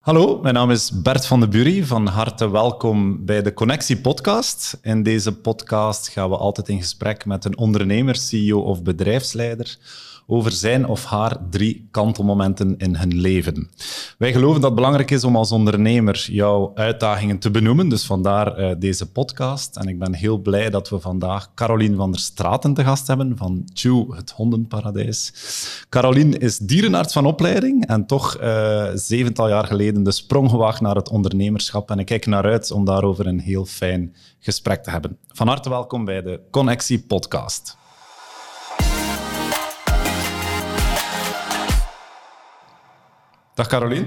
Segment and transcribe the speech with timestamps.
[0.00, 1.84] Hallo, mijn naam is Bert van de Bury.
[1.84, 4.78] Van harte welkom bij de Connectie Podcast.
[4.82, 9.78] In deze podcast gaan we altijd in gesprek met een ondernemer, CEO of bedrijfsleider
[10.32, 13.70] over zijn of haar drie kantelmomenten in hun leven.
[14.18, 18.58] Wij geloven dat het belangrijk is om als ondernemer jouw uitdagingen te benoemen, dus vandaar
[18.60, 19.76] uh, deze podcast.
[19.76, 23.36] En ik ben heel blij dat we vandaag Caroline van der Straten te gast hebben
[23.36, 25.32] van Chew, het hondenparadijs.
[25.88, 30.96] Caroline is dierenarts van opleiding en toch uh, zevental jaar geleden de sprong gewaagd naar
[30.96, 31.90] het ondernemerschap.
[31.90, 35.16] En ik kijk naar uit om daarover een heel fijn gesprek te hebben.
[35.28, 37.78] Van harte welkom bij de Connectie Podcast.
[43.60, 44.06] Dag Carolien.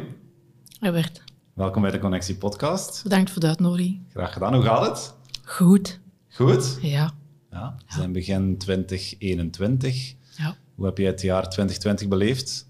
[0.79, 1.23] Robert.
[1.53, 3.03] Welkom bij de Connectie Podcast.
[3.03, 4.01] Bedankt voor de uitnodiging.
[4.09, 4.53] Graag gedaan.
[4.53, 5.13] Hoe gaat het?
[5.43, 5.99] Goed.
[6.29, 6.77] Goed?
[6.81, 7.13] Ja.
[7.51, 10.13] ja we zijn begin 2021.
[10.37, 10.55] Ja.
[10.75, 12.67] Hoe heb jij het jaar 2020 beleefd?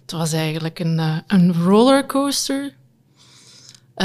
[0.00, 2.72] Het was eigenlijk een, uh, een rollercoaster uh,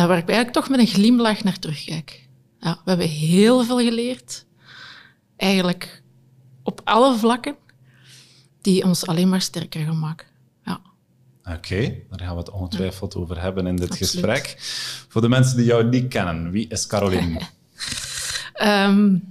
[0.06, 2.28] waar ik eigenlijk toch met een glimlach naar terugkijk.
[2.59, 4.45] Ja, we hebben heel veel geleerd.
[5.36, 6.04] Eigenlijk
[6.64, 7.56] op alle vlakken
[8.68, 10.28] die ons alleen maar sterker gaan maken.
[10.66, 10.82] Ja.
[11.44, 14.56] Oké, daar gaan we het ongetwijfeld over hebben in dit gesprek.
[15.08, 17.42] Voor de mensen die jou niet kennen, wie is Caroline?
[18.62, 19.23] um,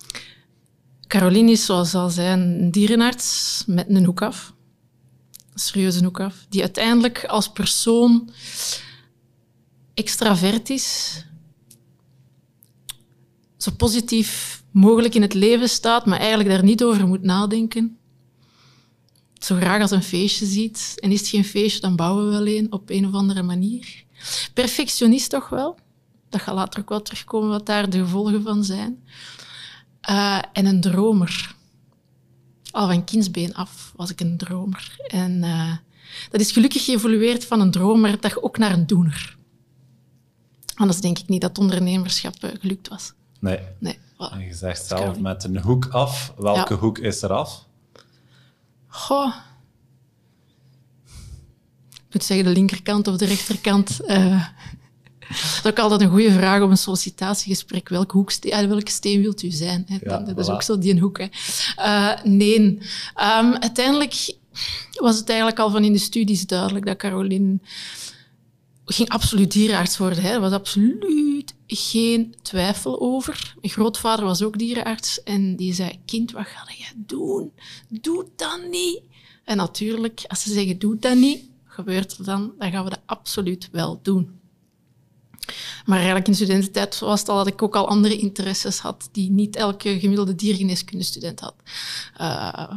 [1.12, 4.52] Caroline is, zoals al zei, een dierenarts met een hoek af.
[5.52, 6.46] Een serieuze hoek af.
[6.48, 8.30] Die uiteindelijk als persoon
[9.94, 11.24] extravert is.
[13.56, 17.98] Zo positief mogelijk in het leven staat, maar eigenlijk daar niet over moet nadenken
[19.46, 20.94] zo graag als een feestje ziet.
[20.96, 24.04] En is het geen feestje, dan bouwen we wel een op een of andere manier.
[24.54, 25.78] Perfectionist toch wel.
[26.28, 29.04] Dat gaat later ook wel terugkomen wat daar de gevolgen van zijn.
[30.10, 31.54] Uh, en een dromer.
[32.70, 34.96] Al van kindsbeen af was ik een dromer.
[35.06, 35.76] En uh,
[36.30, 39.36] dat is gelukkig geëvolueerd van een dromer dat ook naar een doener.
[40.74, 43.12] Anders denk ik niet dat ondernemerschap uh, gelukt was.
[43.40, 43.58] Nee.
[43.78, 44.46] nee voilà.
[44.48, 46.32] Je zegt zelf met een hoek af.
[46.36, 46.80] Welke ja.
[46.80, 47.65] hoek is er af?
[48.96, 49.34] Goh.
[51.94, 54.00] Ik moet zeggen, de linkerkant of de rechterkant.
[54.06, 54.44] Uh,
[55.28, 57.88] dat is ook altijd een goede vraag op een sollicitatiegesprek.
[57.88, 59.84] Welke, hoek, welke steen wilt u zijn?
[59.88, 59.96] Hè?
[60.00, 60.50] Ja, dat is voilà.
[60.50, 61.18] ook zo die hoek.
[61.18, 61.26] Hè.
[61.78, 62.58] Uh, nee.
[62.58, 64.34] Um, uiteindelijk
[64.92, 67.58] was het eigenlijk al van in de studies duidelijk dat Caroline
[68.84, 70.22] ging absoluut dierenarts worden.
[70.22, 70.30] Hè.
[70.30, 73.54] Er was absoluut geen twijfel over.
[73.60, 77.52] Mijn grootvader was ook dierenarts en die zei, kind, wat ga je doen?
[77.88, 79.00] Doe dat niet.
[79.44, 83.02] En natuurlijk, als ze zeggen, doe dat niet, gebeurt er dan, dan gaan we dat
[83.06, 84.40] absoluut wel doen.
[85.86, 89.30] Maar eigenlijk in studententijd was het al dat ik ook al andere interesses had die
[89.30, 91.54] niet elke gemiddelde diergeneeskundestudent had.
[92.20, 92.70] Uh,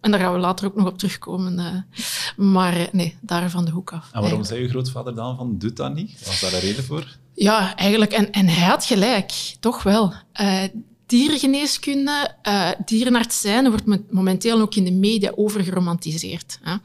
[0.00, 1.58] en daar gaan we later ook nog op terugkomen.
[1.58, 2.00] Uh,
[2.36, 4.04] maar nee, daar van de hoek af.
[4.04, 4.48] En waarom eigenlijk.
[4.48, 6.26] zei uw grootvader dan van, doe dat niet?
[6.26, 7.18] Was daar een reden voor?
[7.38, 8.12] Ja, eigenlijk.
[8.12, 10.12] En, en hij had gelijk, toch wel.
[10.40, 10.62] Uh,
[11.06, 16.58] dierengeneeskunde, uh, dierenarts zijn, wordt momenteel ook in de media overgeromantiseerd.
[16.62, 16.76] Hè.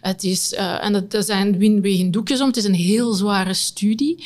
[0.00, 3.54] Het is, uh, en dat, zijn win geen doekjes om, het is een heel zware
[3.54, 4.24] studie.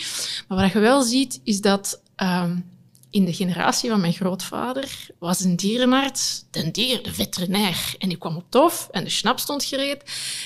[0.48, 2.64] Maar wat je wel ziet, is dat um,
[3.10, 7.94] in de generatie van mijn grootvader was een dierenarts, de dier, de veterinair.
[7.98, 10.02] En die kwam op tof en de snap stond gereed.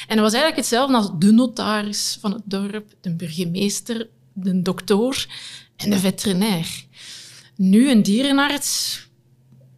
[0.09, 4.09] En dat was eigenlijk hetzelfde als de notaris van het dorp, de burgemeester,
[4.43, 5.27] de dokter
[5.77, 6.85] en de veterinair.
[7.57, 9.01] Nu een dierenarts,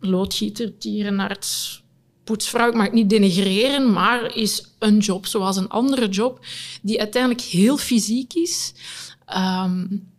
[0.00, 1.82] loodgieter, dierenarts,
[2.24, 6.46] poetsvrouw, ik mag het niet denigreren, maar is een job zoals een andere job,
[6.82, 8.72] die uiteindelijk heel fysiek is,
[9.36, 10.10] um,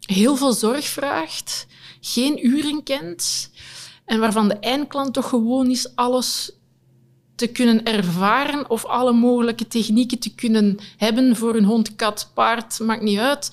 [0.00, 1.66] heel veel zorg vraagt,
[2.00, 3.50] geen uren kent
[4.04, 6.52] en waarvan de eindklant toch gewoon is alles
[7.40, 12.78] te kunnen ervaren of alle mogelijke technieken te kunnen hebben voor een hond, kat, paard,
[12.78, 13.50] maakt niet uit.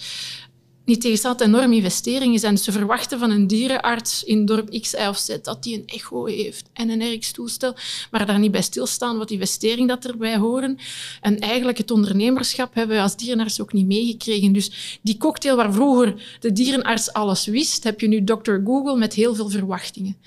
[0.85, 2.53] Niet tegenstaand enorme investeringen zijn.
[2.53, 5.83] Dus ze verwachten van een dierenarts in dorp X, Y of Z dat die een
[5.85, 7.75] echo heeft en een RX-toestel,
[8.11, 10.77] maar daar niet bij stilstaan wat investeringen dat erbij horen.
[11.21, 14.53] En eigenlijk het ondernemerschap hebben we als dierenarts ook niet meegekregen.
[14.53, 18.57] Dus die cocktail waar vroeger de dierenarts alles wist, heb je nu Dr.
[18.63, 20.17] Google met heel veel verwachtingen.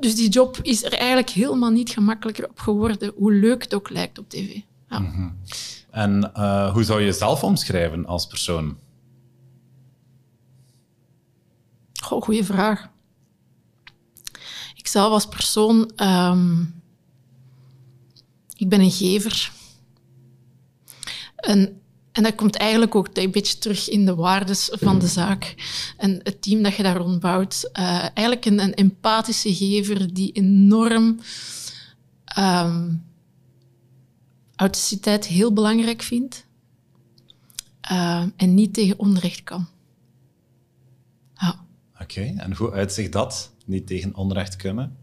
[0.00, 3.90] Dus die job is er eigenlijk helemaal niet gemakkelijker op geworden, hoe leuk het ook
[3.90, 4.60] lijkt op tv.
[4.88, 4.98] Ja.
[4.98, 5.38] Mm -hmm.
[5.90, 8.78] En uh, hoe zou je jezelf omschrijven als persoon?
[12.02, 12.88] Goh, goeie vraag.
[14.74, 16.82] Ik zelf als persoon, um,
[18.56, 19.52] ik ben een gever.
[21.36, 21.79] En,
[22.12, 25.54] en dat komt eigenlijk ook een beetje terug in de waardes van de zaak.
[25.96, 27.70] En het team dat je daar rond bouwt.
[27.78, 31.20] Uh, eigenlijk een, een, empathische gever die enorm
[32.38, 33.04] um,
[34.56, 36.44] authenticiteit heel belangrijk vind
[37.92, 39.66] uh, en niet tegen onrecht kan.
[41.34, 41.64] Ja.
[42.00, 43.52] Oké, en hoe uitzicht dat?
[43.66, 44.96] Niet tegen onrecht kunnen?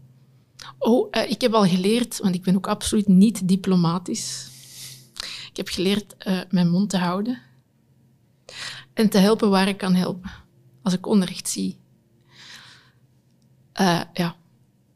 [0.78, 4.48] Oh, uh, ik heb al geleerd, want ik ben ook absoluut niet diplomatisch.
[5.50, 7.38] Ik heb geleerd uh, mijn mond te houden
[8.94, 10.30] en te helpen waar ik kan helpen,
[10.82, 11.78] als ik onrecht zie.
[14.12, 14.36] ja.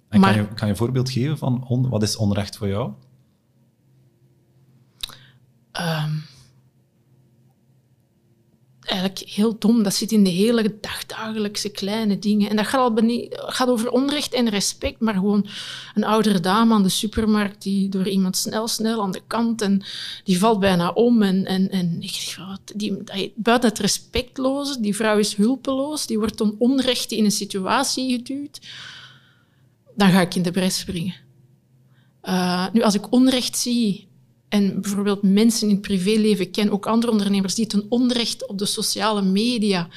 [0.08, 2.68] En maar, kan, je, kan je een voorbeeld geven van on, wat is onrecht voor
[2.68, 2.92] jou?
[5.80, 6.24] Um,
[8.92, 9.82] eigenlijk heel dom.
[9.82, 12.50] Dat zit in de hele dagdagelijkse kleine dingen.
[12.50, 15.46] En dat gaat, al gaat over onrecht en respect, maar gewoon
[15.94, 19.82] een oudere dame aan de supermarkt die door iemand snel, snel aan de kant en
[20.24, 21.22] die valt bijna om.
[21.22, 22.36] En, en, en ik
[22.74, 23.02] die,
[23.34, 28.60] buiten het respectloze, die vrouw is hulpeloos, die wordt om onrecht in een situatie geduwd.
[29.94, 31.14] Dan ga ik in de bres springen.
[32.24, 34.08] Uh, nu, als ik onrecht zie
[34.52, 38.66] en bijvoorbeeld mensen in het privéleven ken, ook andere ondernemers die ten onrecht op de
[38.66, 39.88] sociale media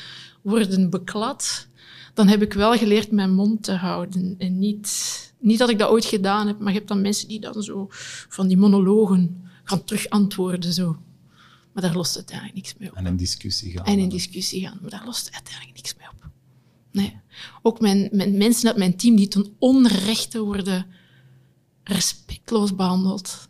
[0.42, 1.68] worden beklad,
[2.14, 4.36] dan heb ik wel geleerd mijn mond te houden.
[4.38, 7.40] En niet, niet dat ik dat ooit gedaan heb, maar je hebt dan mensen die
[7.40, 7.88] dan zo
[8.30, 10.74] van die monologen gaan terug antwoorden.
[10.74, 10.98] Zo.
[11.74, 12.96] Maar daar lost uiteindelijk niks mee op.
[12.96, 13.86] En in discussie gaan.
[13.86, 16.30] En in discussie gaan, maar daar lost uiteindelijk niks mee op.
[16.92, 17.20] Nee.
[17.62, 20.86] Ook mijn, mijn mensen uit mijn team die ten onrechte worden
[21.84, 23.48] respectloos behandeld.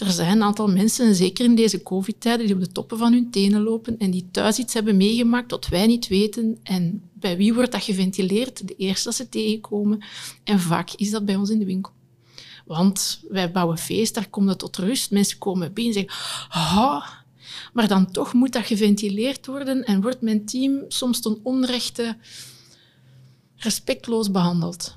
[0.00, 3.30] Er zijn een aantal mensen, zeker in deze covid-tijden, die op de toppen van hun
[3.30, 6.58] tenen lopen en die thuis iets hebben meegemaakt dat wij niet weten.
[6.62, 8.68] En bij wie wordt dat geventileerd?
[8.68, 10.04] De eerste dat ze tegenkomen.
[10.44, 11.92] En vaak is dat bij ons in de winkel.
[12.64, 15.10] Want wij bouwen feest, daar komt het tot rust.
[15.10, 17.06] Mensen komen binnen en zeggen, ah,
[17.72, 22.16] maar dan toch moet dat geventileerd worden en wordt mijn team soms ten onrechte
[23.56, 24.96] respectloos behandeld.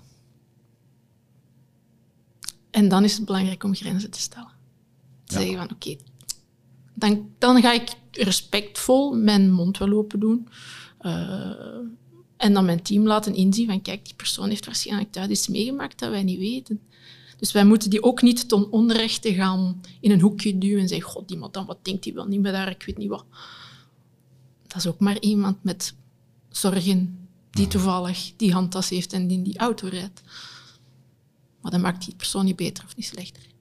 [2.69, 4.52] En dan is het belangrijk om grenzen te stellen.
[5.33, 5.95] Zeggen van oké,
[6.93, 10.47] dan, dan ga ik respectvol mijn mond wel open doen.
[11.01, 11.51] Uh,
[12.37, 15.99] en dan mijn team laten inzien van kijk, die persoon heeft waarschijnlijk thuis iets meegemaakt
[15.99, 16.81] dat wij niet weten.
[17.37, 21.11] Dus wij moeten die ook niet ten onrechte gaan in een hoekje duwen en zeggen,
[21.11, 23.25] god, die dan wat denkt hij wel niet meer daar, ik weet niet wat.
[24.67, 25.95] Dat is ook maar iemand met
[26.49, 30.21] zorgen die toevallig die handtas heeft en die in die auto rijdt.
[31.61, 33.52] Maar dat maakt die persoon niet beter of niet slechter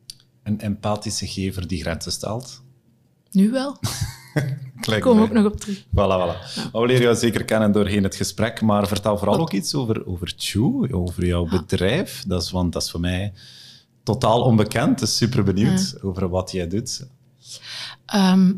[0.42, 2.62] een empathische gever die grenzen stelt?
[3.30, 3.76] Nu wel.
[4.80, 5.78] Daar kom ook nog op terug.
[5.78, 6.54] Voilà, voilà.
[6.54, 6.70] Ja.
[6.72, 10.32] We leren jou zeker kennen doorheen het gesprek, maar vertel vooral ook iets over, over
[10.36, 12.24] Chew, over jouw bedrijf.
[12.26, 13.32] Dat is, want dat is voor mij
[14.02, 17.06] totaal onbekend, dus super benieuwd over wat jij doet.
[18.06, 18.52] Ehm,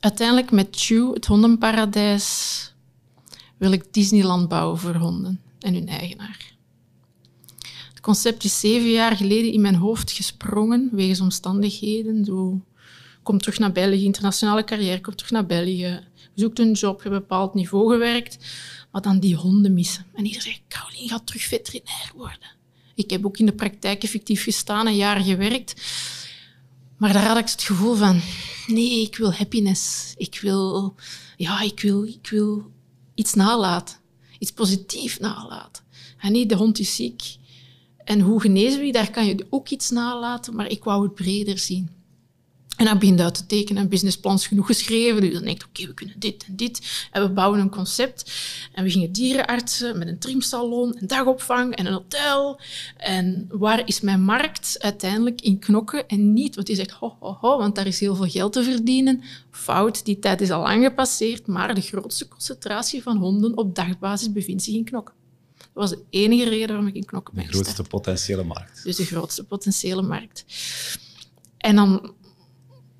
[0.00, 2.74] uiteindelijk met Chew, het hondenparadijs,
[3.56, 6.55] wil ik Disneyland bouwen voor honden en hun eigenaar
[8.06, 12.24] concept is zeven jaar geleden in mijn hoofd gesprongen, wegens omstandigheden.
[12.24, 12.60] Zo,
[13.22, 16.00] kom terug naar België, internationale carrière, kom terug naar België,
[16.34, 18.38] zoekt een job, heb een bepaald niveau gewerkt,
[18.92, 20.06] maar dan die honden missen.
[20.14, 22.50] En iedereen zegt, Caroline gaat terug veterinair worden.
[22.94, 25.74] Ik heb ook in de praktijk effectief gestaan, een jaar gewerkt.
[26.96, 28.20] Maar daar had ik het gevoel van,
[28.66, 30.14] nee, ik wil happiness.
[30.16, 30.94] Ik wil,
[31.36, 32.70] ja, ik wil, ik wil
[33.14, 33.96] iets nalaten.
[34.38, 35.82] Iets positiefs nalaten.
[36.18, 37.22] En niet, de hond is ziek.
[38.06, 38.92] En hoe genezen we die?
[38.92, 41.90] Daar kan je ook iets nalaten, maar ik wou het breder zien.
[42.76, 45.20] En dan begint uit te tekenen en businessplans genoeg geschreven.
[45.20, 47.08] Dus dan denk ik, oké, we kunnen dit en dit.
[47.12, 48.32] En we bouwen een concept.
[48.72, 52.60] En we gingen dierenartsen met een trimsalon, een dagopvang en een hotel.
[52.96, 54.76] En waar is mijn markt?
[54.78, 58.14] Uiteindelijk in knokken en niet, want die zegt, ho, ho, ho, want daar is heel
[58.14, 59.22] veel geld te verdienen.
[59.50, 64.32] Fout, die tijd is al lang gepasseerd, maar de grootste concentratie van honden op dagbasis
[64.32, 65.14] bevindt zich in knokken.
[65.76, 68.84] Dat was de enige reden waarom ik in knokken ben De grootste potentiële markt.
[68.84, 70.44] Dus de grootste potentiële markt.
[71.58, 72.14] En dan,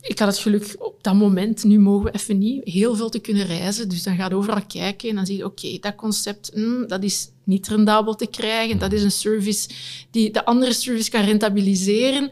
[0.00, 3.18] ik had het geluk op dat moment, nu mogen we even niet, heel veel te
[3.18, 3.88] kunnen reizen.
[3.88, 7.28] Dus dan gaat overal kijken en dan zie je, oké, dat concept, mm, dat is
[7.44, 8.78] niet rendabel te krijgen.
[8.78, 9.68] Dat is een service
[10.10, 12.30] die de andere service kan rentabiliseren.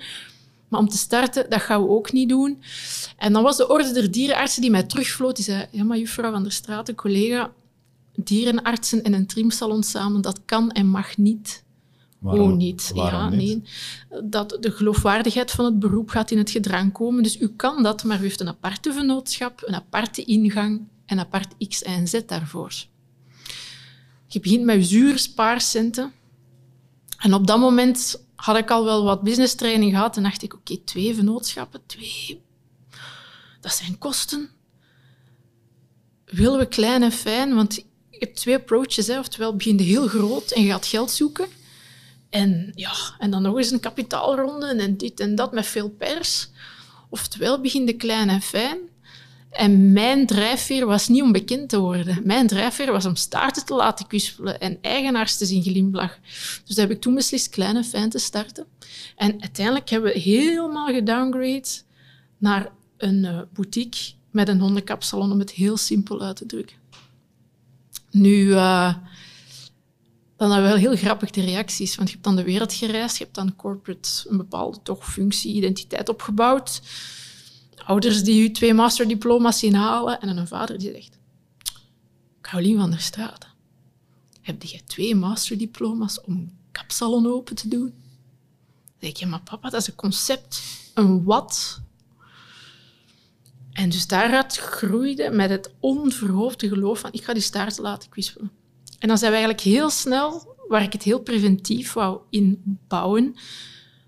[0.68, 2.62] Maar om te starten, dat gaan we ook niet doen.
[3.16, 5.36] En dan was de orde der dierenartsen die mij terugvloot.
[5.36, 7.52] Die zei, ja, maar juffrouw van der Straat, een collega,
[8.14, 11.64] dierenartsen en een trimsalon samen, dat kan en mag niet.
[12.24, 12.90] Waarom, oh, niet.
[12.94, 13.38] Ja, niet?
[13.38, 13.62] nee.
[14.30, 17.22] Dat de geloofwaardigheid van het beroep gaat in het gedrang komen.
[17.22, 21.68] Dus u kan dat, maar u heeft een aparte vennootschap, een aparte ingang en apart
[21.68, 22.72] X en Z daarvoor.
[24.26, 26.12] Je begint met zure spaarcenten.
[27.18, 30.54] En op dat moment had ik al wel wat business training gehad en dacht ik,
[30.54, 32.42] oké, twee vennootschappen, twee...
[33.60, 34.50] Dat zijn kosten.
[36.24, 37.54] Willen we klein en fijn?
[37.54, 37.84] Want
[38.18, 39.08] je hebt twee approaches.
[39.08, 41.46] Oftewel begin je heel groot en gaat geld zoeken.
[42.30, 46.48] En, ja, en dan nog eens een kapitaalronde en dit en dat met veel pers.
[47.08, 48.78] Oftewel begin klein en fijn.
[49.50, 52.20] En mijn drijfveer was niet om bekend te worden.
[52.24, 56.22] Mijn drijfveer was om staarten te laten kwispelen en eigenaars te zien glimlachen.
[56.64, 58.66] Dus daar heb ik toen beslist klein en fijn te starten.
[59.16, 61.68] En uiteindelijk hebben we helemaal gedowngrade
[62.38, 66.76] naar een uh, boutique met een hondenkapsalon, om het heel simpel uit te drukken.
[68.14, 68.94] Nu, uh,
[70.36, 73.16] dan hebben we wel heel grappig de reacties, want je hebt dan de wereld gereisd,
[73.16, 76.82] je hebt dan corporate een bepaalde toch functie, identiteit opgebouwd.
[77.84, 81.18] Ouders die je twee masterdiploma's zien halen en een vader die zegt,
[82.40, 83.48] Caroline van der Straten,
[84.40, 87.94] heb je twee masterdiploma's om een kapsalon open te doen?
[88.84, 90.62] Dan denk je, maar papa, dat is een concept,
[90.94, 91.80] een wat,
[93.74, 98.50] en dus daaruit groeide met het onverhoofde geloof van ik ga die staart laten kwispelen.
[98.98, 103.34] En dan zijn we eigenlijk heel snel, waar ik het heel preventief wou inbouwen,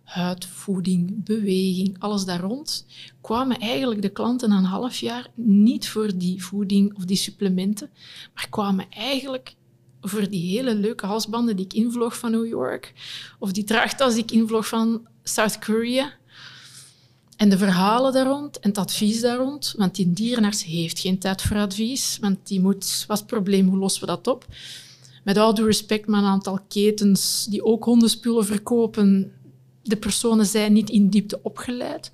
[0.05, 2.87] huid, voeding, beweging, alles daar rond,
[3.21, 7.91] kwamen eigenlijk de klanten na een half jaar niet voor die voeding of die supplementen,
[8.35, 9.55] maar kwamen eigenlijk
[10.01, 12.93] voor die hele leuke halsbanden die ik invloog van New York,
[13.39, 16.13] of die draagtas die ik invloog van South Korea,
[17.37, 21.19] en de verhalen daar rond en het advies daar rond, want die dierenarts heeft geen
[21.19, 24.47] tijd voor advies, want die moet, wat is het probleem, hoe lossen we dat op?
[25.25, 29.33] Met al due respect, maar een aantal ketens die ook hondenspullen verkopen,
[29.83, 32.11] de personen zijn niet in diepte opgeleid.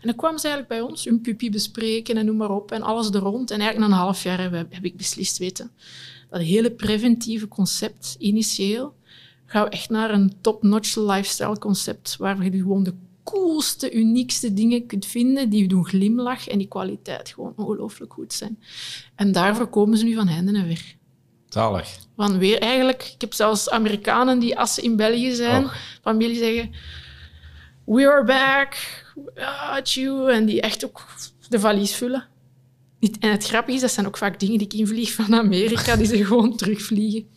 [0.00, 2.82] En dan kwamen ze eigenlijk bij ons hun pupie bespreken en noem maar op, en
[2.82, 3.50] alles er rond.
[3.50, 5.70] En eigenlijk na een half jaar heb, heb ik beslist, weten,
[6.30, 8.94] dat hele preventieve concept, initieel,
[9.46, 14.86] gaan we echt naar een top-notch lifestyle concept, waar we gewoon de coolste, uniekste dingen
[14.86, 18.58] kunt vinden die je doen glimlachen en die kwaliteit gewoon ongelooflijk goed zijn.
[19.14, 20.96] En daarvoor komen ze nu van henden en weer.
[21.48, 21.98] Zalig.
[22.14, 25.72] Want weer eigenlijk, ik heb zelfs Amerikanen die als ze in België zijn, oh.
[26.02, 26.70] van België zeggen,
[27.84, 28.76] we are back,
[29.70, 31.06] at you, en die echt ook
[31.48, 32.26] de valies vullen.
[33.20, 36.06] En het grappige is, dat zijn ook vaak dingen die ik invlieg van Amerika, die
[36.06, 37.28] ze gewoon terugvliegen.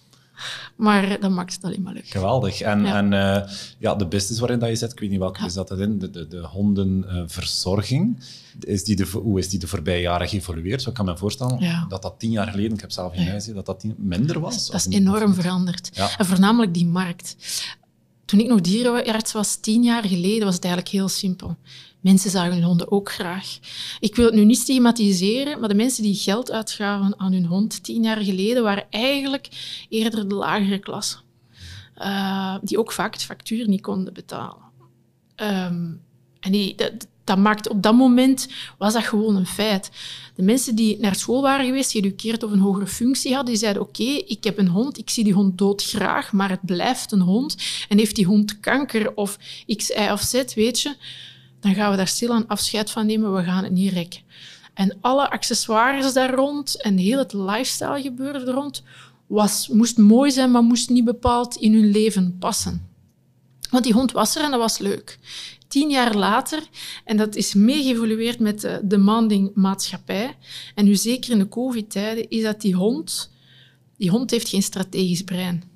[0.76, 2.08] Maar dat maakt het alleen maar leuk.
[2.08, 2.62] Geweldig.
[2.62, 2.98] En, ja.
[2.98, 5.46] en uh, ja, de business waarin dat je zit, ik weet niet welke ja.
[5.46, 8.24] is dat in, de, de, de hondenverzorging.
[8.60, 10.82] Is die de, hoe is die de voorbije jaren geëvolueerd?
[10.82, 11.86] Zo kan me voorstellen ja.
[11.88, 14.68] dat dat tien jaar geleden, ik heb zelf geen huis, dat dat tien, minder was.
[14.68, 15.90] Dat is enorm veranderd.
[16.18, 17.36] En voornamelijk die markt.
[18.26, 21.58] Toen ik nog dierenarts was, tien jaar geleden, was het eigenlijk heel simpel.
[22.04, 23.60] Mensen zagen hun honden ook graag.
[24.00, 27.84] Ik wil het nu niet stigmatiseren, maar de mensen die geld uitgaven aan hun hond
[27.84, 29.50] tien jaar geleden waren eigenlijk
[29.90, 31.18] eerder de lagere klasse.
[31.98, 34.64] Uh, die ook vaak het factuur niet konden betalen.
[35.36, 36.02] Um,
[36.40, 39.92] en die, dat, dat maakte op dat moment was dat gewoon een feit.
[40.36, 43.82] De mensen die naar school waren geweest, geëduceerd of een hogere functie hadden, die zeiden:
[43.82, 47.56] Oké, ik heb een hond, ik zie die hond doodgraag, maar het blijft een hond.
[47.90, 49.38] En heeft die hond kanker of
[49.76, 50.96] X, Y of Z, weet je,
[51.64, 54.22] dan gaan we daar stil aan afscheid van nemen, we gaan het niet rekken.
[54.74, 58.84] En alle accessoires daar rond en heel het lifestyle gebeuren er rond
[59.28, 62.88] was, moest mooi zijn, maar moest niet bepaald in hun leven passen.
[63.70, 65.20] Want die hond was er en dat was leuk.
[65.68, 66.64] Tien jaar later,
[67.06, 70.38] en dat is meegeëvolueerd met de demanding maatschappij,
[70.76, 73.32] en nu zeker in de covid-tijden, is dat die hond,
[73.98, 75.73] die hond heeft geen strategisch brein.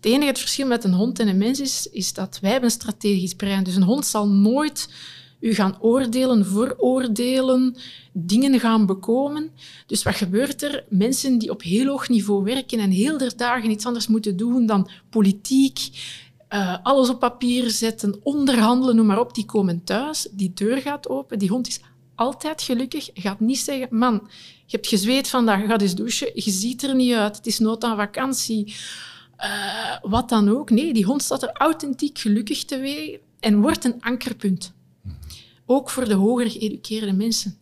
[0.00, 2.70] Het enige het verschil met een hond en een mens is, is dat wij hebben
[2.70, 3.64] een strategisch brein.
[3.64, 4.88] Dus een hond zal nooit
[5.40, 7.76] u gaan oordelen, veroordelen,
[8.12, 9.50] dingen gaan bekomen.
[9.86, 10.84] Dus wat gebeurt er?
[10.88, 14.66] Mensen die op heel hoog niveau werken en heel der dagen iets anders moeten doen
[14.66, 15.78] dan politiek,
[16.50, 21.08] uh, alles op papier zetten, onderhandelen, noem maar op, die komen thuis, die deur gaat
[21.08, 21.80] open, die hond is
[22.14, 24.28] altijd gelukkig, gaat niet zeggen, man,
[24.66, 27.84] je hebt gezweet vandaag, ga eens douchen, je ziet er niet uit, het is nood
[27.84, 28.74] aan vakantie.
[29.42, 30.70] Uh, wat dan ook.
[30.70, 34.72] Nee, die hond staat er authentiek gelukkig te en wordt een ankerpunt.
[35.66, 37.58] Ook voor de hoger geëduceerde mensen.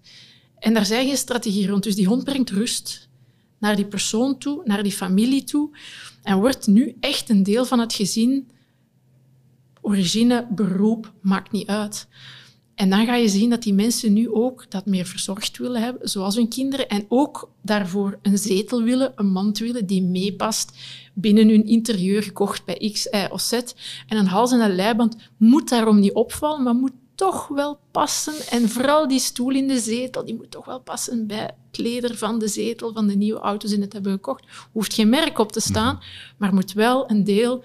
[0.58, 1.82] En daar zijn geen strategie rond.
[1.82, 3.08] Dus die hond brengt rust
[3.58, 5.70] naar die persoon toe, naar die familie toe.
[6.22, 8.50] En wordt nu echt een deel van het gezin.
[9.80, 12.08] Origine, beroep, maakt niet uit.
[12.78, 16.08] En dan ga je zien dat die mensen nu ook dat meer verzorgd willen hebben,
[16.08, 16.88] zoals hun kinderen.
[16.88, 20.76] En ook daarvoor een zetel willen, een mand willen die meepast
[21.14, 23.52] binnen hun interieur, gekocht bij X, Y of Z.
[24.08, 28.34] En een hals- en een leiband moet daarom niet opvallen, maar moet toch wel passen.
[28.50, 32.16] En vooral die stoel in de zetel, die moet toch wel passen bij het leder
[32.16, 34.44] van de zetel van de nieuwe auto's die het hebben gekocht.
[34.72, 36.04] Hoeft geen merk op te staan, mhm.
[36.36, 37.64] maar moet wel een deel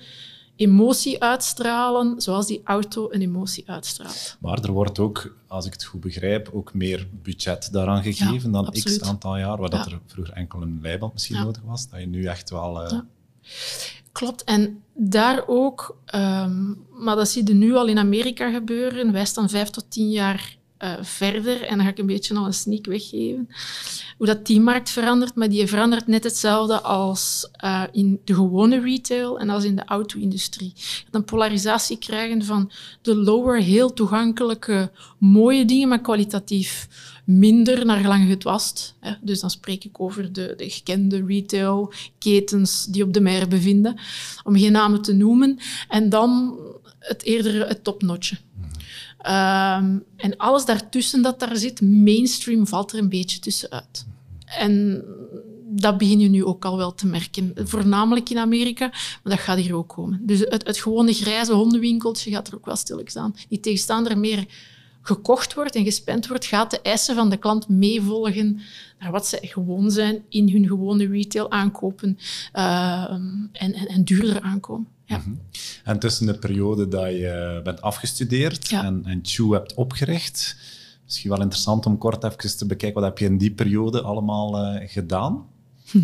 [0.63, 4.37] emotie uitstralen, zoals die auto een emotie uitstraalt.
[4.39, 8.71] Maar er wordt ook, als ik het goed begrijp, ook meer budget daaraan gegeven dan
[8.71, 12.07] x aantal jaar, waar dat er vroeger enkel een leiband misschien nodig was, dat je
[12.07, 12.93] nu echt wel...
[12.93, 12.99] Uh,
[14.11, 14.43] Klopt.
[14.43, 19.11] En daar ook, ehm, maar dat zie je nu al in Amerika gebeuren.
[19.11, 21.61] Wij staan vijf tot tien jaar uh, verder.
[21.61, 23.49] En dan ga ik een beetje al een sneak weggeven.
[24.17, 28.81] Hoe dat die markt verandert, maar die verandert net hetzelfde als uh, in de gewone
[28.81, 30.73] retail en als in de auto-industrie.
[31.11, 32.71] Een polarisatie krijgen van
[33.01, 36.87] de lower, heel toegankelijke, mooie dingen, maar kwalitatief
[37.25, 38.93] minder naar gelang het was.
[38.99, 39.13] Hè.
[39.21, 43.99] Dus dan spreek ik over de, de gekende retailketens die op de mer bevinden,
[44.43, 45.57] om geen namen te noemen.
[45.87, 46.57] En dan
[46.99, 48.37] het eerder het topnotje.
[49.25, 54.05] Um, en alles daartussen dat daar zit, mainstream, valt er een beetje tussenuit.
[54.45, 55.03] En
[55.75, 57.53] dat begin je nu ook al wel te merken.
[57.55, 60.19] Voornamelijk in Amerika, maar dat gaat hier ook komen.
[60.21, 64.45] Dus het, het gewone grijze hondenwinkeltje gaat er ook wel stilletjes Die tegenstander meer
[65.01, 68.59] gekocht wordt en gespend wordt, gaat de eisen van de klant meevolgen
[68.99, 72.17] naar wat ze gewoon zijn in hun gewone retail aankopen
[72.55, 73.11] uh,
[73.51, 74.87] en, en, en duurder aankomen.
[75.13, 75.23] Ja.
[75.25, 75.35] Mhm.
[75.83, 80.55] En tussen de periode dat je bent afgestudeerd en, en Chew hebt opgericht,
[81.05, 84.75] misschien wel interessant om kort even te bekijken, wat heb je in die periode allemaal
[84.75, 85.45] uh, gedaan?
[85.91, 85.97] Hm.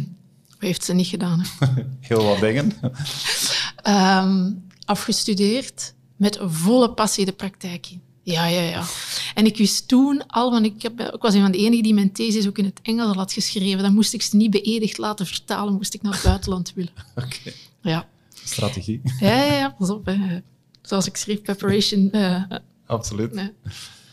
[0.50, 1.46] Wat heeft ze niet gedaan?
[2.00, 2.74] Heel wat dingen.
[3.88, 8.02] um, afgestudeerd, met volle passie de praktijk in.
[8.24, 8.84] Ja, ja, ja.
[9.34, 11.94] En ik wist toen al, want ik, heb, ik was een van de enigen die
[11.94, 13.84] mijn thesis ook in het Engels had geschreven.
[13.84, 16.92] Dan moest ik ze niet beëdigd laten vertalen, moest ik naar het buitenland willen.
[17.24, 17.52] Oké.
[17.82, 18.08] Ja.
[18.50, 19.02] Strategie.
[19.20, 20.06] Ja, ja, ja, pas op.
[20.06, 20.40] Hè.
[20.82, 22.10] Zoals ik schreef, preparation.
[22.12, 22.44] Uh,
[22.86, 23.34] Absoluut.
[23.34, 23.52] Nee.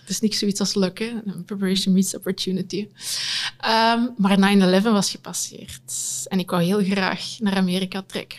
[0.01, 1.13] Het is niet zoiets als luck, hè.
[1.45, 2.89] Preparation meets opportunity.
[3.65, 5.93] Um, maar 9-11 was gepasseerd.
[6.29, 8.39] En ik wou heel graag naar Amerika trekken.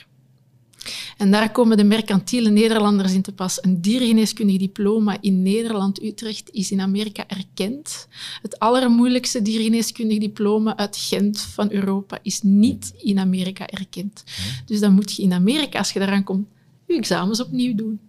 [1.17, 3.57] En daar komen de mercantiele Nederlanders in te pas.
[3.61, 8.07] Een diergeneeskundig diploma in Nederland-Utrecht is in Amerika erkend.
[8.41, 14.23] Het allermoeilijkste diergeneeskundig diploma uit Gent van Europa is niet in Amerika erkend.
[14.65, 16.47] Dus dan moet je in Amerika, als je daaraan komt,
[16.87, 17.99] je examens opnieuw doen.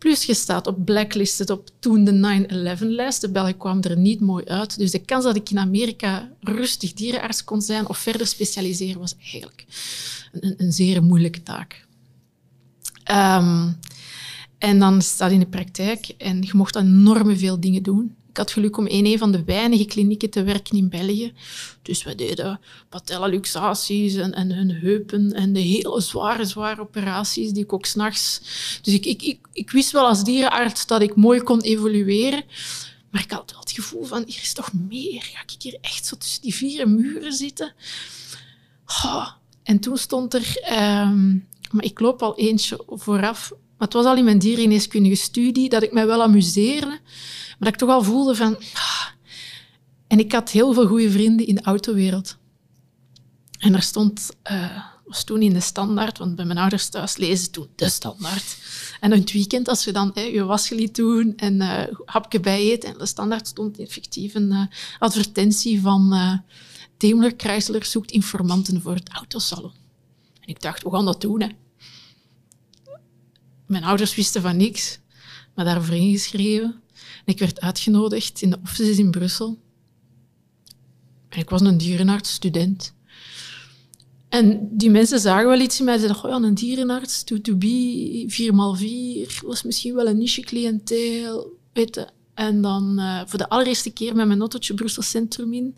[0.00, 2.46] Plus je staat op blacklisted op toen de
[2.78, 3.20] 9-11-lijst.
[3.20, 4.78] De Belg kwam er niet mooi uit.
[4.78, 9.16] Dus de kans dat ik in Amerika rustig dierenarts kon zijn of verder specialiseren was
[9.18, 9.66] eigenlijk
[10.32, 11.86] een, een zeer moeilijke taak.
[13.10, 13.78] Um,
[14.58, 18.14] en dan staat in de praktijk en je mocht enorm veel dingen doen.
[18.30, 21.32] Ik had geluk om in een van de weinige klinieken te werken in België.
[21.82, 27.62] Dus we deden patellaluxaties en, en hun heupen en de hele zware, zware operaties die
[27.62, 28.40] ik ook s'nachts...
[28.82, 32.44] Dus ik, ik, ik, ik wist wel als dierenarts dat ik mooi kon evolueren.
[33.10, 35.22] Maar ik had wel het gevoel van, hier is toch meer?
[35.22, 37.74] Ga ik hier echt zo tussen die vier muren zitten?
[38.86, 39.28] Oh,
[39.70, 44.16] en toen stond er, um, maar ik loop al eentje vooraf, maar het was al
[44.16, 48.34] in mijn diergeneeskundige studie dat ik mij wel amuseerde, maar dat ik toch al voelde
[48.34, 48.56] van...
[48.56, 49.06] Ah.
[50.06, 52.36] En ik had heel veel goede vrienden in de autowereld.
[53.58, 57.50] En er stond, uh, was toen in de standaard, want bij mijn ouders thuis lezen
[57.50, 58.56] toen de standaard.
[59.00, 62.98] En in het weekend, als je dan je doen en uh, hapje bij eet, en
[62.98, 64.62] de standaard stond effectief een uh,
[64.98, 66.12] advertentie van
[67.00, 69.72] Daimler Chrysler zoekt informanten voor het autosalon.
[70.40, 71.40] En ik dacht, we gaan dat doen.
[71.40, 71.48] Hè.
[73.66, 74.98] Mijn ouders wisten van niks,
[75.54, 76.80] maar daarvoor ingeschreven.
[77.24, 79.58] En ik werd uitgenodigd in de offices in Brussel.
[81.28, 82.94] En ik was een dierenarts, student.
[84.28, 85.98] En die mensen zagen wel iets in mij.
[85.98, 91.58] Ze dachten, oh ja, een dierenarts, 2 4 4x4, was misschien wel een niche cliënteel.
[91.72, 95.76] Weet En dan uh, voor de allereerste keer met mijn autootje Brussel Centrum in.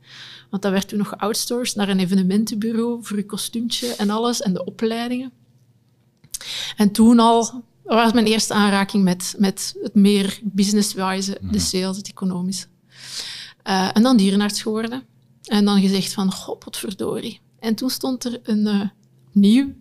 [0.51, 4.53] Want dat werd toen nog geoutsourced naar een evenementenbureau voor je kostuumtje en alles en
[4.53, 5.33] de opleidingen.
[6.77, 11.59] En toen al was mijn eerste aanraking met, met het meer businesswise, de mhm.
[11.59, 12.67] sales, het economische.
[13.65, 15.03] Uh, en dan dierenarts geworden.
[15.45, 17.41] En dan gezegd van, god, wat verdorie.
[17.59, 18.89] En toen stond er een uh,
[19.33, 19.73] nieuw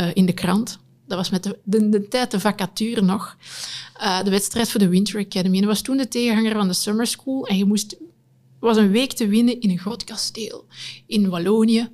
[0.00, 0.78] uh, in de krant.
[1.08, 3.36] Dat was met de, de, de tijd de vacature nog.
[4.24, 5.54] de wedstrijd voor de Winter Academy.
[5.54, 7.46] En dat was toen de tegenhanger van de Summer School.
[7.46, 7.96] En je moest
[8.58, 10.66] was een week te winnen in een groot kasteel
[11.06, 11.88] in Wallonië.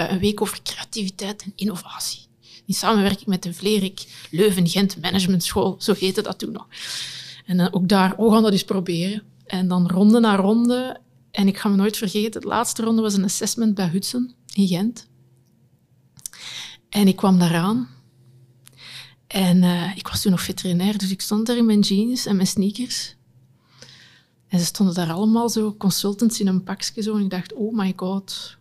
[0.00, 2.20] Uh, een week over creativiteit en innovatie.
[2.66, 6.66] In samenwerking met de Vlerik Leuven-Gent Management School, zo heette dat toen nog.
[7.46, 9.22] En uh, ook daar, we gaan dat eens proberen.
[9.46, 11.00] En dan ronde na ronde.
[11.30, 14.66] En ik ga me nooit vergeten, de laatste ronde was een assessment bij Hudson in
[14.66, 15.08] Gent.
[16.88, 17.88] En ik kwam daaraan.
[19.26, 22.36] En uh, ik was toen nog veterinair, dus ik stond daar in mijn jeans en
[22.36, 23.14] mijn sneakers.
[24.48, 27.16] En ze stonden daar allemaal zo, consultants in een pakje zo.
[27.16, 28.56] En ik dacht, oh my god.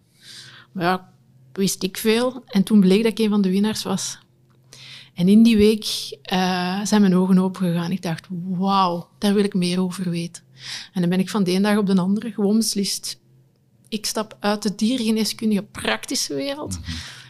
[0.71, 1.13] Maar ja,
[1.53, 2.43] wist ik veel.
[2.45, 4.17] En toen bleek dat ik een van de winnaars was.
[5.13, 7.91] En in die week uh, zijn mijn ogen open gegaan.
[7.91, 10.43] Ik dacht, wauw, daar wil ik meer over weten.
[10.93, 13.19] En dan ben ik van de ene dag op de andere gewoon beslist.
[13.89, 16.79] Ik stap uit de diergeneeskundige praktische wereld.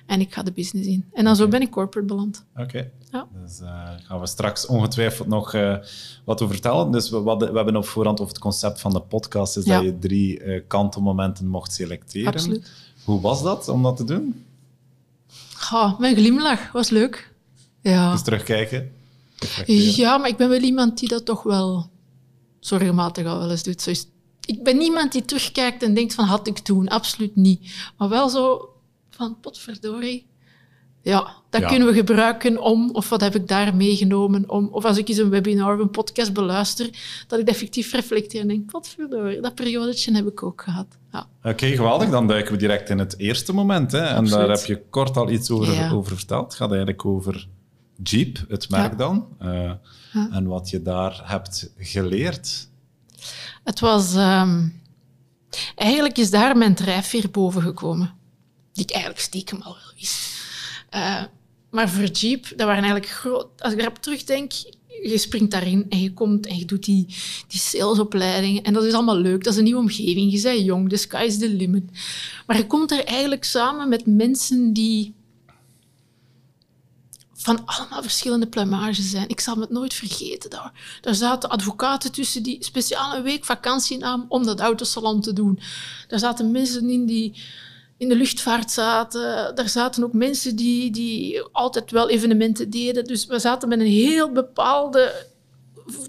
[0.06, 1.06] En ik ga de business in.
[1.14, 2.46] En dan zo ben ik corporate beland.
[2.56, 2.92] Oké.
[3.12, 3.28] Ja.
[3.44, 5.78] Dus daar gaan we straks ongetwijfeld nog uh,
[6.24, 6.92] wat over vertellen.
[6.92, 10.00] Dus we, we, hebben op voorhand over het concept van de podcast, is dat je
[10.00, 12.34] drie uh, kantelmomenten mocht selecteren.
[12.34, 12.72] Absoluut.
[13.04, 14.46] Hoe was dat om dat te doen?
[15.74, 17.34] Oh, mijn glimlach was leuk.
[17.82, 18.12] Ja.
[18.12, 18.92] Dus terugkijken?
[19.66, 21.90] Ja, maar ik ben wel iemand die dat toch wel
[22.60, 23.82] zorgmatig al wel eens doet.
[23.82, 24.08] Zo is,
[24.46, 26.88] ik ben niemand die terugkijkt en denkt van had ik toen.
[26.88, 27.92] Absoluut niet.
[27.98, 28.70] Maar wel zo
[29.16, 30.26] van potverdorie.
[31.02, 34.98] Ja, dat kunnen we gebruiken om, of wat heb ik daar meegenomen om, of als
[34.98, 36.90] ik eens een webinar of een podcast beluister,
[37.28, 40.88] dat ik effectief reflecteer en denk, potverdorie, dat periodetje heb ik ook gehad.
[41.12, 41.28] Ja.
[41.44, 42.10] Oké, geweldig.
[42.10, 43.92] Dan duiken we direct in het eerste moment.
[43.92, 44.00] Hè.
[44.00, 46.44] En daar heb je kort al iets over, over verteld.
[46.44, 47.48] Het gaat eigenlijk over
[48.04, 49.28] Jeep, het merk dan.
[49.42, 49.72] Uh,
[50.32, 52.70] en wat je daar hebt geleerd.
[53.64, 54.16] Het was...
[54.16, 54.82] Um,
[55.76, 58.14] eigenlijk is daar mijn drijfveer boven gekomen.
[58.76, 60.44] Die ik eigenlijk stiekem al wel wist.
[60.96, 61.24] Uh,
[61.72, 63.48] maar voor Jeep, dat waren eigenlijk groot...
[63.62, 64.52] Als ik erop terugdenk,
[65.04, 67.06] je springt daarin en je komt en je doet die,
[67.48, 68.64] die salesopleidingen.
[68.64, 69.44] En dat is allemaal leuk.
[69.44, 70.32] Dat is een nieuwe omgeving.
[70.32, 71.84] Je bent jong, the sky is the limit.
[72.46, 75.14] Maar je komt er eigenlijk samen met mensen die
[77.46, 79.30] van allemaal verschillende pluimages zijn.
[79.30, 80.50] Ik zal het nooit vergeten.
[80.50, 85.34] Daar, daar zaten advocaten tussen die speciaal een week vakantie namen om dat autosalon te
[85.34, 85.60] doen.
[86.08, 87.42] Daar zaten mensen in die
[87.98, 89.56] in de luchtvaart zaten.
[89.56, 93.06] Daar zaten ook mensen die, die altijd wel evenementen deden.
[93.06, 95.26] Dus we zaten met een heel bepaalde,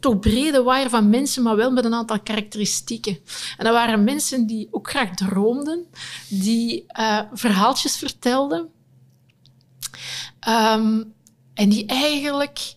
[0.01, 3.19] toch brede waaier van mensen, maar wel met een aantal karakteristieken.
[3.57, 5.87] En dat waren mensen die ook graag droomden,
[6.29, 8.69] die uh, verhaaltjes vertelden.
[10.49, 11.15] Um,
[11.55, 12.75] en die eigenlijk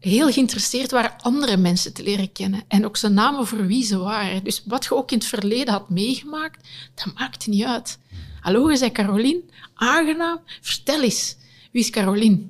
[0.00, 2.62] heel geïnteresseerd waren andere mensen te leren kennen.
[2.68, 4.44] En ook ze namen voor wie ze waren.
[4.44, 7.98] Dus wat je ook in het verleden had meegemaakt, dat maakte niet uit.
[8.40, 9.42] Hallo, je zei Caroline.
[9.74, 10.40] Aangenaam.
[10.60, 11.36] Vertel eens,
[11.72, 12.40] wie is Caroline?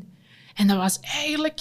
[0.54, 1.60] En dat was eigenlijk...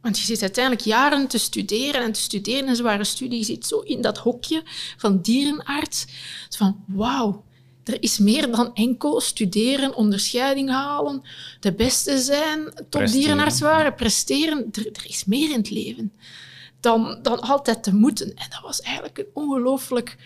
[0.00, 2.68] Want je zit uiteindelijk jaren te studeren en te studeren.
[2.68, 4.62] En zware studie, je zit zo in dat hokje
[4.96, 6.06] van dierenarts.
[6.48, 7.44] Van, wauw,
[7.86, 11.22] er is meer dan enkel studeren, onderscheiding halen,
[11.60, 14.68] de beste zijn, tot dierenarts waren, presteren.
[14.72, 16.12] Er, er, is meer in het leven
[16.80, 18.26] dan, dan altijd te moeten.
[18.26, 20.16] En dat was eigenlijk een ongelooflijk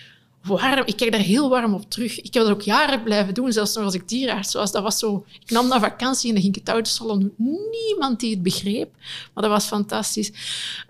[0.43, 0.83] warm...
[0.87, 2.21] Ik kijk daar heel warm op terug.
[2.21, 4.73] Ik heb dat ook jaren blijven doen, zelfs nog als ik dierenarts was.
[4.73, 5.25] Dat was zo...
[5.43, 7.59] Ik nam naar vakantie en dan ging ik het autosalon doen.
[7.71, 8.95] Niemand die het begreep,
[9.35, 10.33] maar dat was fantastisch.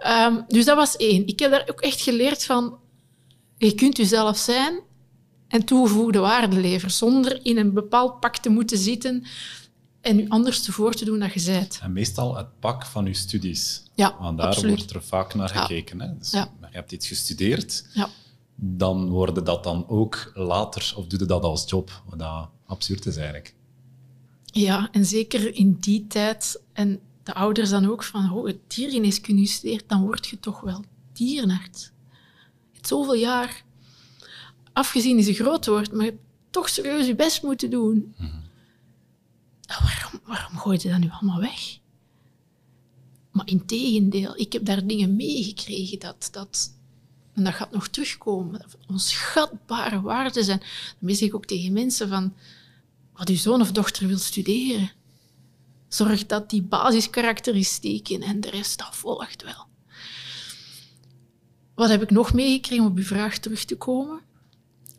[0.06, 1.26] Um, dus dat was één.
[1.26, 2.78] Ik heb daar ook echt geleerd van...
[3.58, 4.80] Je kunt jezelf zijn
[5.50, 9.24] en toegevoegde waarde leveren, zonder in een bepaald pak te moeten zitten
[10.00, 11.78] en je anders te voor te doen dan je bent.
[11.82, 13.82] En meestal het pak van je studies.
[13.94, 14.76] Ja, Want daar absoluut.
[14.76, 16.00] wordt er vaak naar gekeken.
[16.00, 16.18] Hè?
[16.18, 16.50] Dus ja.
[16.60, 18.08] Je hebt iets gestudeerd, ja.
[18.54, 23.06] dan worden dat dan ook later, of doe je dat als job, wat dat absurd
[23.06, 23.54] is eigenlijk.
[24.44, 29.46] Ja, en zeker in die tijd, en de ouders dan ook, van oh, het diergeneeskunde
[29.46, 31.90] studeert, dan word je toch wel dierenarts.
[32.70, 33.64] Je hebt zoveel jaar
[34.72, 38.14] afgezien is een groot woord, maar je hebt toch serieus je best moeten doen.
[38.16, 38.42] -hmm.
[39.66, 41.78] waarom, waarom gooi je dat nu allemaal weg?
[43.30, 46.74] Maar in tegendeel, ik heb daar dingen meegekregen dat, dat,
[47.34, 50.62] en dat gaat nog terugkomen, dat onschatbare waarden zijn.
[50.98, 52.34] Dan zeg ik ook tegen mensen van,
[53.12, 54.90] wat uw zoon of dochter wil studeren,
[55.88, 59.66] zorg dat die basiskarakteristieken en de rest, dat volgt wel.
[61.74, 64.20] Wat heb ik nog meegekregen om op uw vraag terug te komen?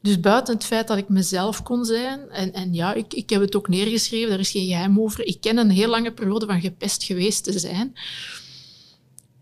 [0.02, 3.42] Dus buiten het feit dat ik mezelf kon zijn, en, en ja, ik, ik heb
[3.42, 5.26] het ook neergeschreven, daar is geen geheim over.
[5.26, 7.94] Ik ken een heel lange periode van gepest geweest te zijn.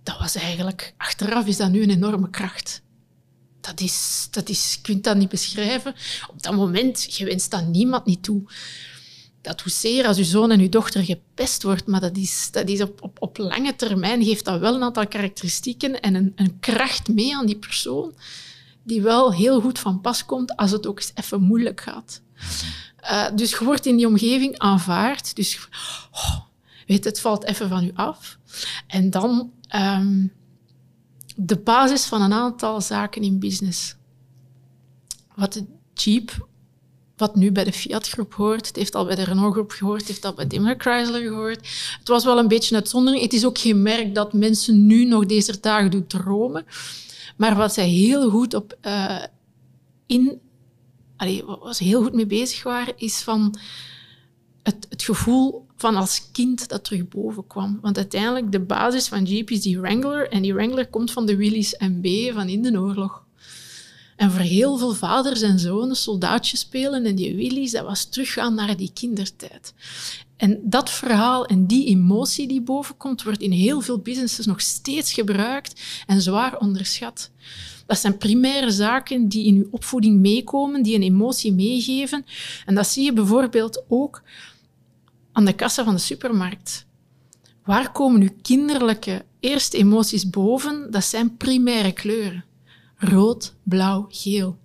[0.03, 2.81] Dat was eigenlijk, achteraf is dat nu een enorme kracht.
[3.61, 5.95] Dat is, dat is, je kunt dat niet beschrijven.
[6.29, 8.43] Op dat moment, je wenst dat niemand niet toe.
[9.41, 12.69] Dat doet zeer als je zoon en je dochter gepest wordt, maar dat is, dat
[12.69, 16.59] is op, op, op lange termijn geeft dat wel een aantal karakteristieken en een, een
[16.59, 18.13] kracht mee aan die persoon
[18.89, 22.21] die wel heel goed van pas komt als het ook eens even moeilijk gaat.
[23.03, 25.35] Uh, dus je wordt in die omgeving aanvaard.
[25.35, 25.67] Dus
[26.11, 26.39] oh,
[26.87, 28.37] weet, het valt even van u af.
[28.87, 30.33] En dan um,
[31.35, 33.95] de basis van een aantal zaken in business.
[35.35, 36.47] Wat de Jeep,
[37.17, 40.25] wat nu bij de Fiat-groep hoort, het heeft al bij de Renault-groep gehoord, het heeft
[40.25, 41.67] al bij Daimler Chrysler gehoord.
[41.99, 43.23] Het was wel een beetje een uitzondering.
[43.23, 46.65] Het is ook geen merk dat mensen nu nog deze dagen doen dromen.
[47.39, 49.23] Maar wat zij heel goed op uh,
[50.05, 50.39] in,
[51.45, 53.59] wat ze heel goed mee bezig waren, is van
[54.63, 57.79] het, het, gevoel van als kind dat terug boven kwam.
[57.81, 60.29] Want uiteindelijk, de basis van Jeep is die Wrangler.
[60.29, 63.23] En die Wrangler komt van de Willys MB van in de oorlog.
[64.15, 68.55] En voor heel veel vaders en zonen soldaatjes spelen en die willies, dat was teruggaan
[68.55, 69.73] naar die kindertijd.
[70.39, 75.13] En dat verhaal en die emotie die bovenkomt, wordt in heel veel businesses nog steeds
[75.13, 77.31] gebruikt en zwaar onderschat.
[77.85, 82.25] Dat zijn primaire zaken die in je opvoeding meekomen, die een emotie meegeven.
[82.65, 84.21] En dat zie je bijvoorbeeld ook
[85.31, 86.85] aan de kassa van de supermarkt.
[87.63, 90.91] Waar komen uw kinderlijke eerste emoties boven?
[90.91, 92.45] Dat zijn primaire kleuren.
[92.95, 94.57] Rood, blauw, geel.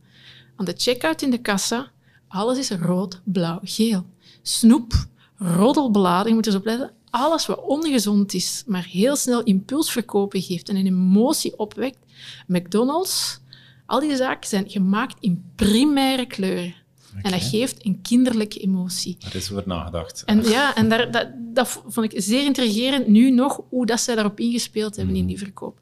[0.56, 1.90] Aan de checkout in de kassa,
[2.28, 4.06] alles is rood, blauw, geel.
[4.42, 5.06] Snoep,
[5.44, 6.92] roddelbelading, moet je eens opletten.
[7.10, 11.98] Alles wat ongezond is, maar heel snel impulsverkopen geeft en een emotie opwekt.
[12.46, 13.40] McDonald's,
[13.86, 16.74] al die zaken zijn gemaakt in primaire kleuren.
[17.22, 19.16] En dat geeft een kinderlijke emotie.
[19.18, 20.22] Daar is over nagedacht.
[20.26, 24.14] En ja, en daar, dat, dat vond ik zeer intrigerend nu nog, hoe dat zij
[24.14, 25.78] daarop ingespeeld hebben in die verkoop.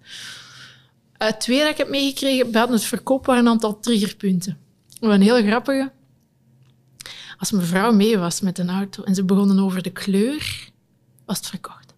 [1.12, 4.58] Het tweede dat ik heb meegekregen, buiten het verkoop, waren een aantal triggerpunten.
[5.00, 5.92] Een heel grappige.
[7.42, 10.70] Als mevrouw mee was met een auto en ze begonnen over de kleur,
[11.24, 11.94] was het verkocht.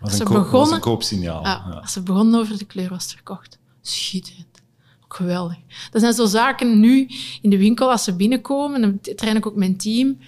[0.00, 1.42] was, ze een, koop, was begonnen- een koopsignaal.
[1.42, 1.78] Ja, Ja.
[1.80, 3.58] Als ze begonnen over de kleur, was het verkocht.
[3.82, 4.62] Schitterend.
[5.04, 5.56] Ook geweldig.
[5.90, 7.08] Dat zijn zo zaken nu
[7.42, 10.18] in de winkel, als ze binnenkomen, dan train ik ook mijn team.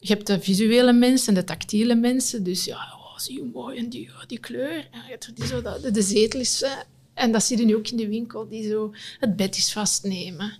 [0.00, 2.42] Je hebt de visuele mensen en de tactiele mensen.
[2.42, 4.76] Dus ja, oh, zie je mooi en die, ja, die kleur.
[4.90, 6.60] En je hebt er die zo, dat, de zetel is...
[6.60, 6.82] hè.
[7.14, 10.58] En dat zie je nu ook in de winkel, die zo het bed is vastnemen.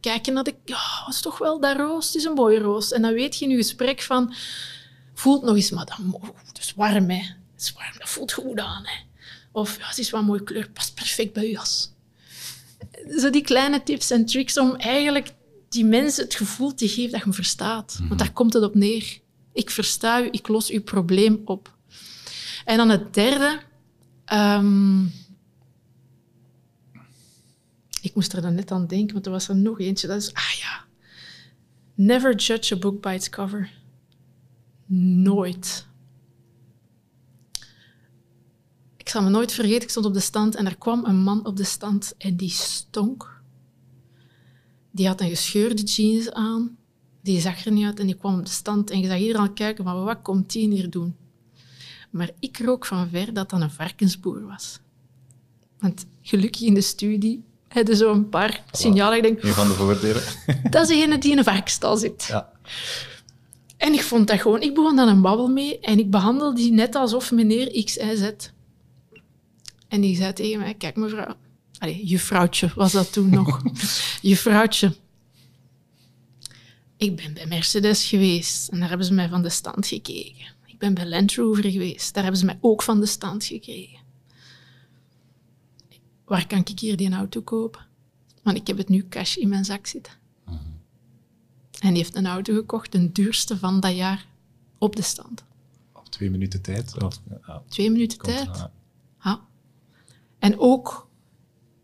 [0.00, 0.54] Kijken naar de...
[0.64, 2.06] Ja, dat is toch wel dat roos?
[2.06, 2.92] Het is een mooie roos.
[2.92, 4.34] En dan weet je in je gesprek van...
[5.14, 7.16] Voelt nog eens, maar dat, mo- het is warm, hè.
[7.52, 8.94] Het is warm, dat voelt goed aan, hè.
[9.52, 11.92] Of ja, het is wel een mooie kleur, past perfect bij je jas.
[13.18, 15.32] Zo die kleine tips en tricks om eigenlijk
[15.68, 17.98] die mensen het gevoel te geven dat je hem verstaat.
[18.08, 19.18] Want daar komt het op neer.
[19.52, 21.74] Ik versta u, ik los uw probleem op.
[22.64, 23.60] En dan het derde.
[24.24, 25.04] ehm,
[28.06, 30.06] ik moest er dan net aan denken, want er was er nog eentje.
[30.06, 30.84] Dat is, ah ja.
[31.94, 33.70] Never judge a book by its cover.
[34.86, 35.86] Nooit.
[38.96, 41.46] Ik zal me nooit vergeten, ik stond op de stand en er kwam een man
[41.46, 43.42] op de stand en die stonk.
[44.90, 46.76] Die had een gescheurde jeans aan,
[47.22, 49.54] die zag er niet uit en die kwam op de stand en je zag iedereen
[49.54, 51.16] kijken van wat komt die hier doen?
[52.10, 54.78] Maar ik rook van ver dat dat een varkensboer was.
[55.78, 57.44] Want gelukkig in de studie
[57.76, 59.16] hadden zo een paar signalen.
[59.16, 60.22] Ik denk, Een van de voordelen.
[60.70, 62.24] dat is degene die in een varkenstal zit.
[62.28, 62.52] ja.
[63.76, 64.62] En ik vond dat gewoon...
[64.62, 68.14] Ik begon dan een babbel mee en ik behandelde die net alsof meneer X, Y,
[68.16, 68.30] Z.
[69.88, 71.34] En die zei tegen mij, kijk mevrouw...
[71.78, 73.62] Allee, juffrouwtje was dat toen nog.
[74.22, 74.92] juffrouwtje.
[76.96, 80.54] Ik ben bij Mercedes geweest en daar hebben ze mij van de stand gekeken.
[80.66, 83.95] Ik ben bij Land Rover geweest, daar hebben ze mij ook van de stand gekregen.
[86.26, 87.80] Waar kan ik hier die auto kopen?
[88.42, 90.12] Want ik heb het nu cash in mijn zak zitten.
[91.80, 94.26] En die heeft een auto gekocht, de duurste van dat jaar,
[94.78, 95.44] op de stand.
[95.92, 97.02] Op twee minuten tijd.
[97.02, 98.68] Of, ja, Twee minuten komt, tijd.
[99.22, 99.40] Ja.
[100.38, 101.08] En ook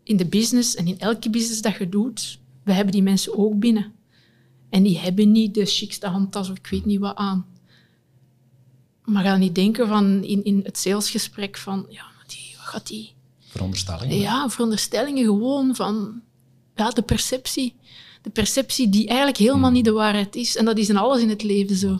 [0.03, 3.59] in de business en in elke business dat je doet, we hebben die mensen ook
[3.59, 3.93] binnen.
[4.69, 7.45] En die hebben niet de chicste handtas of ik weet niet wat aan.
[9.03, 13.12] Maar ga niet denken van in, in het salesgesprek van, ja, die, wat gaat die?
[13.53, 14.17] Veronderstellingen.
[14.17, 16.21] Ja, veronderstellingen gewoon van
[16.75, 17.75] ja, de perceptie.
[18.21, 20.55] De perceptie die eigenlijk helemaal niet de waarheid is.
[20.55, 21.99] En dat is in alles in het leven zo.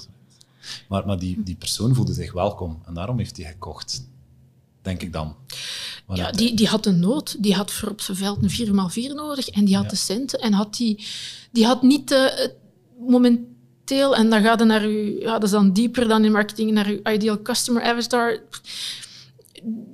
[0.87, 4.07] Maar, maar die, die persoon voelde zich welkom en daarom heeft hij gekocht.
[4.81, 5.35] Denk ik dan.
[6.13, 7.43] Ja, die, die had een nood.
[7.43, 9.47] Die had voor op zijn veld een 4x4 nodig.
[9.49, 9.89] En die had Ja.
[9.89, 10.39] de centen.
[10.39, 11.05] En had die,
[11.51, 12.47] die had niet eh,
[13.07, 14.15] momenteel...
[14.15, 15.19] En dan gaat het naar u...
[15.19, 16.71] Ja, dat is dan dieper dan in marketing.
[16.71, 18.39] Naar uw ideal customer avatar.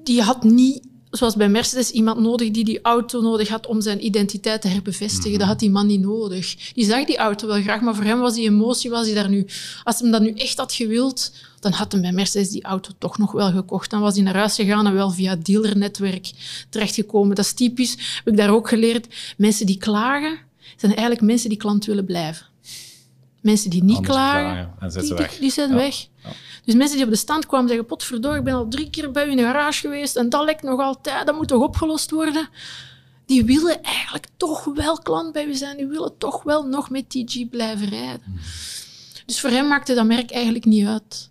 [0.04, 4.06] Die had niet, zoals bij Mercedes, iemand nodig die die auto nodig had om zijn
[4.06, 5.39] identiteit te herbevestigen.
[5.39, 6.72] Dat had die man niet nodig.
[6.74, 8.89] Die zag die auto wel graag, maar voor hem was die emotie...
[8.89, 9.45] Was die daar nu,
[9.84, 13.17] als hem dat nu echt had gewild, dan had hem bij Mercedes die auto toch
[13.17, 13.89] nog wel gekocht.
[13.89, 16.32] Dan was hij naar huis gegaan en wel via dealernetwerk
[16.69, 17.36] terechtgekomen.
[17.36, 17.91] Dat is typisch,
[18.24, 19.08] heb ik daar ook geleerd.
[19.38, 20.38] Mensen die klagen,
[20.78, 22.45] zijn eigenlijk mensen die klant willen blijven.
[23.41, 25.76] Mensen die niet klagen, die, die- zijn Ja.
[25.76, 26.08] weg.
[26.24, 26.30] Ja.
[26.65, 29.28] Dus mensen die op de stand kwamen zeggen, potverdorie, ik ben al drie keer bij
[29.28, 32.50] u in de garage geweest en dat lekt nog altijd, dat moet toch opgelost worden?
[33.26, 35.78] Die willen eigenlijk toch wel klant bij u zijn.
[35.78, 38.39] Die willen toch wel nog met Jeep blijven rijden.
[39.26, 41.30] Dus voor hem maakte dat merk eigenlijk niet uit.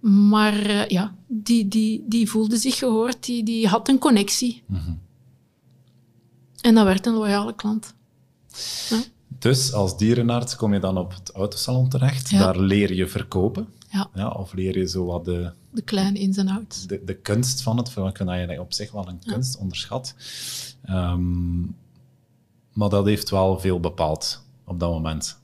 [0.00, 4.62] Maar eh, ja, die, die, die voelde zich gehoord, die, die had een connectie.
[4.66, 4.92] Mhm.
[6.60, 7.94] En dat werd een loyale klant.
[8.88, 9.02] Ja.
[9.38, 12.30] Dus als dierenarts kom je dan op het autosalon terecht.
[12.30, 12.38] Ja.
[12.38, 13.68] Daar leer je verkopen.
[14.14, 14.28] Ja.
[14.28, 16.86] of leer je zo wat de, De kleine ins en outs.
[16.86, 17.94] de, de kunst van het.
[17.94, 20.14] Want ik vind dat je op zich wel een kunst onderschat.
[20.84, 21.60] Ehm,
[22.72, 25.42] Maar dat heeft wel veel bepaald op dat moment.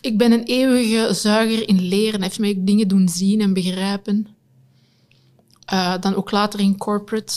[0.00, 2.14] Ik ben een eeuwige zuiger in leren.
[2.20, 4.26] Hij heeft mij dingen doen zien en begrijpen.
[5.72, 7.34] Uh, dan ook later in corporate.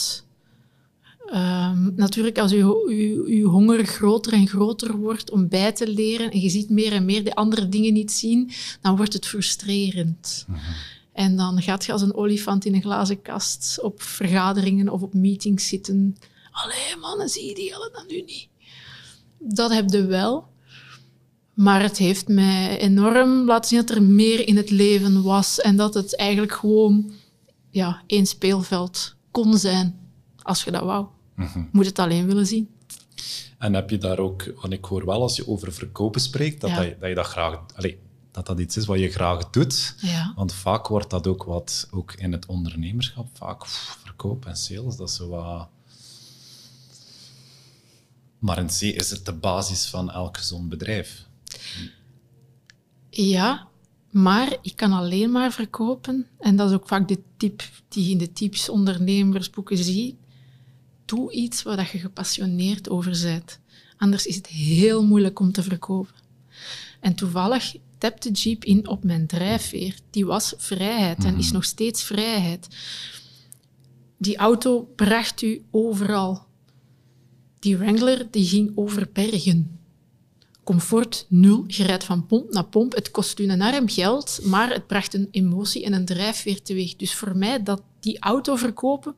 [1.34, 6.48] Um, natuurlijk, als je honger groter en groter wordt om bij te leren en je
[6.48, 10.44] ziet meer en meer de andere dingen niet zien, dan wordt het frustrerend.
[10.48, 10.74] Mm -hmm.
[11.12, 15.14] En dan gaat je als een olifant in een glazen kast op vergaderingen of op
[15.14, 16.16] meetings zitten.
[16.50, 18.48] Allee, mannen, zie je die hele dan nu niet?
[19.38, 20.48] Dat heb je wel.
[21.54, 25.76] Maar het heeft mij enorm laten zien dat er meer in het leven was en
[25.76, 27.12] dat het eigenlijk gewoon
[27.70, 30.10] ja, één speelveld kon zijn,
[30.42, 31.06] als je dat wou.
[31.36, 32.68] Mm Moet het alleen willen zien.
[33.58, 36.70] En heb je daar ook, want ik hoor wel als je over verkopen spreekt, dat,
[36.70, 37.94] dat, dat, je dat graag, allez,
[38.30, 39.94] dat dat iets is wat je graag doet.
[40.00, 40.32] Ja.
[40.36, 44.96] Want vaak wordt dat ook wat, ook in het ondernemerschap, vaak pff, verkoop en sales,
[44.96, 45.68] dat is zo wat...
[48.38, 51.26] Maar in C is het de basis van elk gezond bedrijf.
[53.10, 53.68] Ja,
[54.10, 56.26] maar ik kan alleen maar verkopen.
[56.38, 60.16] En dat is ook vaak de tip die je in de tips ondernemersboeken ziet.
[61.06, 63.60] Doe iets waar je gepassioneerd over bent.
[63.96, 66.14] Anders is het heel moeilijk om te verkopen.
[67.00, 69.94] En toevallig tapte Jeep in op mijn drijfveer.
[70.10, 71.54] Die was vrijheid en is mhm.
[71.54, 72.68] nog steeds vrijheid.
[74.18, 76.44] Die auto bracht u overal.
[77.58, 79.76] Die Wrangler die ging over bergen
[80.66, 81.64] comfort nul.
[81.66, 82.94] Je rijdt van pomp naar pomp.
[82.94, 86.96] Het kost u een arm geld, maar het bracht een emotie en een drijfveer teweeg.
[86.96, 89.14] Dus voor mij, dat die auto verkopen,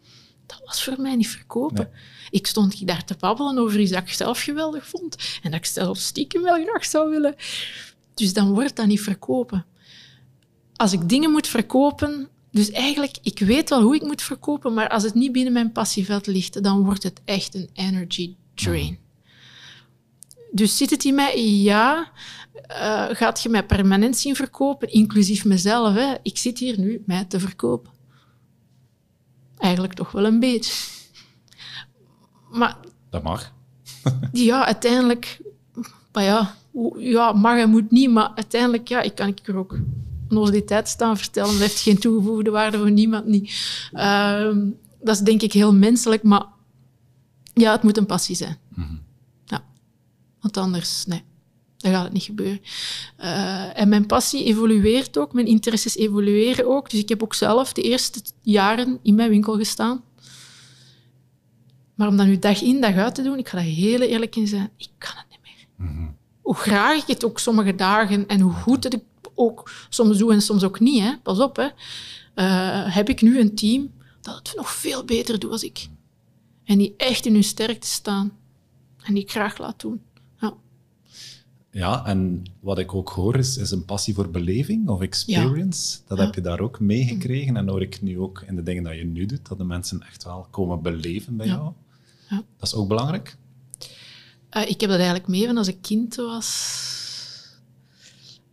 [0.49, 1.91] dat was voor mij niet verkopen.
[2.31, 5.67] Ik stond daar te babbelen over iets dat ik zelf geweldig vond en dat ik
[5.67, 7.35] zelf stiekem wel graag zou willen.
[8.15, 9.67] Dus dan wordt dat niet verkopen.
[10.77, 14.89] Als ik dingen moet verkopen, dus eigenlijk, ik weet wel hoe ik moet verkopen, maar
[14.89, 18.99] als het niet binnen mijn passieveld ligt, dan wordt het echt een energy drain.
[20.51, 21.45] Dus zit het in mij?
[21.45, 22.13] Ja.
[22.71, 25.95] Uh, gaat je mij permanent zien verkopen, inclusief mezelf?
[25.95, 26.15] Hè?
[26.23, 27.93] Ik zit hier nu mij te verkopen.
[29.59, 30.73] Eigenlijk toch wel een beetje.
[32.51, 32.77] Maar...
[33.11, 33.53] Dat mag.
[34.33, 35.41] ja, uiteindelijk...
[36.13, 36.55] Maar ja,
[36.99, 39.79] ja, mag en moet niet, maar uiteindelijk ja, ik kan ik er ook
[40.67, 41.51] tijd staan vertellen.
[41.51, 43.51] Dat heeft geen toegevoegde waarde voor niemand niet.
[43.93, 44.57] Uh,
[45.01, 46.45] dat is denk ik heel menselijk, maar
[47.55, 48.57] ja, het moet een passie zijn.
[48.75, 49.01] Mm -hmm.
[50.41, 51.23] Want anders, nee,
[51.79, 52.61] dan gaat het niet gebeuren.
[53.21, 56.91] Uh, en mijn passie evolueert ook, mijn interesses evolueren ook.
[56.91, 60.03] Dus ik heb ook zelf de eerste jaren in mijn winkel gestaan.
[61.95, 64.37] Maar om dat nu dag in, dag uit te doen, ik ga daar heel eerlijk
[64.37, 65.89] in zijn, ik kan het niet meer.
[65.89, 66.09] Mhm.
[66.41, 69.03] Hoe graag ik het ook sommige dagen en hoe goed het ik
[69.35, 71.17] ook soms doe en soms ook niet, hè.
[71.23, 71.69] pas op, hè.
[72.35, 75.89] Uh, heb ik nu een team dat het nog veel beter doet als ik.
[76.65, 78.33] En die echt in hun sterkte staan
[79.03, 80.03] en die ik graag laat doen.
[81.79, 85.99] Ja, en wat ik ook hoor is, is een passie voor beleving of experience.
[86.07, 87.57] Dat heb je daar ook meegekregen.
[87.57, 90.03] En hoor ik nu ook in de dingen dat je nu doet, dat de mensen
[90.03, 91.73] echt wel komen beleven bij jou.
[92.29, 93.37] Dat is ook belangrijk.
[94.57, 96.49] Uh, ik heb dat eigenlijk mee van als ik kind was.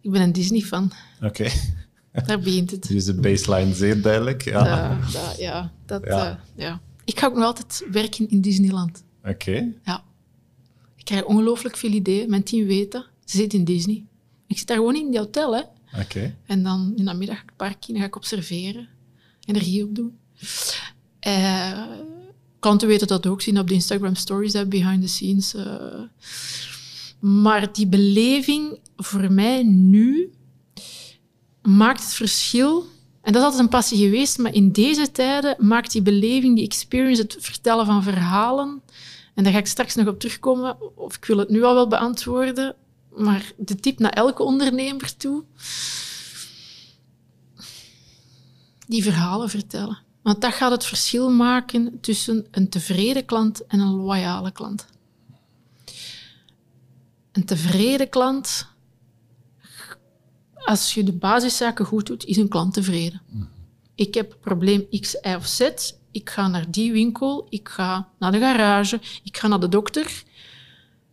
[0.02, 0.92] Ik ben een Disney-fan.
[1.22, 1.50] Oké.
[2.26, 2.88] Daar begint het.
[2.88, 4.44] Dus de baseline zeer duidelijk.
[4.44, 6.30] Ja, uh, ja, dat, ja.
[6.30, 6.82] Uh, ja.
[7.06, 9.04] Ik ga ook nog altijd werken in Disneyland.
[9.24, 9.74] Oké.
[9.84, 10.04] Ja.
[10.96, 12.30] Ik krijg ongelooflijk veel ideeën.
[12.30, 13.14] Mijn team weet dat.
[13.26, 14.06] Ze zit in Disney.
[14.48, 15.62] Ik zit daar gewoon in die hotel, hè.
[16.02, 16.36] Oké.
[16.46, 18.88] En dan in de middag ga ik het park in, ga ik observeren.
[19.46, 20.18] Energie opdoen.
[21.28, 21.82] Uh,
[22.60, 25.56] klanten weten dat ook, zien op de Instagram stories, hè, behind the scenes.
[25.56, 25.66] Uh.
[27.20, 30.32] Maar die beleving voor mij nu
[31.62, 32.86] maakt het verschil.
[33.22, 36.66] En dat is altijd een passie geweest, maar in deze tijden maakt die beleving, die
[36.66, 38.82] experience, het vertellen van verhalen,
[39.34, 41.88] en daar ga ik straks nog op terugkomen, of ik wil het nu al wel
[41.88, 42.76] beantwoorden,
[43.17, 45.43] maar de tip naar elke ondernemer toe,
[48.88, 50.04] die verhalen vertellen.
[50.21, 54.86] Want dat gaat het verschil maken tussen een tevreden klant en een loyale klant.
[57.32, 58.67] Een tevreden klant,
[60.55, 63.22] als je de basiszaken goed doet, is een klant tevreden.
[63.95, 65.70] Ik heb probleem X, Y of Z.
[66.11, 70.24] Ik ga naar die winkel, ik ga naar de garage, ik ga naar de dokter.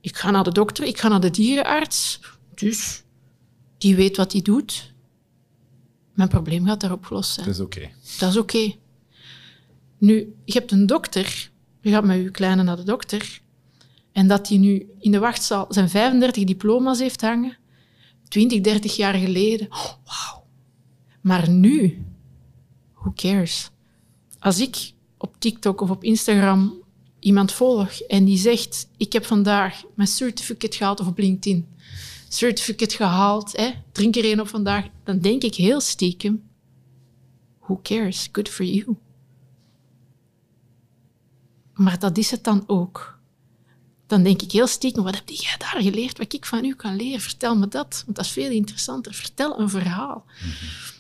[0.03, 2.21] Ik ga naar de dokter, ik ga naar de dierenarts.
[2.55, 3.03] Dus
[3.79, 4.95] die weet wat hij doet.
[6.15, 7.47] Mijn probleem gaat daar opgelost zijn.
[7.47, 7.91] Dat is oké.
[8.19, 8.75] Dat is oké.
[9.99, 11.51] Nu, je hebt een dokter,
[11.81, 13.41] je gaat met je kleine naar de dokter,
[14.13, 17.57] en dat hij nu in de wachtzaal zijn 35 diploma's heeft hangen,
[18.29, 19.67] 20, 30 jaar geleden.
[19.71, 20.47] Oh, wauw.
[21.21, 22.05] Maar nu,
[22.95, 23.71] who cares?
[24.39, 26.82] Als ik op TikTok of op Instagram
[27.23, 31.67] iemand volg en die zegt, ik heb vandaag mijn certificate gehaald of op LinkedIn,
[32.29, 36.43] certificate gehaald, hè, drink er een op vandaag, dan denk ik heel stiekem,
[37.61, 38.97] who cares, good for you.
[41.75, 43.21] Maar dat is het dan ook.
[44.07, 46.97] Dan denk ik heel stiekem, wat heb jij daar geleerd, wat ik van u kan
[46.97, 47.21] leren?
[47.21, 49.15] Vertel me dat, want dat is veel interessanter.
[49.15, 50.25] Vertel een verhaal.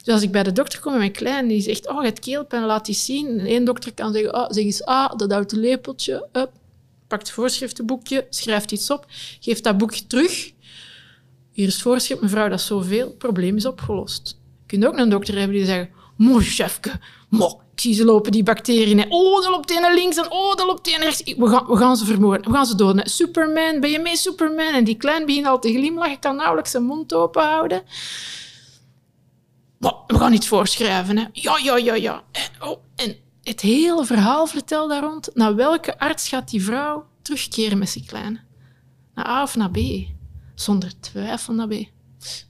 [0.03, 2.21] Dus als ik bij de dokter kom met mijn klein, die zegt, oh, je hebt
[2.21, 3.39] keelpijn, laat die zien.
[3.39, 6.51] En één dokter kan zeggen, oh, zeg eens ah, dat houdt een lepeltje, up,
[7.07, 9.07] pakt het voorschriftenboekje, schrijft iets op,
[9.41, 10.53] geeft dat boekje terug.
[11.53, 14.39] Hier is het voorschrift, mevrouw, dat is zoveel, het probleem is opgelost.
[14.61, 18.33] Je kunt ook een dokter hebben die zegt, mooi chefke, mo, ik zie ze lopen,
[18.33, 19.13] die bacteriën.
[19.13, 21.35] Oh, dat loopt een links en oh, dat loopt een naar rechts.
[21.37, 23.11] We gaan, we gaan ze vermoorden, we gaan ze doden.
[23.11, 24.75] Superman, ben je mee, Superman?
[24.75, 27.83] En die klein begint al te glimlachen, kan nauwelijks zijn mond open houden.
[30.07, 31.17] We gaan iets voorschrijven.
[31.17, 31.25] Hè.
[31.33, 32.23] Ja, ja, ja, ja.
[32.33, 35.31] En, oh, en het hele verhaal vertel daar rond.
[35.35, 38.41] Naar welke arts gaat die vrouw terugkeren met zijn kleine?
[39.15, 39.79] Naar A of naar B?
[40.55, 41.75] Zonder twijfel naar B.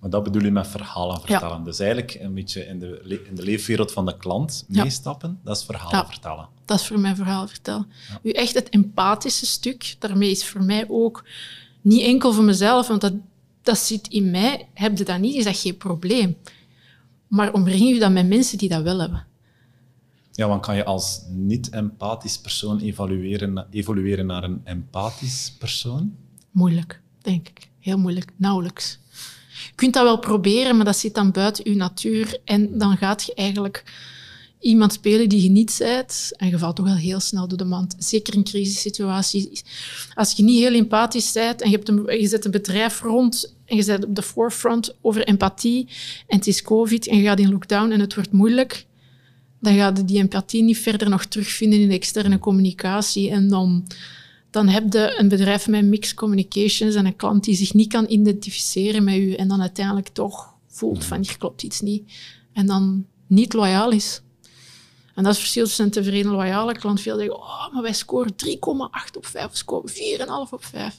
[0.00, 1.64] Maar dat bedoel je met verhalen vertellen.
[1.64, 5.64] Dus eigenlijk een beetje in de, in de leefwereld van de klant meestappen, dat is
[5.64, 6.06] verhalen ja.
[6.06, 6.48] vertellen.
[6.64, 7.86] Dat is voor mij verhaal vertellen.
[8.22, 11.24] U echt het empathische stuk, daarmee is voor mij ook
[11.80, 13.14] niet enkel voor mezelf, want dat,
[13.62, 14.68] dat zit in mij.
[14.74, 16.36] Heb je dat niet, is dat geen probleem.
[17.32, 19.26] Maar omring je dan met mensen die dat wel hebben.
[20.32, 26.16] Ja, want kan je als niet-empathisch persoon evalueren, evolueren naar een empathisch persoon?
[26.50, 27.68] Moeilijk, denk ik.
[27.78, 28.32] Heel moeilijk.
[28.36, 28.98] Nauwelijks.
[29.66, 32.40] Je kunt dat wel proberen, maar dat zit dan buiten je natuur.
[32.44, 33.84] En dan gaat je eigenlijk
[34.60, 36.30] iemand spelen die je niet bent.
[36.36, 37.94] En je valt toch wel heel snel door de mand.
[37.98, 39.64] Zeker in crisissituaties.
[40.14, 43.54] Als je niet heel empathisch bent en je, hebt een, je zet een bedrijf rond
[43.64, 45.88] en je zet op de forefront over empathie
[46.26, 48.86] en het is COVID en je gaat in lockdown en het wordt moeilijk,
[49.60, 53.30] dan ga je die empathie niet verder nog terugvinden in de externe communicatie.
[53.30, 53.86] En dan
[54.50, 58.04] dan heb je een bedrijf met mixed communications en een klant die zich niet kan
[58.08, 62.12] identificeren met u en dan uiteindelijk toch voelt van hier klopt iets niet
[62.52, 64.22] en dan niet loyaal is.
[65.14, 67.00] En dat is het verschil tussen een tevreden loyale klant.
[67.00, 68.56] Veel zeggen, oh, maar wij scoren 3,8
[69.16, 70.94] op 5, we scoren 4,5 op 5.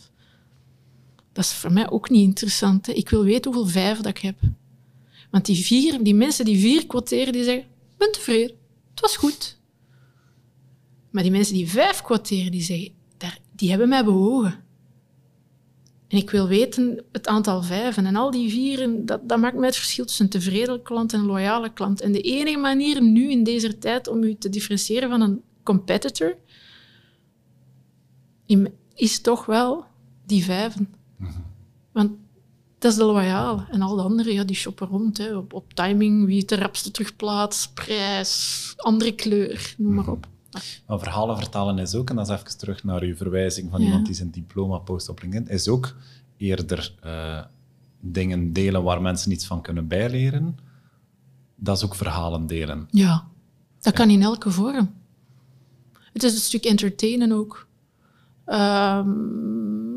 [1.34, 2.86] Dat is voor mij ook niet interessant.
[2.86, 2.94] Hè.
[2.94, 4.40] Ik wil weten hoeveel vijf dat ik heb.
[5.32, 8.56] Want die, vier, die mensen die vier quoteren, die zeggen, ik ben tevreden,
[8.90, 9.58] het was goed.
[11.10, 12.94] Maar die mensen die vijf quoteren, die zeggen,
[13.56, 14.64] die hebben mij bewogen.
[16.08, 18.06] En ik wil weten het aantal vijven.
[18.06, 21.20] En al die vieren, dat, dat maakt mij het verschil tussen een tevreden klant en
[21.20, 22.02] een loyale klant.
[22.02, 26.38] En de enige manier nu in deze tijd om u te differentiëren van een competitor,
[28.96, 29.86] is toch wel
[30.26, 30.94] die vijven.
[31.94, 32.12] Want
[32.80, 33.66] dat is de loyale.
[33.72, 35.18] En al de anderen, ja, die shoppen rond.
[35.18, 40.28] Hè, op, op timing, wie het de rapste terugplaatst, prijs, andere kleur, noem maar op.
[40.88, 44.06] Maar verhalen vertalen is ook, en dat is even terug naar uw verwijzing van iemand
[44.06, 45.96] die zijn diploma post op LinkedIn, is ook
[46.38, 47.42] eerder uh,
[48.00, 50.58] dingen delen waar mensen iets van kunnen bijleren.
[51.56, 52.88] Dat is ook verhalen delen.
[52.92, 53.28] Ja,
[53.80, 54.94] dat kan in elke vorm.
[56.14, 57.68] Het is een stuk entertainen ook.
[58.46, 59.93] Um,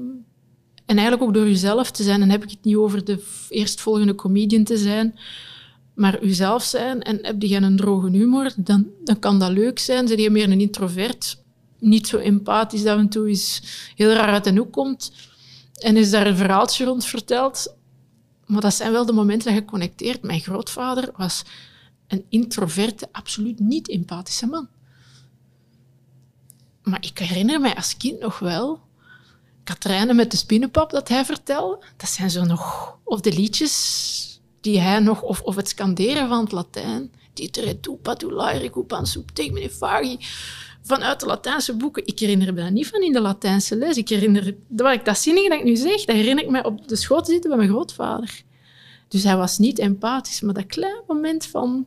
[0.86, 2.22] en eigenlijk ook door jezelf te zijn.
[2.22, 5.18] En heb ik het niet over de eerstvolgende comedian te zijn,
[5.94, 10.08] maar uzelf zijn en heb je een droge humor, dan, dan kan dat leuk zijn.
[10.08, 11.42] Zijn je meer een introvert,
[11.78, 13.62] niet zo empathisch dat af en toe is
[13.94, 15.12] heel raar uit de hoek komt
[15.76, 17.74] en is daar een verhaaltje rond verteld.
[18.46, 20.22] Maar dat zijn wel de momenten dat je connecteert.
[20.22, 21.44] Mijn grootvader was
[22.06, 24.68] een introverte, absoluut niet empathische man.
[26.82, 28.80] Maar ik herinner mij als kind nog wel
[29.66, 31.84] Katrijne met de spinnenpap dat hij vertelde.
[31.96, 32.94] Dat zijn zo nog...
[33.04, 37.92] Of de liedjes die hij nog, of, of het scanderen van het Latijn, Titere tu
[37.92, 40.18] patulaire cupan subtegmine fagi,
[40.82, 42.06] vanuit de Latijnse boeken.
[42.06, 43.96] Ik herinner me dat niet van in de Latijnse les.
[43.96, 46.88] Ik herinner, wat ik dat zinnige dat ik nu zeg, dat herinner ik me op
[46.88, 48.42] de schoot zitten bij mijn grootvader.
[49.08, 51.86] Dus hij was niet empathisch, maar dat kleine moment van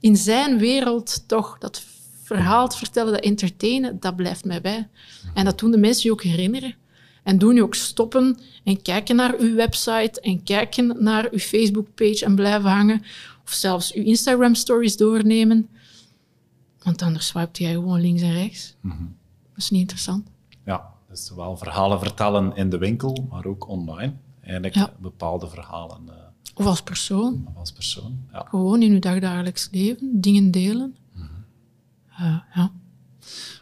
[0.00, 1.82] in zijn wereld toch dat
[2.22, 4.88] verhaal te vertellen, dat entertainen, dat blijft mij bij.
[5.34, 6.74] En dat doen de mensen je ook herinneren.
[7.26, 12.24] En doen je ook stoppen en kijken naar uw website en kijken naar uw Facebook-page
[12.24, 13.02] en blijven hangen.
[13.44, 15.68] Of zelfs uw Instagram-stories doornemen.
[16.82, 18.76] Want anders swipe jij gewoon links en rechts.
[18.80, 19.02] Mhm.
[19.48, 20.28] Dat is niet interessant.
[20.64, 24.12] Ja, dus wel verhalen vertellen in de winkel, maar ook online.
[24.40, 26.00] Eigenlijk bepaalde verhalen.
[26.08, 26.14] Uh,
[26.54, 27.44] of als persoon.
[27.48, 28.46] Of als persoon, ja.
[28.48, 30.96] Gewoon in uw dagdagelijks leven, dingen delen.
[31.12, 31.36] Mm
[32.54, 32.72] ja.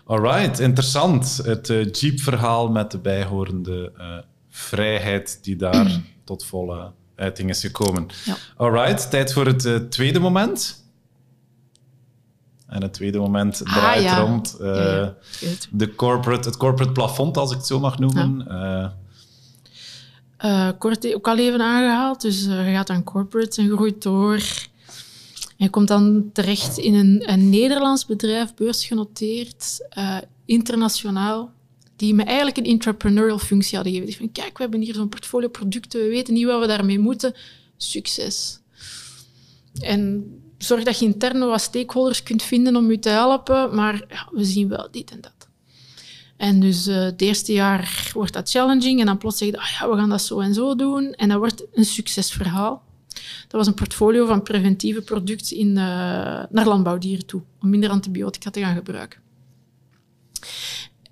[0.07, 1.37] Alright, interessant.
[1.45, 4.17] Het uh, Jeep-verhaal met de bijhorende uh,
[4.51, 8.07] vrijheid die daar tot volle uiting is gekomen.
[8.25, 8.37] Ja.
[8.57, 10.83] Alright, tijd voor het uh, tweede moment.
[12.67, 14.19] En het tweede moment draait ja.
[14.21, 15.15] rond eh, Ja.
[15.41, 18.49] Het- de corporate, het corporate plafond, als ik het zo mag noemen.
[18.49, 18.87] Eh,
[20.37, 22.21] Eh, kort ook al even aangehaald.
[22.21, 24.41] Dus eh, je gaat aan corporate en groeit door.
[25.65, 31.53] Je komt dan terecht in een, een Nederlands bedrijf, beursgenoteerd, eh, internationaal,
[31.97, 34.19] die me eigenlijk een entrepreneurial functie hadden gegeven.
[34.19, 36.99] Die van, kijk, we hebben hier zo'n portfolio producten, we weten niet wat we daarmee
[36.99, 37.35] moeten.
[37.77, 38.61] Succes.
[39.81, 40.25] En
[40.59, 44.69] zorg dat je intern wat stakeholders kunt vinden om je te helpen, maar we zien
[44.69, 45.49] wel dit en dat.
[46.37, 49.71] En dus eh, het eerste jaar wordt dat challenging en dan plots zeg je, ah
[49.81, 51.13] ja, we gaan dat zo en zo doen.
[51.13, 52.83] En dat wordt een succesverhaal.
[53.49, 55.75] Dat was een portfolio van preventieve producten in, eh,
[56.51, 59.21] naar landbouwdieren toe, om minder antibiotica te gaan gebruiken.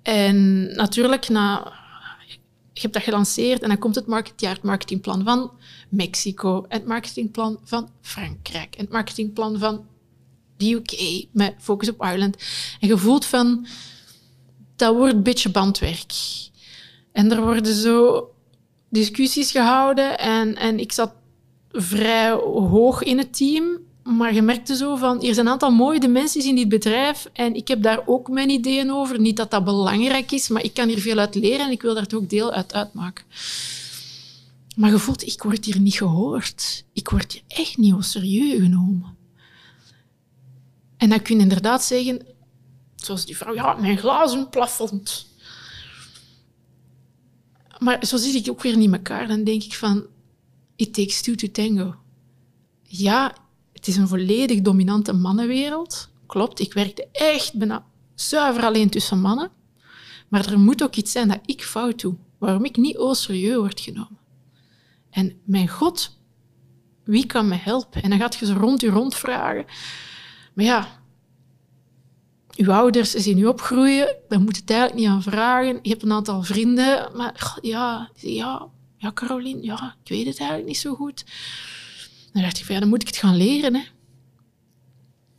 [0.01, 1.73] En natuurlijk, na,
[2.73, 5.51] je hebt dat gelanceerd en dan komt het marketjaar, het marketingplan van
[5.89, 9.85] Mexico, het marketingplan van Frankrijk, het marketingplan van
[10.57, 12.37] de UK, met focus op Ireland.
[12.79, 13.67] En je voelt van,
[14.75, 16.13] dat wordt een beetje bandwerk.
[17.11, 18.27] En er worden zo
[18.89, 21.13] discussies gehouden en, en ik zat
[21.73, 23.77] vrij hoog in het team.
[24.03, 27.55] Maar je merkte zo van, hier zijn een aantal mooie dimensies in dit bedrijf en
[27.55, 29.19] ik heb daar ook mijn ideeën over.
[29.19, 31.93] Niet dat dat belangrijk is, maar ik kan hier veel uit leren en ik wil
[31.93, 33.25] daar ook deel uit uitmaken.
[34.75, 36.85] Maar je voelt, ik word hier niet gehoord.
[36.93, 39.15] Ik word hier echt niet op serieus genomen.
[40.97, 42.25] En dan kun je inderdaad zeggen,
[42.95, 45.25] zoals die vrouw, ja, mijn glazen plafond.
[47.79, 49.27] Maar zo zit ik ook weer niet in elkaar.
[49.27, 50.05] Dan denk ik van,
[50.83, 51.95] it takes two to tango.
[52.83, 53.35] Ja,
[53.73, 56.09] het is een volledig dominante mannenwereld.
[56.25, 59.51] Klopt, ik werkte echt bijna zuiver alleen tussen mannen.
[60.27, 63.55] Maar er moet ook iets zijn dat ik fout doe, waarom ik niet au serieus
[63.55, 64.17] word genomen.
[65.09, 66.17] En mijn god,
[67.03, 68.03] wie kan me helpen?
[68.03, 69.65] En dan gaat je ze rond je rondvragen.
[70.53, 70.87] Maar ja,
[72.55, 75.79] uw ouders zien u opgroeien, daar moet je het eigenlijk niet aan vragen.
[75.81, 78.69] Je hebt een aantal vrienden, maar ja, ja,
[79.03, 81.23] ja, Caroline, ja, ik weet het eigenlijk niet zo goed.
[82.33, 83.75] Dan dacht ik van, ja, dan moet ik het gaan leren.
[83.75, 83.81] Hè.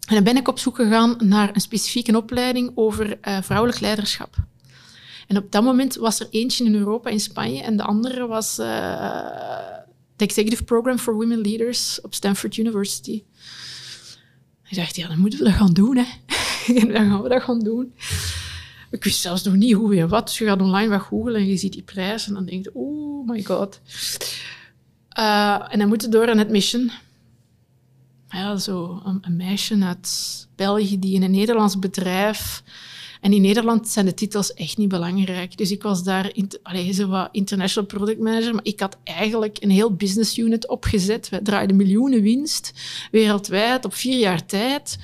[0.07, 4.37] En dan ben ik op zoek gegaan naar een specifieke opleiding over eh, vrouwelijk leiderschap.
[5.27, 8.59] En op dat moment was er eentje in Europa, in Spanje, en de andere was
[8.59, 9.75] uh,
[10.17, 13.23] Executive Program for Women Leaders op Stanford University.
[14.69, 15.97] Ik dacht, ja, dan moeten we dat gaan doen.
[15.97, 16.05] Hè.
[16.75, 17.95] en dan gaan we dat gaan doen.
[18.95, 20.27] Ik wist zelfs nog niet hoe en wat.
[20.27, 22.27] Dus je gaat online wat googlen en je ziet die prijs.
[22.27, 23.81] En dan denk je, oh my god.
[25.19, 26.91] Uh, en dan moet je door aan het mission.
[28.29, 32.63] Ja, zo een, meisje uit België die in een Nederlands bedrijf...
[33.21, 35.57] En in Nederland zijn de titels echt niet belangrijk.
[35.57, 36.33] Dus ik was daar
[36.63, 41.29] allez, wat international product manager, maar ik had eigenlijk een heel business unit opgezet.
[41.29, 42.73] We draaiden miljoenen winst
[43.11, 44.99] wereldwijd op vier jaar tijd.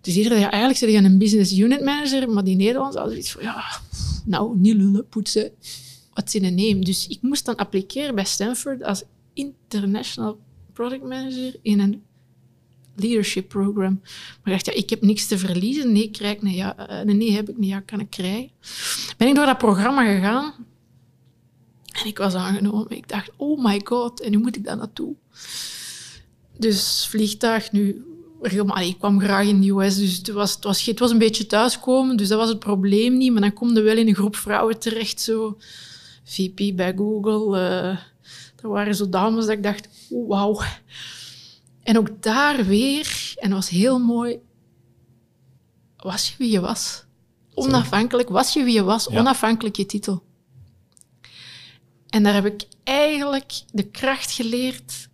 [0.00, 3.32] Dus iedereen, ja, eigenlijk zeg je een business unit manager, maar die Nederlands hadden zoiets
[3.32, 3.64] van, ja,
[4.24, 5.50] nou, niet lullen, poetsen,
[6.14, 6.84] wat zin neem.
[6.84, 10.38] Dus ik moest dan appliceren bij Stanford als international
[10.72, 12.02] product manager in een
[12.94, 14.00] leadership program.
[14.02, 15.92] Maar ik dacht, ja, ik heb niks te verliezen.
[15.92, 18.50] Nee, krijg ik, nee, ja, nee, nee, heb ik niet, ja, kan ik krijgen.
[19.16, 20.54] Ben ik door dat programma gegaan
[22.00, 22.90] en ik was aangenomen.
[22.90, 25.14] Ik dacht, oh my god, en nu moet ik daar naartoe.
[26.58, 28.04] Dus vliegtuig, nu
[28.40, 31.46] Ik kwam graag in de US, dus het was, het, was, het was een beetje
[31.46, 33.32] thuiskomen, dus dat was het probleem niet.
[33.32, 35.56] Maar dan kom je wel in een groep vrouwen terecht, zo
[36.24, 37.58] VP bij Google.
[37.58, 37.98] Uh,
[38.62, 40.60] er waren zo dames dat ik dacht, oh, wauw.
[41.82, 44.38] En ook daar weer, en dat was heel mooi,
[45.96, 47.04] was je wie je was.
[47.54, 49.18] Onafhankelijk, was je wie je was, ja.
[49.18, 50.22] onafhankelijk je titel.
[52.08, 55.07] En daar heb ik eigenlijk de kracht geleerd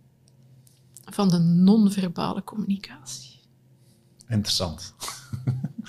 [1.15, 3.39] van de non-verbale communicatie.
[4.27, 4.93] Interessant.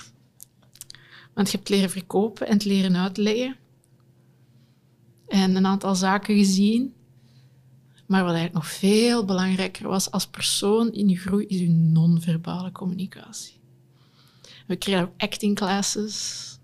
[1.34, 3.56] Want je hebt leren verkopen en het leren uitleggen.
[5.28, 6.94] En een aantal zaken gezien.
[8.06, 12.72] Maar wat eigenlijk nog veel belangrijker was als persoon in je groei, is je non-verbale
[12.72, 13.60] communicatie.
[14.66, 16.58] We kregen ook acting classes,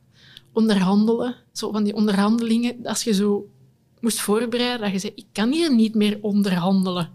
[0.52, 1.36] onderhandelen.
[1.52, 3.50] Zo van die onderhandelingen, als je zo
[4.00, 7.10] moest voorbereiden, dat je zei, ik kan hier niet meer onderhandelen.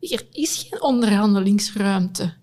[0.00, 2.34] Er is geen onderhandelingsruimte.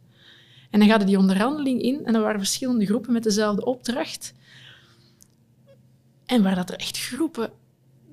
[0.70, 4.34] En dan gaat die onderhandeling in en er waren verschillende groepen met dezelfde opdracht.
[6.26, 7.52] En waar dat er echt groepen,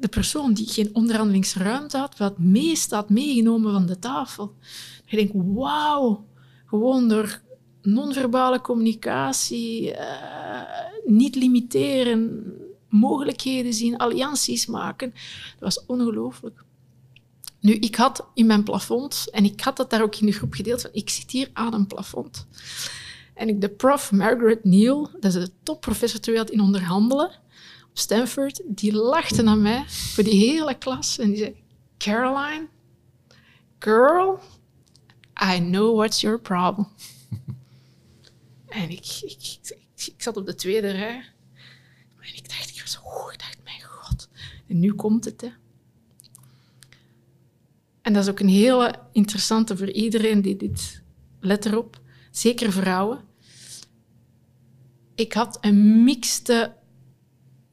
[0.01, 4.55] de persoon die geen onderhandelingsruimte had, wat meest had meegenomen van de tafel.
[5.07, 6.27] Je denkt, wauw,
[6.67, 7.41] gewoon door
[7.83, 10.63] non-verbale communicatie, uh,
[11.07, 12.43] niet limiteren,
[12.89, 15.11] mogelijkheden zien, allianties maken.
[15.59, 16.65] Dat was ongelooflijk.
[17.61, 20.55] Nu, ik had in mijn plafond, en ik had dat daar ook in de groep
[20.55, 22.47] gedeeld, van ik zit hier aan een plafond.
[23.35, 27.31] En ik, de prof, Margaret Neal, dat is de topprofessor ter wereld in onderhandelen
[27.91, 31.63] op Stanford, die lachte naar mij voor die hele klas en die zei:
[31.99, 32.69] Caroline,
[33.79, 34.41] girl,
[35.55, 36.89] I know what's your problem.
[38.69, 39.59] en ik, ik,
[39.97, 41.25] ik, zat op de tweede rij
[42.21, 44.29] en ik dacht, ik was, oh, ik dacht, mijn god,
[44.67, 45.51] en nu komt het, hè.
[48.03, 51.03] En dat is ook een hele interessante voor iedereen die dit,
[51.41, 53.21] let erop, zeker vrouwen.
[55.15, 56.73] Ik had een mixte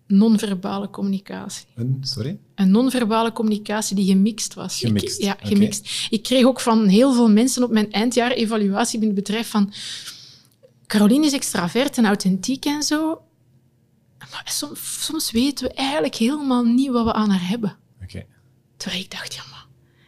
[0.07, 1.65] non-verbale communicatie.
[1.75, 2.39] Een, sorry?
[2.55, 4.79] Een non-verbale communicatie die gemixt was.
[4.79, 5.17] Gemixt.
[5.17, 6.07] Ik, ja, gemixt.
[6.09, 9.73] Ik kreeg ook van heel veel mensen op mijn eindjaar-evaluatie binnen het bedrijf van
[10.87, 13.21] Caroline is extravert en authentiek en zo.
[14.19, 17.77] Maar soms, soms weten we eigenlijk helemaal niet wat we aan haar hebben.
[18.03, 18.27] Okay.
[18.77, 19.56] Terwijl ik dacht, ja, maar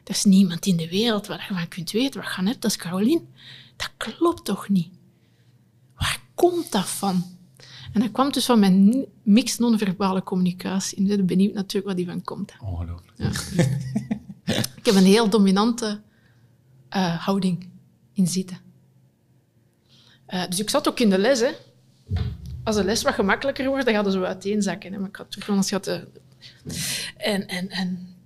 [0.10, 2.62] er is niemand in de wereld waar je van kunt weten wat je hebt.
[2.62, 3.22] Dat is Caroline.
[3.76, 4.90] Dat klopt toch niet?
[5.96, 7.24] Waar komt dat van?
[7.94, 10.98] En dat kwam dus van mijn mix non-verbale communicatie.
[10.98, 12.54] En ik ben benieuwd natuurlijk wat die van komt.
[12.60, 13.18] Ongelooflijk.
[13.18, 13.28] Ja.
[14.80, 16.02] ik heb een heel dominante
[16.96, 17.70] uh, houding
[18.14, 18.58] in zitten.
[20.30, 21.40] Uh, dus ik zat ook in de les.
[21.40, 21.52] Hè.
[22.64, 24.94] Als de les wat gemakkelijker wordt, dan gaat het zo uiteenzakken.
[24.94, 25.00] Hè.
[25.00, 25.88] Maar ik had terug anders gehad.
[25.88, 25.96] Uh,
[27.18, 28.18] en, en, en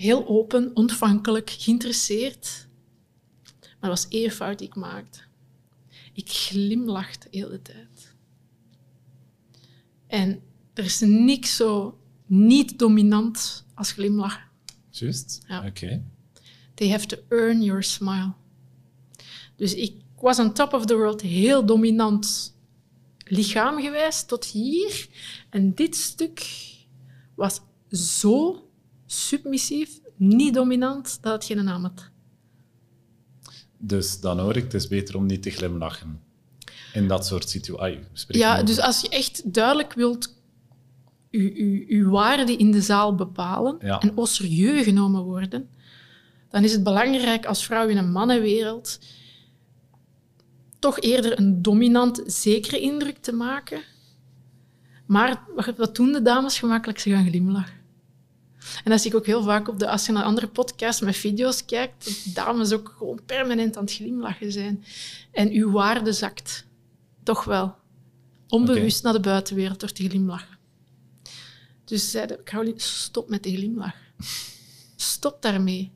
[0.00, 2.68] heel open, ontvankelijk, geïnteresseerd.
[3.60, 5.20] Maar dat was één fout die ik maakte.
[6.12, 8.14] Ik glimlachte de hele tijd.
[10.06, 10.42] En
[10.74, 14.42] er is niks zo niet dominant als glimlachen.
[14.90, 15.66] Juist, ja.
[15.66, 16.02] oké.
[16.74, 18.32] They have to earn your smile.
[19.56, 22.56] Dus ik was on top of the world heel dominant
[23.24, 25.08] lichaamgewijs tot hier.
[25.50, 26.46] En dit stuk
[27.34, 28.67] was zo
[29.10, 32.10] submissief, niet dominant, dat het geen naam had.
[33.78, 36.20] Dus dan hoor ik, het is beter om niet te glimlachen
[36.92, 38.26] in dat soort situaties.
[38.28, 40.36] Ja, dus als je echt duidelijk wilt
[41.30, 45.68] je waarde in de zaal bepalen en ook serieus genomen worden,
[46.50, 48.98] dan is het belangrijk als vrouw in een mannenwereld
[50.78, 53.80] toch eerder een dominant, zekere indruk te maken.
[55.06, 55.44] Maar
[55.76, 56.98] wat doen de dames gemakkelijk?
[56.98, 57.77] Ze gaan glimlachen.
[58.84, 61.16] En dat zie ik ook heel vaak op de, als je naar andere podcasts met
[61.16, 64.84] video's kijkt, dat dames ook gewoon permanent aan het glimlachen zijn.
[65.32, 66.66] En uw waarde zakt.
[67.22, 67.74] Toch wel.
[68.48, 70.58] Onbewust naar de buitenwereld door te glimlachen.
[71.84, 73.94] Dus zeiden, Caroline, stop met de glimlach.
[74.96, 75.90] Stop daarmee.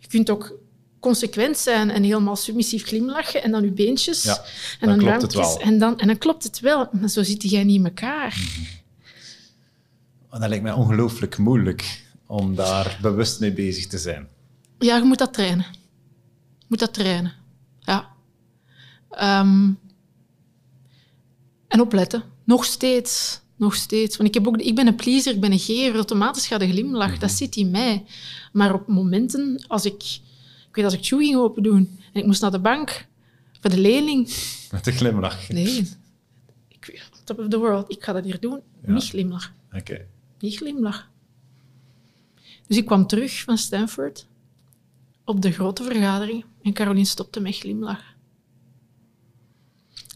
[0.00, 0.58] Je kunt ook
[1.00, 4.44] consequent zijn en helemaal submissief glimlachen en dan je beentjes ja,
[4.80, 5.60] en dan, klopt het wel.
[5.60, 8.38] En dan, en dan klopt het wel, maar zo zit jij niet in elkaar.
[8.58, 8.84] Mm
[10.40, 14.28] Dat lijkt mij ongelooflijk moeilijk om daar bewust mee bezig te zijn.
[14.78, 15.66] Ja, je moet dat trainen.
[16.58, 17.32] Je moet dat trainen.
[17.80, 18.08] Ja.
[19.10, 19.70] Ehm,
[21.68, 22.22] en opletten.
[22.44, 23.40] Nog steeds.
[23.56, 24.16] Nog steeds.
[24.16, 25.94] Want ik, heb ook, ik ben een pleaser, ik ben een gever.
[25.94, 27.18] Automatisch gaat de glimlach.
[27.18, 27.38] Dat mhm.
[27.38, 28.04] zit in mij.
[28.52, 30.02] Maar op momenten, als ik...
[30.68, 33.06] Ik weet als ik shoe ging open doen en ik moest naar de bank
[33.60, 34.34] voor de lening.
[34.70, 35.48] Met de glimlach?
[35.48, 35.90] Nee.
[36.68, 37.90] Ik, top of the world.
[37.90, 38.60] Ik ga dat hier doen.
[38.80, 39.52] Niet glimlach.
[39.72, 40.06] Oké.
[40.38, 41.10] Niet glimlach.
[42.66, 44.26] Dus ik kwam terug van Stanford
[45.24, 48.14] op de grote vergadering en Caroline stopte met glimlach.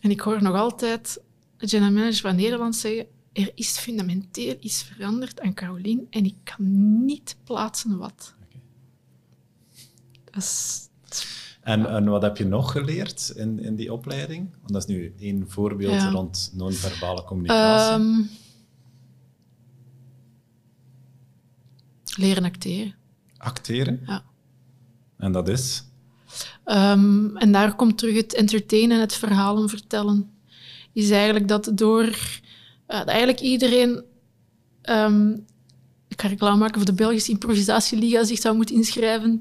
[0.01, 1.21] En ik hoor nog altijd
[1.57, 6.35] de general manager van Nederland zeggen er is fundamenteel iets veranderd aan Caroline en ik
[6.45, 8.35] kan niet plaatsen wat.
[11.61, 14.49] en, en, wat heb je nog geleerd in, in die opleiding?
[14.61, 18.05] Want dat is nu één voorbeeld rond non-verbale communicatie.
[18.05, 18.31] Um,
[22.17, 22.95] leren acteren.
[23.37, 24.01] Acteren?
[24.07, 24.25] Ja.
[25.19, 25.85] En dat is?
[26.65, 30.31] Um, en daar komt terug het entertainen en het verhalen vertellen.
[30.93, 32.13] Is eigenlijk dat door uh,
[32.87, 34.05] dat eigenlijk iedereen.
[34.83, 35.45] Um,
[36.09, 39.41] ik ga reclame maken voor de Belgische Improvisatieliga zich zou moeten inschrijven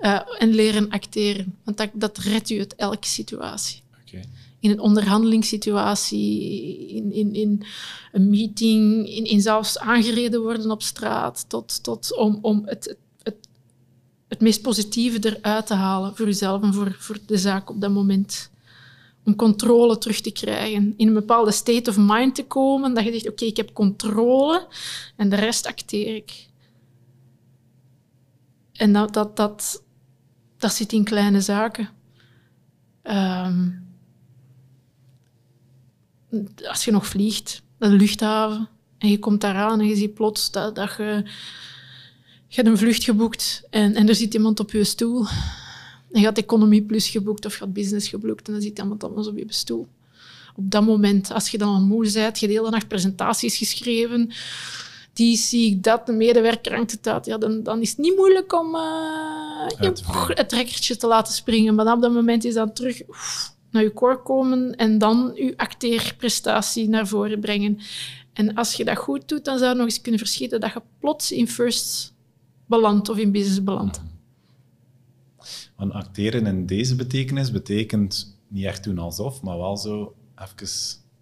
[0.00, 1.58] uh, en leren acteren.
[1.64, 3.82] Want dat, dat redt u uit elke situatie.
[4.06, 4.24] Okay.
[4.60, 7.62] In een onderhandelingssituatie, in, in, in
[8.12, 13.36] een meeting, in, in zelfs aangereden worden op straat, tot, tot om, om het, het,
[14.28, 17.90] het meest positieve eruit te halen voor uzelf en voor, voor de zaak op dat
[17.90, 18.50] moment
[19.24, 20.94] om controle terug te krijgen.
[20.96, 24.66] In een bepaalde state of mind te komen, dat je zegt, oké, ik heb controle
[25.16, 26.48] en de rest acteer ik.
[28.72, 29.82] En dat, dat, dat,
[30.56, 31.88] dat zit in kleine zaken.
[33.02, 33.68] Ehm,
[36.68, 38.68] als je nog vliegt naar de luchthaven
[38.98, 41.22] en je komt daaraan en je ziet plots dat, dat je,
[42.48, 45.26] je hebt een vlucht geboekt en, en er zit iemand op je stoel
[46.12, 49.04] En je had Economie Plus geboekt of je had Business geboekt en dan zit iemand
[49.04, 49.86] anders op je stoel.
[50.56, 54.30] Op dat moment, als je dan al moe bent, je de hele nacht presentaties geschreven,
[55.12, 58.16] die zie ik dat, de medewerker hangt het uit, ja, dan, dan is het niet
[58.16, 59.66] moeilijk om uh,
[60.28, 61.74] het trekkertje te laten springen.
[61.74, 63.02] Maar op dat moment is dan terug
[63.70, 67.78] naar je core komen en dan je acteerprestatie naar voren brengen.
[68.32, 70.82] En als je dat goed doet, dan zou je nog eens kunnen verschieten dat je
[70.98, 72.14] plots in first
[72.66, 74.00] belandt of in business belandt.
[75.76, 80.68] Want acteren in deze betekenis betekent niet echt doen alsof, maar wel zo even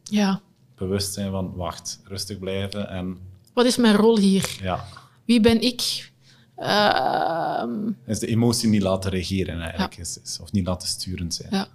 [0.03, 0.40] ja.
[0.74, 3.18] bewust zijn van wacht, rustig blijven en...
[3.53, 4.57] Wat is mijn rol hier?
[4.62, 4.84] Ja.
[5.24, 6.11] Wie ben ik?
[6.59, 7.64] Uh,
[8.07, 11.49] is de emotie niet laten regeren eigenlijk, is, is, of niet laten sturend zijn.
[11.51, 11.68] Ja.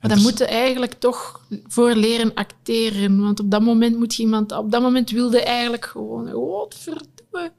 [0.00, 3.20] Maar dan moet je eigenlijk toch voor leren acteren.
[3.20, 4.52] Want op dat moment moet je iemand...
[4.52, 6.32] Op dat moment wilde eigenlijk gewoon...
[6.32, 7.52] Wat verdomme.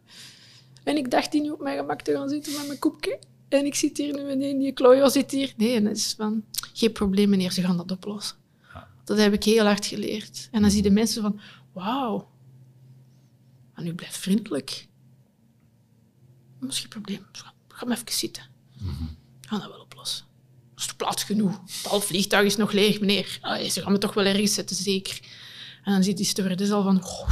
[0.83, 3.19] En ik dacht hier nu op mijn gemak te gaan zitten met mijn koepje.
[3.49, 5.53] En ik zit hier nu en die Chloe zit hier.
[5.57, 6.43] Nee, en dat is van...
[6.73, 7.51] Geen probleem, meneer.
[7.51, 8.37] Ze gaan dat oplossen.
[9.03, 10.47] Dat heb ik heel hard geleerd.
[10.51, 11.39] En dan zie je de mensen van...
[11.73, 12.29] Wauw.
[13.75, 14.87] Maar nu blijf vriendelijk.
[16.67, 17.25] Geen probleem.
[17.67, 18.43] Ga maar even zitten.
[18.79, 19.90] Mm Gaan dat wel oplossen
[20.81, 21.61] is plaats genoeg?
[21.89, 23.37] Het vliegtuig is nog leeg, meneer.
[23.41, 25.19] Allee, ze gaan me toch wel ergens zetten, zeker.
[25.83, 27.03] En dan ziet die stewardess al van...
[27.03, 27.31] Oh.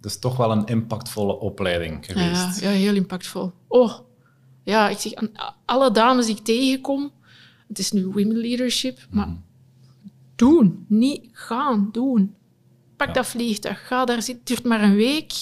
[0.00, 2.60] Dus toch wel een impactvolle opleiding geweest.
[2.60, 3.52] Ja, ja heel impactvol.
[3.68, 3.98] Oh,
[4.62, 5.30] ja, ik zeg aan
[5.64, 7.12] alle dames die ik tegenkom,
[7.68, 9.44] het is nu women leadership, maar mm.
[10.36, 12.34] doen, niet gaan, doen.
[12.96, 15.32] Pak dat vliegtuig, ga daar zitten, het duurt maar een week.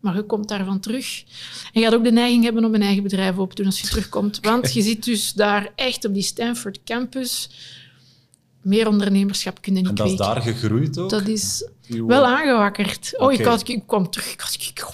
[0.00, 1.24] Maar je komt daarvan terug.
[1.72, 3.80] En je gaat ook de neiging hebben om een eigen bedrijf op te doen als
[3.80, 4.38] je terugkomt.
[4.50, 7.50] Want je zit dus daar echt op die Stanford campus.
[8.62, 11.10] Meer ondernemerschap kunnen niet En dat is daar gegroeid ook?
[11.10, 13.14] Dat is wel aangewakkerd.
[13.18, 14.32] Oh, ik, had, ik kwam terug.
[14.32, 14.86] Ik, ik,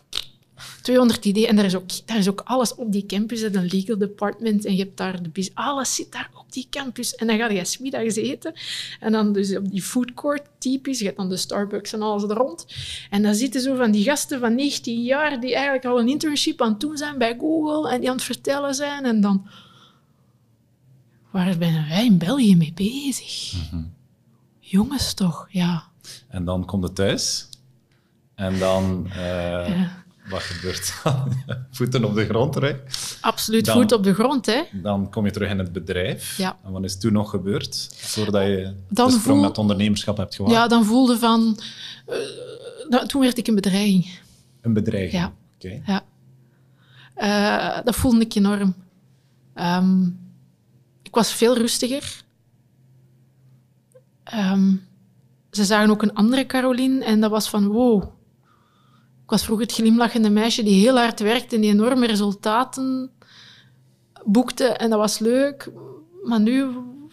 [0.86, 1.48] 200 ideeën.
[1.48, 3.42] En daar is, ook, daar is ook alles op die campus.
[3.42, 5.66] Een legal department en je hebt daar de business.
[5.66, 7.14] Alles zit daar op die campus.
[7.14, 8.52] En dan ga je smiddags eten.
[9.00, 10.98] En dan dus op die food court, typisch.
[10.98, 12.66] Je hebt dan de Starbucks en alles er rond.
[13.10, 16.62] En dan zitten zo van die gasten van 19 jaar die eigenlijk al een internship
[16.62, 19.04] aan het doen zijn bij Google en die aan het vertellen zijn.
[19.04, 19.46] En dan...
[21.30, 23.52] Waar zijn wij in België mee bezig?
[23.70, 23.82] Mhm.
[24.58, 25.84] Jongens toch, ja.
[26.28, 27.48] En dan komt het thuis.
[28.34, 29.06] En dan...
[29.16, 31.32] Uh, wat gebeurt dan?
[31.70, 32.76] Voeten op de grond terug.
[33.20, 34.46] Absoluut, voet op de grond.
[34.46, 34.62] Hè?
[34.72, 36.36] Dan kom je terug in het bedrijf.
[36.36, 36.58] Ja.
[36.64, 37.88] En wat is toen nog gebeurd?
[37.94, 40.54] Voordat je dan de sprong met ondernemerschap hebt gewaagd?
[40.54, 41.58] Ja, dan voelde van...
[42.88, 44.18] Uh, toen werd ik een bedreiging.
[44.60, 45.22] Een bedreiging?
[45.22, 45.32] Ja.
[45.54, 45.82] Oké.
[45.86, 46.04] Ja.
[47.18, 48.74] Uh, dat voelde ik enorm.
[49.54, 50.18] Um,
[51.02, 52.24] ik was veel rustiger.
[54.34, 54.86] Um,
[55.50, 58.15] ze zagen ook een andere Caroline en dat was van wow
[59.26, 63.10] ik was vroeger het glimlachende meisje die heel hard werkte en die enorme resultaten
[64.24, 64.64] boekte.
[64.64, 65.72] En dat was leuk.
[66.22, 66.66] Maar nu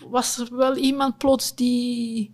[0.09, 2.32] was er wel iemand plots die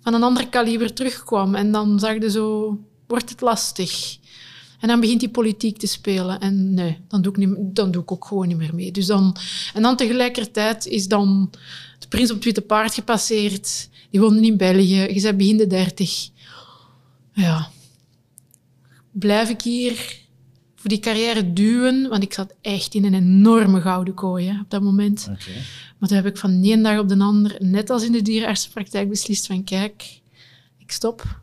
[0.00, 1.54] van een ander kaliber terugkwam.
[1.54, 4.18] En dan zag je zo, wordt het lastig.
[4.80, 6.40] En dan begint die politiek te spelen.
[6.40, 8.92] En nee, dan doe ik, dan doe ik ook gewoon niet meer mee.
[8.92, 9.36] Dus dan,
[9.74, 11.50] en dan tegelijkertijd is dan
[11.98, 13.88] de prins op het witte paard gepasseerd.
[14.10, 15.00] Die woonde in België.
[15.00, 16.28] Je bent begin de dertig.
[17.32, 17.70] Ja,
[19.10, 20.16] blijf ik hier
[20.74, 24.82] voor die carrière duwen, want ik zat echt in een enorme gouden kooi op dat
[24.82, 25.26] moment.
[25.98, 28.22] Maar toen heb ik van de ene dag op de ander, net als in de
[28.22, 30.20] dierenartsenpraktijk, beslist van kijk,
[30.78, 31.40] ik stop.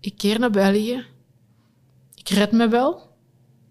[0.00, 1.04] Ik keer naar België.
[2.14, 3.12] Ik red me wel.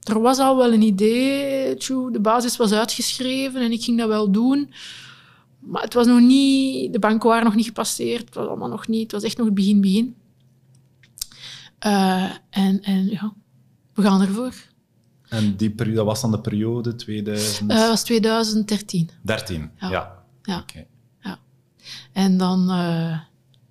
[0.04, 1.76] Er was al wel een idee,
[2.12, 4.74] de basis was uitgeschreven en ik ging dat wel doen.
[5.60, 8.88] Maar het was nog niet, de banken waren nog niet gepasseerd, het was allemaal nog
[8.88, 10.16] niet, het was echt nog het begin, begin.
[11.86, 13.34] Uh, en, en ja,
[13.94, 14.54] we gaan ervoor.
[15.30, 17.72] En die periode, dat was dan de periode 2000?
[17.72, 19.10] Uh, was 2013.
[19.22, 19.90] 13, ja.
[19.90, 20.24] Ja.
[20.42, 20.66] ja.
[21.22, 21.40] ja.
[22.12, 23.20] En dan uh,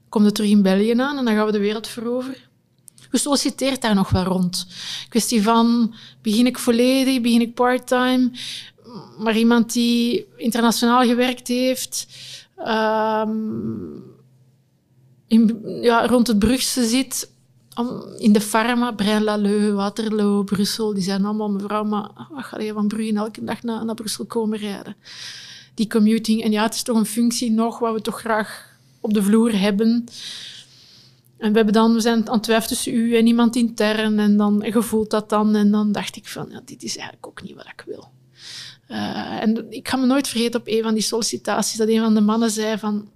[0.08, 2.40] komt het terug in België aan en dan gaan we de wereld veroveren.
[3.10, 4.66] Je solliciteert daar nog wel rond.
[5.08, 8.30] Kwestie van, begin ik volledig, begin ik parttime?
[9.18, 12.06] Maar iemand die internationaal gewerkt heeft,
[12.58, 14.02] um,
[15.26, 17.30] in, ja, rond het Brugse zit,
[18.18, 22.88] in de pharma, Braine-l'Alleud, Waterloo, Brussel, die zijn allemaal, mevrouw, maar wat ga je van
[22.88, 24.96] Brugge elke dag naar, naar Brussel komen rijden?
[25.74, 26.42] Die commuting.
[26.42, 29.58] En ja, het is toch een functie nog wat we toch graag op de vloer
[29.58, 30.04] hebben.
[31.38, 34.18] En we, hebben dan, we zijn aan het twijfelen tussen u en iemand intern.
[34.18, 35.54] En dan gevoelt dat dan.
[35.54, 38.10] En dan dacht ik van, ja, dit is eigenlijk ook niet wat ik wil.
[38.88, 42.14] Uh, en ik ga me nooit vergeten op een van die sollicitaties dat een van
[42.14, 43.08] de mannen zei van,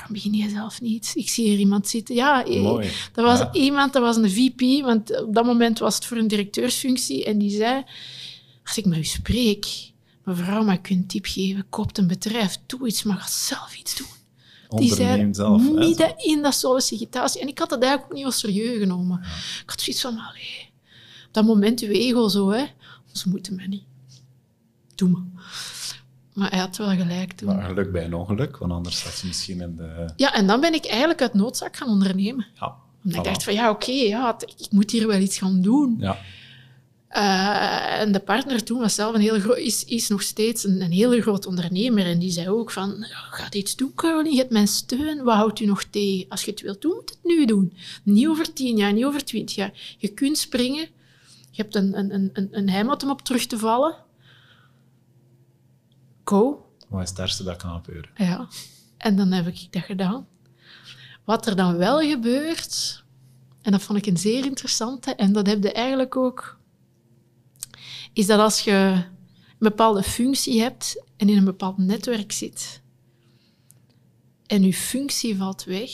[0.00, 1.10] waarom begin je zelf niet?
[1.14, 2.14] Ik zie hier iemand zitten.
[2.14, 2.90] Ja, eh, Mooi.
[3.14, 3.52] er was Ja.
[3.52, 7.24] iemand, dat was een VP, want op dat moment was het voor een directeursfunctie.
[7.24, 7.84] En die zei,
[8.64, 9.66] als ik met u spreek,
[10.24, 11.66] mevrouw, mag ik een tip geven?
[11.68, 14.06] Koopt een bedrijf, doe iets, maar ga zelf iets doen.
[14.78, 15.70] Die zei, zelf.
[15.72, 17.40] midden in dat sollicitatie.
[17.40, 19.18] En ik had dat eigenlijk ook niet als serieus genomen.
[19.62, 20.68] Ik had zoiets van, allee,
[21.30, 22.64] dat moment uw ego zo, hè.
[23.12, 23.82] Ze moeten mij niet.
[24.94, 25.22] Doe maar.
[26.40, 27.48] Maar hij had wel gelijk toen.
[27.56, 30.12] Maar geluk bij een ongeluk, want anders zat je misschien in de...
[30.16, 32.46] Ja, en dan ben ik eigenlijk uit noodzaak gaan ondernemen.
[32.60, 32.74] Ja,
[33.04, 35.96] Omdat ik dacht van, ja, oké, ja, ik moet hier wel iets gaan doen.
[35.98, 36.18] Ja,
[37.08, 40.80] Eh, en de partner toen was zelf een heel groot, is, is nog steeds een,
[40.80, 42.06] een hele groot ondernemer.
[42.06, 45.22] En die zei ook van, ga iets doen, Caroline, je hebt mijn steun.
[45.24, 46.28] Wat houdt u nog tegen?
[46.28, 47.72] Als je het wilt doen, moet het nu doen.
[48.02, 49.72] Niet over tien jaar, niet over twintig jaar.
[49.98, 50.88] Je kunt springen.
[51.50, 53.94] Je hebt een, een, een, een heimat om op terug te vallen.
[56.30, 56.66] Go.
[56.88, 58.10] wat is het ergste dat kan gebeuren?
[58.14, 58.48] Ja,
[58.96, 60.26] en dan heb ik dat gedaan.
[61.24, 63.04] Wat er dan wel gebeurt,
[63.62, 66.58] en dat vond ik een zeer interessante, en dat heb je eigenlijk ook,
[68.12, 69.04] is dat als je een
[69.58, 72.82] bepaalde functie hebt en in een bepaald netwerk zit,
[74.46, 75.90] en je functie valt weg,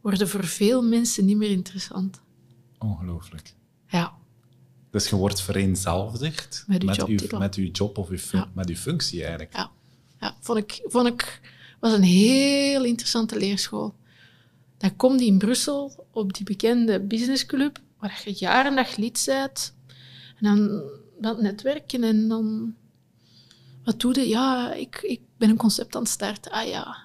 [0.00, 2.20] worden voor veel mensen niet meer interessant.
[2.78, 3.54] Ongelooflijk.
[3.86, 4.14] Ja,
[4.94, 6.84] Dus je wordt vereenzelvigd Met
[7.38, 8.48] met, uw job of uw fun- Ja.
[8.52, 9.56] met uw functie eigenlijk.
[9.56, 9.70] ja,
[10.20, 11.40] ja vond ik, vond ik,
[11.80, 13.94] was een heel interessante leerschool.
[14.78, 19.22] Dan kom je in Brussel op die bekende businessclub, waar je jaar en dag lid
[19.26, 19.74] bent.
[20.36, 20.82] En dan
[21.20, 22.74] dat netwerken en dan...
[23.84, 24.28] Wat doe je?
[24.28, 26.52] Ja, ik, ik ben een concept aan het starten.
[26.52, 26.96] Ah ja.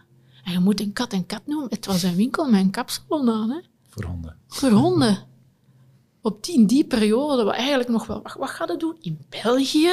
[0.43, 1.69] En je moet een kat en kat noemen.
[1.69, 3.59] Het was een winkel met een kapsalon aan, hè.
[3.89, 4.37] Voor honden.
[4.47, 5.27] Voor honden.
[6.21, 8.21] Op die, in die periode, wat eigenlijk nog wel...
[8.21, 8.97] Wat, wat doen?
[9.01, 9.91] In België?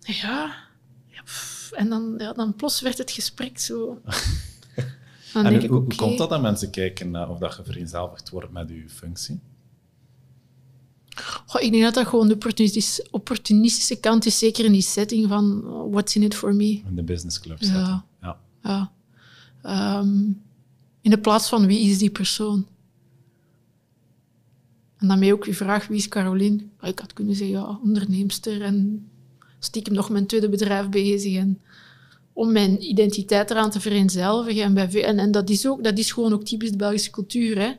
[0.00, 0.54] Ja.
[1.06, 1.22] ja
[1.72, 4.00] en dan, ja, dan plots werd het gesprek zo...
[5.32, 8.28] Dan en denk hoe, ik, hoe komt dat dat mensen kijken of dat je vereenzelvigd
[8.30, 9.40] wordt met uw functie?
[11.58, 15.66] Ik denk dat dat gewoon de opportunistische, opportunistische kant is, zeker in die setting van
[15.66, 16.82] oh, what's in it for me.
[16.86, 17.66] In de businessclub Ja.
[17.66, 18.04] zitten.
[18.22, 18.38] Ja.
[18.62, 18.92] Ja.
[19.62, 20.16] Ehm,
[21.00, 22.66] in de plaats van wie is die persoon?
[24.98, 26.58] En daarmee ook je vraag, wie is Caroline?
[26.80, 29.08] Ik had kunnen zeggen, ja, onderneemster en
[29.58, 31.36] stiekem nog mijn tweede bedrijf bezig.
[31.36, 31.60] En
[32.32, 34.62] om mijn identiteit eraan te vereenzelvigen.
[34.62, 37.58] En, bij, en, en dat, is ook, dat is gewoon ook typisch de Belgische cultuur.
[37.58, 37.72] Hè?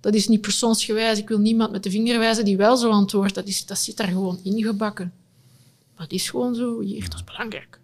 [0.00, 1.18] Dat is niet persoonsgewijs.
[1.18, 3.34] Ik wil niemand met de vinger wijzen die wel zo antwoordt.
[3.34, 5.12] Dat, is, dat zit daar gewoon ingebakken.
[5.96, 6.80] Dat is gewoon zo.
[6.80, 7.80] Hier, dat is belangrijk.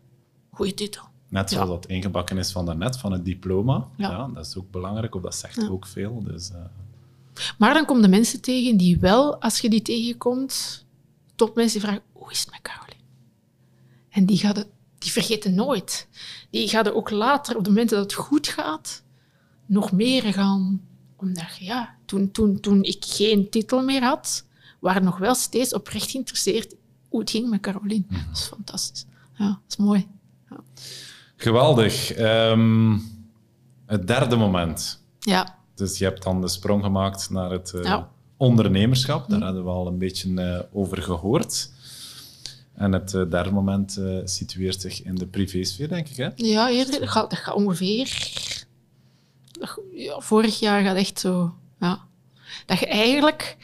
[0.50, 1.02] Goeie titel.
[1.28, 1.56] Net Ja.
[1.56, 3.88] zoals dat ingebakken is van daarnet, van het diploma.
[3.96, 4.10] Ja.
[4.10, 4.28] Ja.
[4.34, 5.68] dat is ook belangrijk, of dat zegt Ja.
[5.68, 6.22] ook veel.
[6.24, 6.56] Dus, eh,
[7.58, 10.84] Maar dan komen de mensen tegen die wel, als je die tegenkomt,
[11.34, 12.94] topmensen die vragen, hoe is het met Caroline?
[14.10, 14.68] En die, het-
[14.98, 16.08] die vergeten nooit.
[16.50, 19.02] Die gaan ook later, op de momenten dat het goed gaat,
[19.66, 20.80] nog meer gaan.
[21.16, 24.44] Omdat, ja, toen, toen, toen ik geen titel meer had,
[24.80, 26.74] waren nog wel steeds oprecht geïnteresseerd
[27.08, 28.04] hoe het ging met Caroline.
[28.08, 29.04] Dat is fantastisch.
[29.38, 30.06] Ja, dat is mooi.
[31.36, 32.12] Geweldig.
[32.12, 32.98] Ehm,
[33.86, 35.02] het derde moment.
[35.20, 38.10] Ja, Dus je hebt dan de sprong gemaakt naar het eh, Ja.
[38.36, 39.28] ondernemerschap.
[39.28, 41.70] Daar hadden we al een beetje eh, over gehoord.
[42.74, 46.16] En het eh, derde moment situeert zich in de privésfeer, denk ik.
[46.16, 46.28] Hè?
[46.34, 48.32] Ja, eerder, dat, gaat, dat gaat ongeveer...
[49.52, 51.54] dat- ja, vorig jaar gaat echt zo...
[51.80, 52.04] Ja.
[52.66, 53.56] Dat je eigenlijk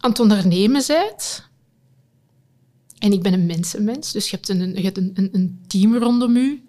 [0.00, 1.46] aan het ondernemen bent.
[2.98, 5.96] En ik ben een mensenmens, dus je hebt een, je hebt een, een, een team
[5.96, 6.66] rondom u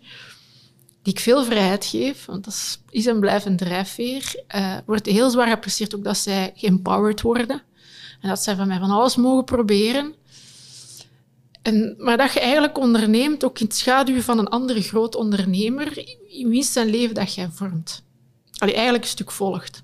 [1.01, 4.43] die ik veel vrijheid geef, want dat is, een drijfveer.
[4.47, 7.61] Eh wordt heel zwaar geapprecieerd ook dat zij geempowered worden.
[8.21, 10.13] En dat zij van mij van alles mogen proberen.
[11.61, 16.17] En, maar dat je eigenlijk onderneemt, ook in het schaduw van een andere groot ondernemer,
[16.27, 18.03] in wiens zijn leven dat jij vormt.
[18.57, 19.83] Allee, eigenlijk een stuk volgt.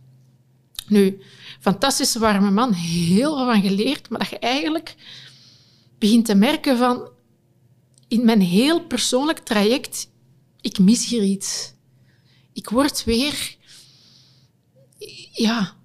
[0.87, 1.21] Nu,
[1.59, 4.95] fantastische warme man, heel veel van geleerd, maar dat je eigenlijk
[5.97, 7.09] begint te merken van,
[8.07, 10.09] in mijn heel persoonlijk traject,
[10.65, 11.73] ik mis hier iets.
[12.53, 13.57] Ik word weer,
[15.31, 15.75] ja,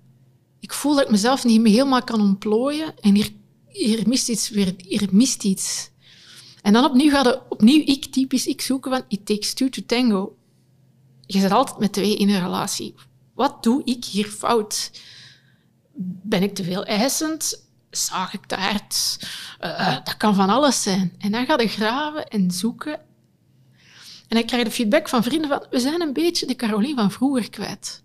[0.61, 3.31] ik voel dat ik mezelf niet meer helemaal kan ontplooien en hier,
[3.69, 5.91] hier mist iets weer, hier mist iets.
[6.63, 9.83] En dan opnieuw gaat het, opnieuw ik, typisch ik, zoeken van it takes two to
[9.87, 10.37] tango.
[11.27, 12.95] Je zit altijd met twee in een relatie.
[13.35, 14.91] Wat doe ik hier fout?
[16.23, 17.69] Ben ik te veel eisend?
[17.91, 19.19] Zaag ik te hard?
[19.59, 21.15] Eh, dat kan van alles zijn.
[21.19, 23.01] En dan ga je graven en zoeken.
[24.31, 27.11] En dan krijg de feedback van vrienden van we zijn een beetje de Caroline van
[27.11, 28.03] vroeger kwijt.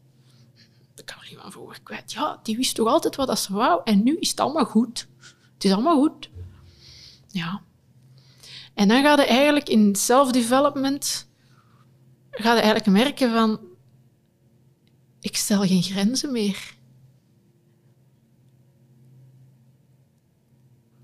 [0.96, 2.12] De Caroline van vroeger kwijt.
[2.12, 5.08] Ja, die wist toch altijd wat ze wou en nu is het allemaal goed.
[5.54, 6.30] Het is allemaal goed.
[7.28, 7.62] Ja.
[8.74, 11.28] En dan ga je eigenlijk in self-development
[12.32, 13.60] ga eigenlijk merken van,
[15.20, 16.76] ik stel geen grenzen meer.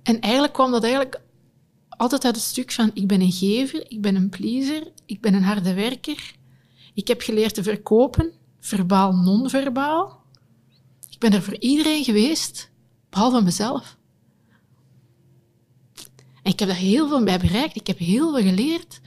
[0.04, 1.22] En eigenlijk kwam dat eigenlijk
[2.02, 5.34] altijd uit het stuk van, ik ben een gever, ik ben een pleaser, ik ben
[5.34, 6.34] een harde werker.
[6.94, 10.24] Ik heb geleerd te verkopen, verbaal, non-verbaal.
[11.10, 12.72] Ik ben er voor iedereen geweest,
[13.10, 13.98] behalve mezelf.
[16.44, 17.76] En ik heb daar heel veel bij bereikt.
[17.76, 19.02] Ik heb heel veel geleerd.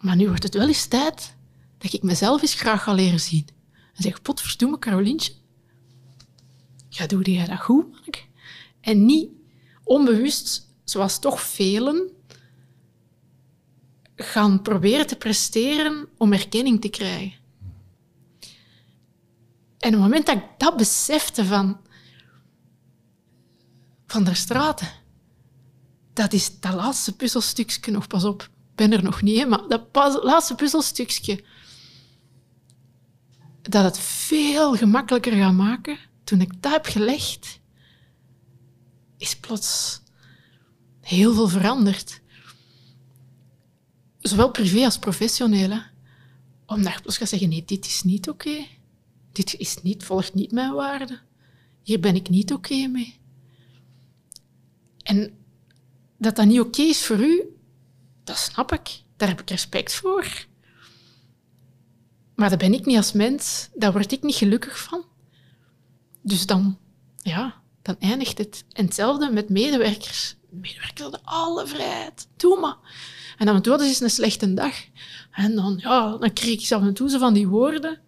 [0.00, 1.36] Maar nu wordt het wel eens tijd
[1.78, 3.46] dat ik mezelf eens graag ga leren zien.
[3.94, 5.32] En zeg, potverdomme, Carolientje.
[6.88, 8.28] Ja, doe jij dat goed, Mark?
[8.80, 9.37] En niet
[9.88, 12.10] onbewust, zoals toch velen,
[14.16, 17.38] gaan proberen te presteren om erkenning te krijgen.
[19.78, 21.80] En op het moment dat ik dat besefte van,
[24.06, 24.88] van de straten,
[26.12, 29.82] dat is dat laatste puzzelstukje nog, pas op, ik ben er nog niet, maar dat
[30.22, 31.44] laatste puzzelstukje,
[33.62, 37.60] dat het veel gemakkelijker gaat maken, toen ik dat heb gelegd,
[39.18, 40.00] is plots
[41.00, 42.20] heel veel veranderd.
[44.20, 45.82] Zowel privé als professioneel.
[46.66, 48.66] Omdat je plots gaat zeggen, nee, dit is niet oké.
[49.32, 51.20] Dit is niet, volgt niet mijn waarde.
[51.82, 53.18] Hier ben ik niet oké mee.
[55.02, 55.38] En
[56.16, 57.42] dat dat niet oké is voor u,
[58.24, 59.02] dat snap ik.
[59.16, 60.46] Daar heb ik respect voor.
[62.34, 63.68] Maar dat ben ik niet als mens.
[63.74, 65.04] Daar word ik niet gelukkig van.
[66.22, 66.78] Dus dan,
[67.16, 68.64] ja, dan eindigt het.
[68.72, 70.36] En hetzelfde met medewerkers.
[70.50, 72.28] Medewerkers hadden alle vrijheid.
[72.36, 72.76] Doe maar.
[73.38, 74.74] En toe hadden ze een slechte dag.
[75.30, 78.00] En dan, ja, dan kreeg ik af en toe zo van die woorden.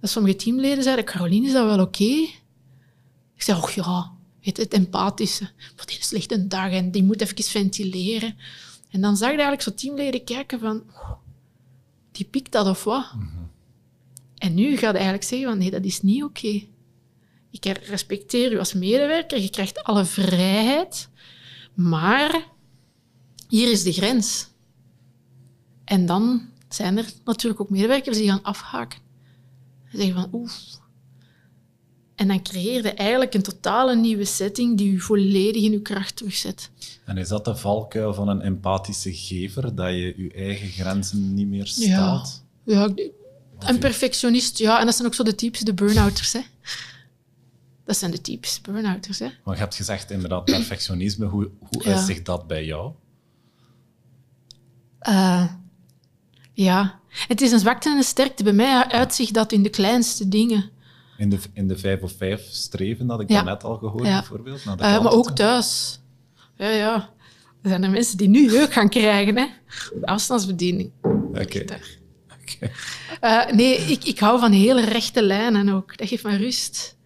[0.00, 2.12] Dat sommige teamleden zeiden, Caroline, is dat wel oké?
[3.34, 5.50] Ik zei, och ja, het, het empathische.
[5.76, 8.36] Wat is een slechte dag en die moet even ventileren.
[8.90, 10.82] En dan zag je eigenlijk zo teamleden kijken van,
[12.12, 13.14] die pikt dat of wat?
[13.14, 13.26] Mhm.
[14.38, 16.66] En nu gaat je eigenlijk zeggen van, nee, dat is niet oké.
[17.52, 21.08] Ik respecteer u als medewerker, je krijgt alle vrijheid,
[21.74, 22.46] maar
[23.48, 24.46] hier is de grens.
[25.84, 28.98] En dan zijn er natuurlijk ook medewerkers die gaan afhaken.
[29.90, 30.80] En zeggen van, oef.
[32.14, 36.16] En dan creëer je eigenlijk een totale nieuwe setting die u volledig in uw kracht
[36.16, 36.70] terugzet.
[37.04, 41.48] En is dat de valkuil van een empathische gever, dat je je eigen grenzen niet
[41.48, 42.42] meer stelt?
[42.64, 43.10] Ja, ja
[43.58, 44.80] een perfectionist, ja.
[44.80, 46.40] En dat zijn ook zo de types, de burn-outers, hè.
[47.84, 49.28] Dat zijn de types burn-outers, hè.
[49.44, 51.26] Maar je hebt gezegd, inderdaad, perfectionisme.
[51.26, 52.04] Hoe, hoe ja.
[52.04, 52.92] zich dat bij jou?
[55.08, 55.44] Uh,
[56.52, 58.42] ja, het is een zwakte en een sterkte.
[58.42, 60.70] Bij mij uitzicht dat in de kleinste dingen.
[61.16, 63.42] In de, in de vijf of vijf streven, dat ik ja.
[63.42, 64.18] net al gehoord, ja.
[64.18, 64.64] bijvoorbeeld.
[64.66, 66.00] Uh, maar ook thuis.
[66.56, 67.10] Ja, ja.
[67.62, 69.46] Er zijn er mensen die nu jeuk gaan krijgen, hè.
[70.02, 70.90] Afstandsbediening.
[71.02, 71.40] Oké.
[71.40, 71.66] Okay.
[73.22, 75.96] Uh, nee, ik, ik hou van hele rechte lijnen ook.
[75.96, 76.96] Dat geeft me rust.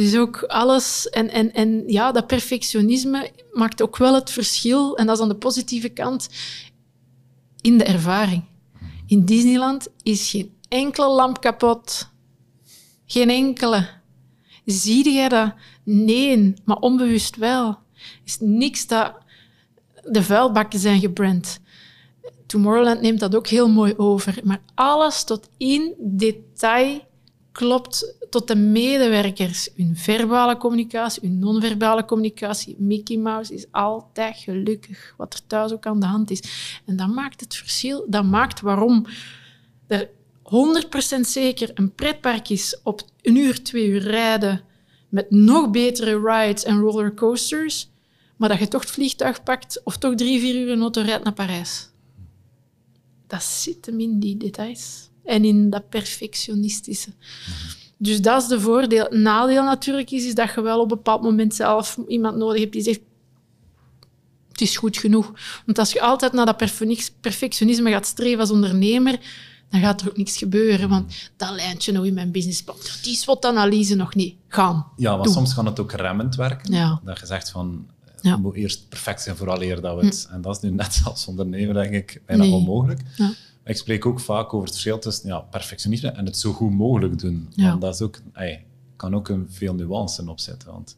[0.00, 1.08] Dus ook alles.
[1.08, 4.96] En, en, en ja, dat perfectionisme maakt ook wel het verschil.
[4.96, 6.28] En dat is aan de positieve kant
[7.60, 8.44] in de ervaring.
[9.06, 12.08] In Disneyland is geen enkele lamp kapot.
[13.06, 13.88] Geen enkele.
[14.64, 15.54] Zie jij dat?
[15.84, 17.78] Nee, maar onbewust wel.
[18.24, 19.14] is niks dat
[20.02, 21.60] de vuilbakken zijn gebrand.
[22.46, 24.40] Tomorrowland neemt dat ook heel mooi over.
[24.44, 27.08] Maar alles tot in detail
[27.52, 29.68] klopt tot de medewerkers.
[29.76, 32.76] Hun verbale communicatie, hun non-verbale communicatie.
[32.78, 36.42] Mickey Mouse is altijd gelukkig, wat er thuis ook aan de hand is.
[36.86, 38.06] En dat maakt het verschil.
[38.08, 39.06] Dat maakt waarom
[39.86, 40.08] er
[41.16, 44.62] 100% zeker een pretpark is op een uur, twee uur rijden
[45.08, 47.90] met nog betere rides en rollercoasters,
[48.36, 51.24] maar dat je toch het vliegtuig pakt of toch drie, vier uur een auto rijdt
[51.24, 51.88] naar Parijs.
[53.26, 57.10] Dat zit hem in die details en in dat perfectionistische.
[57.96, 59.06] Dus dat is de voordeel.
[59.10, 62.72] Nadeel natuurlijk is, is dat je wel op een bepaald moment zelf iemand nodig hebt
[62.72, 63.00] die zegt
[64.50, 65.32] het is goed genoeg.
[65.66, 66.56] Want als je altijd naar dat
[67.20, 69.18] perfectionisme gaat streven als ondernemer,
[69.70, 70.88] dan gaat er ook niks gebeuren.
[70.88, 74.34] Want dat lijntje nog in mijn businessplan, die SWOT-analyse nog niet.
[74.48, 74.86] Gaan.
[74.96, 76.72] Ja, maar soms kan het ook remmend werken.
[76.72, 77.00] Ja.
[77.04, 77.86] Dat je zegt van,
[78.20, 78.36] ja.
[78.36, 80.26] moet eerst perfect zijn vooraleer dat we het...
[80.28, 80.34] Hm.
[80.34, 83.00] En dat is nu net als ondernemer, denk ik, bijna onmogelijk.
[83.16, 83.32] Ja.
[83.64, 87.18] Ik spreek ook vaak over het verschil tussen ja, perfectionisme en het zo goed mogelijk
[87.18, 87.48] doen.
[87.54, 87.68] Ja.
[87.68, 88.64] Want dat is ook, ey,
[88.96, 90.72] kan ook een veel nuance opzetten.
[90.72, 90.96] Want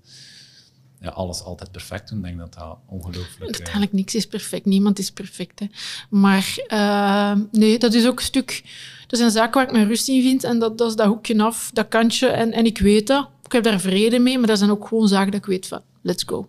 [1.01, 3.51] ja, alles altijd perfect doen, denk dat dat ongelooflijk...
[3.51, 3.57] is.
[3.57, 4.65] Uiteindelijk, niks is perfect.
[4.65, 5.61] Niemand is perfect.
[5.61, 5.67] Hè.
[6.11, 8.63] Maar uh, nee, dat is ook een stuk...
[9.07, 10.45] Dat is een zaak waar ik mijn rust in vind.
[10.45, 12.27] En dat, dat is dat hoekje af, dat kantje.
[12.27, 13.29] En, en ik weet dat.
[13.45, 14.39] Ik heb daar vrede mee.
[14.39, 16.49] Maar dat zijn ook gewoon zaken dat ik weet van, let's go.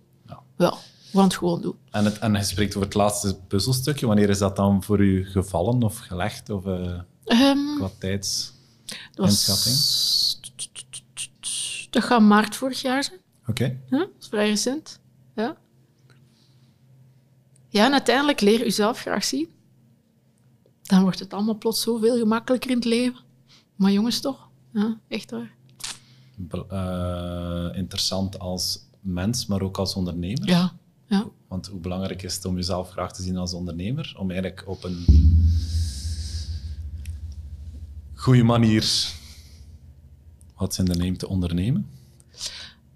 [0.58, 0.74] Ja.
[1.14, 1.76] We gaan het gewoon doen.
[1.92, 4.08] En, het, en je spreekt over het laatste puzzelstukje.
[4.08, 6.50] Wanneer is dat dan voor u gevallen of gelegd?
[6.50, 9.76] Of uh, um, qua tijdsinschatting?
[11.90, 13.20] Dat gaat maart vorig jaar zijn.
[13.42, 13.50] Oké.
[13.50, 13.80] Okay.
[13.90, 15.00] Ja, dat is vrij recent.
[15.36, 15.58] Ja.
[17.70, 19.48] Ja, en uiteindelijk leer je jezelf graag zien.
[20.82, 23.20] Dan wordt het allemaal plots zoveel gemakkelijker in het leven.
[23.76, 24.50] Maar jongens, toch?
[24.74, 25.56] Ja, echt waar.
[26.72, 30.48] Uh, interessant als mens, maar ook als ondernemer.
[30.48, 30.74] Ja,
[31.14, 31.30] ja.
[31.48, 34.16] Want hoe belangrijk is het om jezelf graag te zien als ondernemer?
[34.18, 35.06] Om eigenlijk op een
[38.14, 39.12] goede manier
[40.56, 41.90] wat in de neem te ondernemen?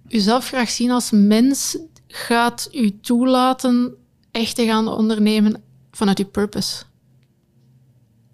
[0.08, 3.96] Uzelf graag zien als mens gaat u toelaten
[4.32, 6.84] echt te gaan ondernemen vanuit uw purpose.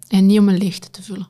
[0.08, 1.28] En niet om een leegte te vullen.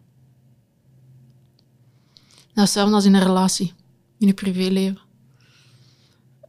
[2.27, 3.73] Nou, hetzelfde als in een relatie,
[4.19, 4.99] in je privéleven.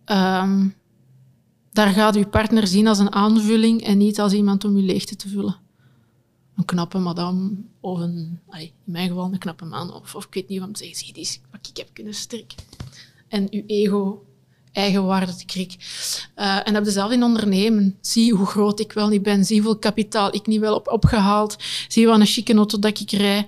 [0.05, 0.75] Um,
[1.75, 5.15] daar gaat uw partner zien als een aanvulling en niet als iemand om uw leegte
[5.15, 5.55] te vullen.
[6.55, 10.47] Een knappe madame of een, in mijn geval een knappe man of, of ik weet
[10.47, 10.97] niet wat zeggen.
[10.97, 12.57] Zie, die wat ik heb kunnen strikken.
[13.27, 14.25] En uw ego,
[14.71, 15.77] eigenwaarde te krikken.
[16.35, 17.97] Uh, en dat dezelfde in ondernemen.
[18.01, 19.45] Zie hoe groot ik wel niet ben.
[19.45, 21.55] Zie hoeveel kapitaal ik niet wel op opgehaald.
[21.87, 23.47] Zie wat een chique auto dat ik rij.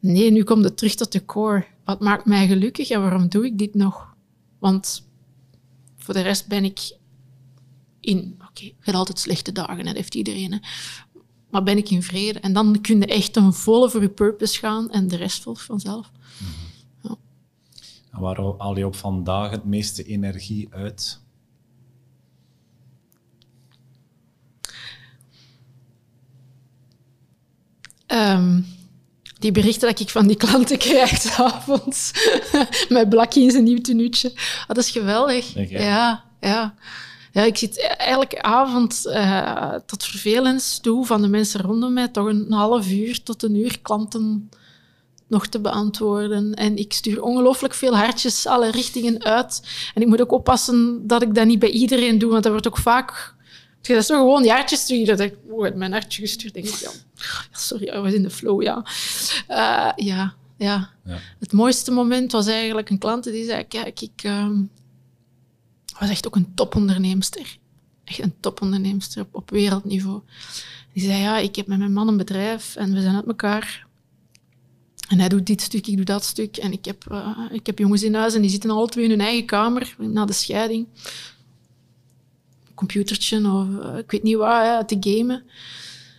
[0.00, 1.66] Nee, nu komt het terug tot de core.
[1.84, 4.14] Wat maakt mij gelukkig en waarom doe ik dit nog?
[4.58, 5.06] Want
[5.96, 7.00] voor de rest ben ik
[8.02, 8.34] in...
[8.34, 10.52] Oké, okay, je altijd slechte dagen, dat heeft iedereen.
[10.52, 10.58] Hè.
[11.50, 12.40] Maar ben ik in vrede?
[12.40, 15.62] En dan kun je echt een volle voor je purpose gaan en de rest volgt
[15.62, 16.10] vanzelf.
[17.02, 17.16] ja.
[18.12, 21.20] En waar haal je op vandaag het meeste energie uit?
[28.06, 28.66] Um,
[29.38, 32.10] die berichten dat ik van die klanten krijg s'avonds.
[32.88, 34.28] met blakje in zijn nieuw tenuutje.
[34.28, 35.70] Oh, dat is geweldig.
[35.70, 36.74] Ja, ja.
[37.32, 42.26] Ja, ik zit elke avond uh, tot vervelens toe van de mensen rondom mij toch
[42.26, 44.50] een half uur tot een uur klanten
[45.26, 46.54] nog te beantwoorden.
[46.54, 49.62] En ik stuur ongelooflijk veel hartjes alle richtingen uit.
[49.94, 52.66] En ik moet ook oppassen dat ik dat niet bij iedereen doe, want dat wordt
[52.66, 53.34] ook vaak
[53.80, 55.16] dat zo gewoon jaartjes sturen.
[55.16, 56.54] Dat ik, oh, mijn hartje gestuurd.
[56.54, 56.90] Denk ik, ja,
[57.50, 58.84] sorry, I was in de flow, ja.
[59.48, 60.90] Uh, ja, ja.
[61.04, 61.18] ja.
[61.38, 64.70] Het mooiste moment was eigenlijk een klant die zei, kijk, ik um,
[65.98, 67.58] was echt ook een toponderneemster.
[68.04, 70.20] Echt een toponderneemster op, wereldniveau.
[70.92, 73.86] Die zei, ja, ik heb met mijn man een bedrijf en we zijn uit elkaar.
[75.08, 76.56] En hij doet dit stuk, ik doe dat stuk.
[76.56, 79.10] En ik heb, uh, ik heb jongens in huis en die zitten alle twee in
[79.10, 80.86] hun eigen kamer na de scheiding
[82.82, 85.42] computertje of uh, ik weet niet wat, te gamen.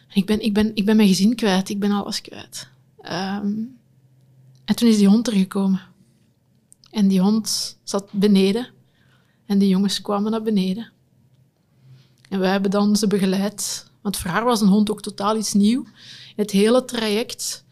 [0.08, 2.68] En ik ben, ik, ben, ik ben mijn gezin kwijt, ik ben alles kwijt.
[3.02, 3.78] Um,
[4.66, 5.82] en toen is die hond er gekomen.
[6.92, 8.68] En die hond zat beneden.
[9.46, 10.92] En die jongens kwamen naar beneden.
[12.30, 13.92] En wij hebben dan ze begeleid.
[14.02, 15.86] Want voor haar was een hond ook totaal iets nieuw.
[16.36, 17.66] Het hele traject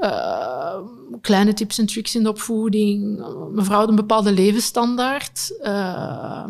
[0.00, 0.78] uh,
[1.20, 3.24] kleine tips en tricks in de opvoeding.
[3.52, 5.58] Mevrouw had een bepaalde levensstandaard.
[5.62, 6.44] Uh,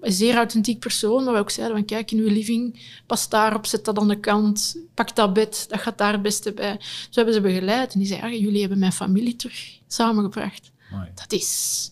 [0.00, 3.66] een zeer authentiek persoon, maar we ook zeiden van kijk, in uw living, pas daarop,
[3.66, 6.70] zet dat aan de kant, pak dat bed, dat gaat daar het beste bij.
[6.70, 6.76] Zo
[7.06, 10.70] dus hebben ze begeleid en die zeiden, jullie hebben mijn familie terug samengebracht.
[11.14, 11.90] Dat is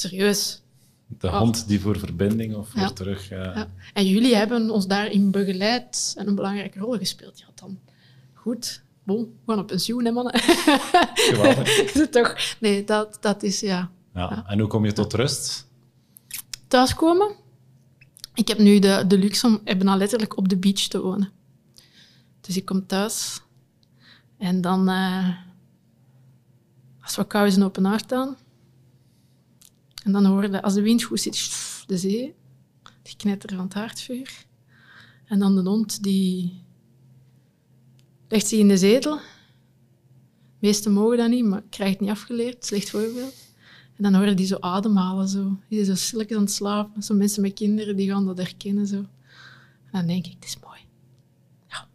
[0.00, 0.62] serieus.
[1.06, 3.30] De hand die voor verbinding of voor terug...
[3.32, 3.38] Uh...
[3.38, 3.70] Ja.
[3.92, 7.38] En jullie hebben ons daarin begeleid en een belangrijke rol gespeeld.
[7.38, 7.78] Ja, dan
[8.34, 10.34] goed bon, we gaan op pensioen, hè, mannen.
[11.86, 12.36] is het toch?
[12.60, 13.90] Nee, dat, dat is, ja.
[14.14, 14.44] ja.
[14.46, 15.66] En hoe kom je tot rust?
[16.68, 17.34] Thuiskomen.
[18.34, 21.30] Ik heb nu de, de luxe om even letterlijk op de beach te wonen.
[22.40, 23.40] Dus ik kom thuis
[24.38, 25.28] en dan, uh,
[27.00, 28.36] als we koud is, een open haard aan.
[30.04, 31.50] En dan hoorde, als de wind goed zit,
[31.86, 32.34] de zee,
[33.02, 34.46] die knetter van het haardvuur.
[35.24, 36.62] En dan de hond die
[38.28, 39.16] legt zich in de zetel.
[39.16, 39.22] De
[40.66, 42.64] meesten mogen dat niet, maar ik krijg het niet afgeleerd.
[42.64, 43.34] Slecht voorbeeld.
[43.96, 45.28] En dan horen die zo ademhalen.
[45.28, 45.56] Zo.
[45.68, 47.02] Die is zo stilletjes aan het slapen.
[47.02, 48.86] Zo mensen met kinderen die gaan dat herkennen.
[48.86, 48.96] Zo.
[48.96, 49.08] En
[49.92, 50.80] dan denk ik, het is mooi.
[51.68, 51.88] Ja.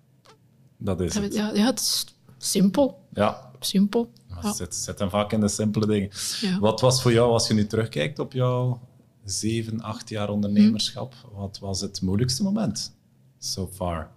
[0.77, 1.34] Dat is het.
[1.34, 2.06] Ja, ja, het is
[2.38, 3.07] simpel.
[3.14, 3.52] Ja.
[3.60, 4.11] Simpel.
[4.41, 4.53] Ja.
[4.53, 6.10] Zit, zit hem vaak in de simpele dingen.
[6.41, 6.60] Ja.
[6.60, 8.82] Wat was voor jou, als je nu terugkijkt op jouw
[9.24, 12.95] zeven, acht jaar ondernemerschap, wat was het moeilijkste moment
[13.38, 14.12] so far?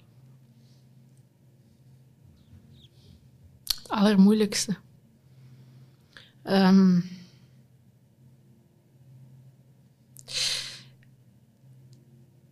[3.88, 4.76] allermoeilijkste.
[6.44, 7.04] Um,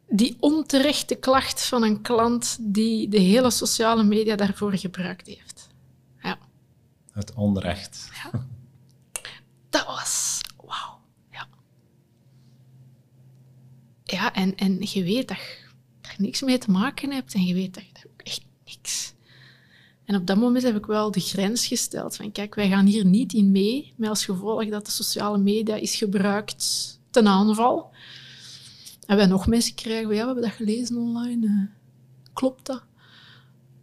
[0.08, 5.45] die onterechte klacht van een klant die de hele sociale media daarvoor gebruikt heeft.
[7.16, 8.08] Het onrecht.
[8.22, 8.46] Ja.
[9.70, 10.98] Dat was wauw.
[11.30, 11.48] Ja.
[14.04, 17.74] ja, en, en je weet dat je niks mee te maken hebt en je weet
[17.74, 19.14] dat je echt niks.
[20.04, 23.04] En op dat moment heb ik wel de grens gesteld van kijk, wij gaan hier
[23.04, 27.90] niet in mee, met als gevolg dat de sociale media is gebruikt ten aanval.
[29.06, 31.62] En wij nog mensen krijgen, ja, we hebben dat gelezen online, uh,
[32.32, 32.82] klopt dat?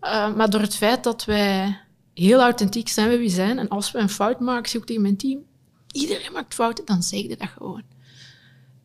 [0.02, 1.83] Uh, maar door het feit dat wij
[2.14, 5.18] heel authentiek zijn wie we zijn, en als we een fout maken, ik tegen mijn
[5.18, 5.44] team,
[5.92, 7.84] iedereen maakt fouten, dan zeg je dat gewoon.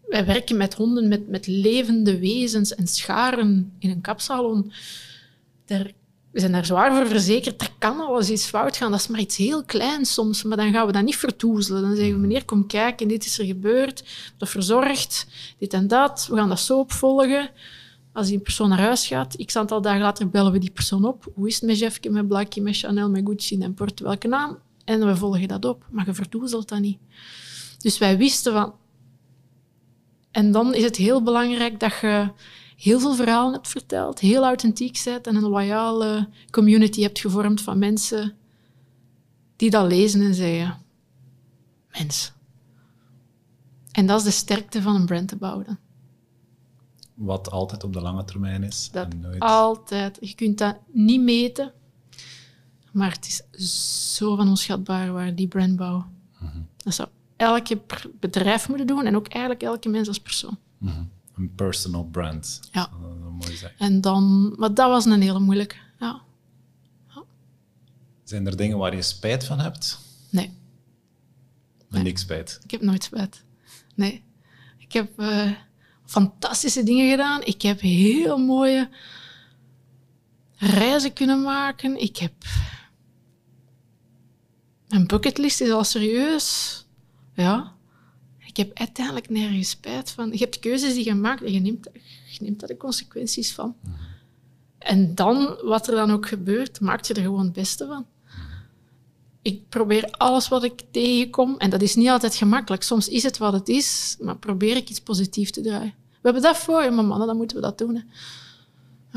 [0.08, 4.72] Wij werken met honden, met, met levende wezens en scharen in een kapsalon.
[5.64, 5.92] Daar,
[6.30, 7.62] we zijn daar zwaar voor verzekerd.
[7.62, 8.90] Er kan alles iets fout gaan.
[8.90, 10.42] Dat is maar iets heel kleins soms.
[10.42, 11.82] Maar dan gaan we dat niet vertoezelen.
[11.82, 13.08] Dan zeggen we, meneer, kom kijken.
[13.08, 14.04] Dit is er gebeurd.
[14.36, 15.26] Dat verzorgd.
[15.58, 16.26] Dit en dat.
[16.30, 17.50] We gaan dat zo opvolgen.
[18.18, 21.32] Als die persoon naar huis gaat, x aantal dagen later bellen we die persoon op.
[21.34, 24.58] Hoe is het met Jeffke, met Blakkie, met Chanel, met Gucci en Porto, welke naam?
[24.84, 25.86] En we volgen dat op.
[25.90, 26.98] Maar je verdoezelt dat niet.
[27.78, 28.74] Dus wij wisten van...
[30.30, 32.30] En dan is het heel belangrijk dat je
[32.76, 37.78] heel veel verhalen hebt verteld, heel authentiek bent en een loyale community hebt gevormd van
[37.78, 38.36] mensen
[39.56, 40.82] die dat lezen en zeggen,
[41.90, 42.32] mens.
[43.92, 45.78] En dat is de sterkte van een brand te bouwen.
[47.18, 48.88] Wat altijd op de lange termijn is.
[48.92, 49.40] Dat nooit...
[49.40, 50.18] altijd.
[50.20, 51.72] Je kunt dat niet meten,
[52.92, 56.06] maar het is zo van onschatbaar waar die brandbouw.
[56.38, 57.80] Mm Dat zou elke
[58.20, 60.58] bedrijf moeten doen en ook eigenlijk elke mens als persoon.
[60.78, 62.60] Mm Een personal brand.
[62.72, 62.90] Ja.
[63.00, 63.78] Dat mooi zeggen.
[63.78, 65.76] En dan, maar dat was een hele moeilijke.
[65.98, 66.20] Ja.
[67.08, 67.22] ja.
[68.24, 69.98] Zijn er dingen waar je spijt van hebt?
[70.30, 70.52] Nee.
[71.88, 72.02] nee.
[72.02, 72.60] Niks spijt?
[72.62, 73.44] Ik heb nooit spijt.
[73.94, 74.24] Nee.
[74.78, 75.50] Ik heb uh,
[76.08, 77.44] fantastische dingen gedaan.
[77.44, 78.88] Ik heb heel mooie
[80.56, 82.00] reizen kunnen maken.
[82.00, 82.32] Ik heb...
[84.88, 86.86] Mijn bucketlist is al serieus.
[87.34, 87.76] Ja.
[88.46, 90.30] Ik heb uiteindelijk nergens spijt van.
[90.32, 91.88] Je hebt keuzes die je maakt en je neemt,
[92.30, 93.76] je neemt daar de consequenties van.
[93.82, 93.94] Mhm.
[94.78, 98.06] En dan, wat er dan ook gebeurt, maak je er gewoon het beste van.
[99.42, 102.82] Ik probeer alles wat ik tegenkom, en dat is niet altijd gemakkelijk.
[102.82, 105.94] Soms is het wat het is, maar probeer ik iets positiefs te draaien.
[106.08, 107.94] We hebben dat voor, maar mannen, dan moeten we dat doen.
[107.94, 108.02] Hè.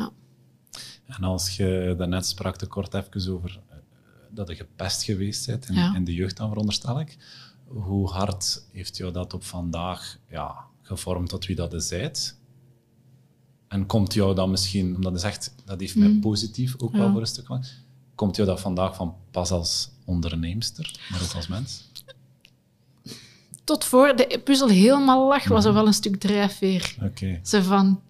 [0.02, 0.12] Ja.
[1.06, 3.76] En als je daarnet sprak te kort even over eh,
[4.30, 7.18] dat je gepest geweest bent in, in de jeugd, dan veronderstel ik
[7.74, 12.40] hoe hard heeft jou dat op vandaag ja, gevormd tot wie dat je bent?
[13.68, 16.20] En komt jou dat misschien, omdat je zegt, dat heeft mij mm.
[16.20, 17.64] positief ook wel voor een stuk van,
[18.16, 21.90] komt jou dat vandaag van pas als onderneemster, maar ook als mens?
[23.64, 25.80] Tot voor de puzzel helemaal lag, was er mhm.
[25.80, 26.96] wel een stuk drijfveer.
[27.02, 27.40] Okay.
[27.44, 28.02] Ze van,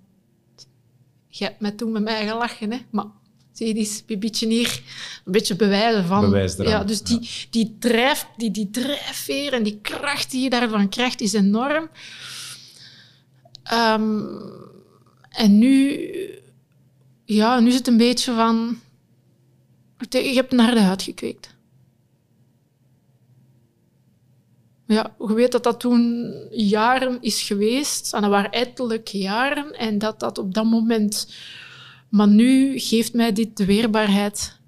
[1.27, 3.05] je hebt mij toen met mij gelachen, hè, maar
[3.51, 4.81] Zie je die beetje hier
[5.25, 6.21] een beetje bewijzen van.
[6.21, 10.89] Bewijs ja, dus die, die, drijf, die, die drijfveer en die kracht die je daarvan
[10.89, 11.89] krijgt is enorm.
[13.73, 14.29] Um,
[15.29, 15.99] en nu,
[17.25, 18.79] ja, nu is het een beetje van.
[20.09, 21.55] Je hebt naar de huid gekweekt.
[24.91, 28.13] Ja, je weet dat dat toen jaren is geweest.
[28.13, 29.73] En dat waren ettelijk jaren.
[29.73, 31.27] En dat dat op dat moment
[32.11, 34.59] maar nu geeft mij dit de weerbaarheid,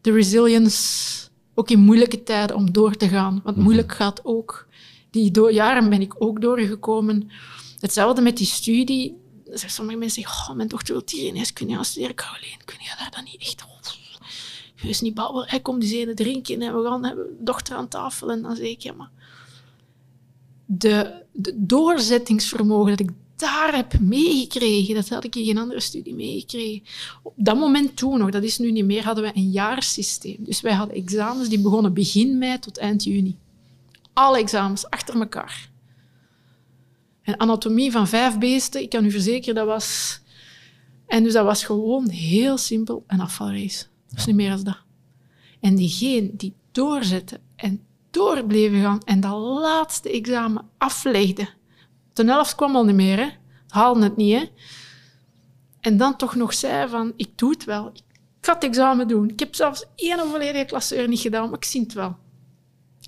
[0.00, 3.40] de resilience, ook in moeilijke tijden om door te gaan.
[3.44, 3.64] Want mhm.
[3.64, 4.66] moeilijk gaat ook.
[5.10, 7.30] Die jaren ben ik ook doorgekomen.
[7.78, 9.16] Hetzelfde met die studie.
[9.52, 12.16] Sommige mensen zeggen, oh, mijn dochter wil hier ineens kunnen gaan studeren.
[12.16, 13.64] alleen, kun je daar dan niet echt...
[13.64, 15.48] Oh, is niet babbelen.
[15.48, 18.30] Hij komt die ene drinken en we gaan hebben dochter aan tafel.
[18.30, 19.10] En dan zeg ik, ja, maar...
[20.72, 26.14] De, de doorzettingsvermogen dat ik daar heb meegekregen, dat had ik in geen andere studie
[26.14, 26.82] meegekregen.
[27.22, 30.36] Op dat moment toen nog, dat is nu niet meer, hadden we een jaarsysteem.
[30.38, 33.36] Dus wij hadden examens die begonnen begin mei tot eind juni.
[34.12, 35.70] Alle examens achter elkaar.
[37.22, 40.20] En anatomie van vijf beesten, ik kan u verzekeren, dat was...
[41.06, 43.84] En dus dat was gewoon heel simpel een afvalrace.
[44.08, 44.78] Dat is niet meer als dat.
[45.60, 47.80] En diegene die doorzette en
[48.10, 51.48] door bleven gaan en dat laatste examen aflegde,
[52.12, 53.28] de helft kwam al niet meer, hè.
[53.68, 54.48] Haalde het niet, hè.
[55.80, 57.86] En dan toch nog zei van, ik doe het wel.
[57.86, 59.28] Ik ga het examen doen.
[59.28, 62.16] Ik heb zelfs één volledige klasseur niet gedaan, maar ik zie het wel.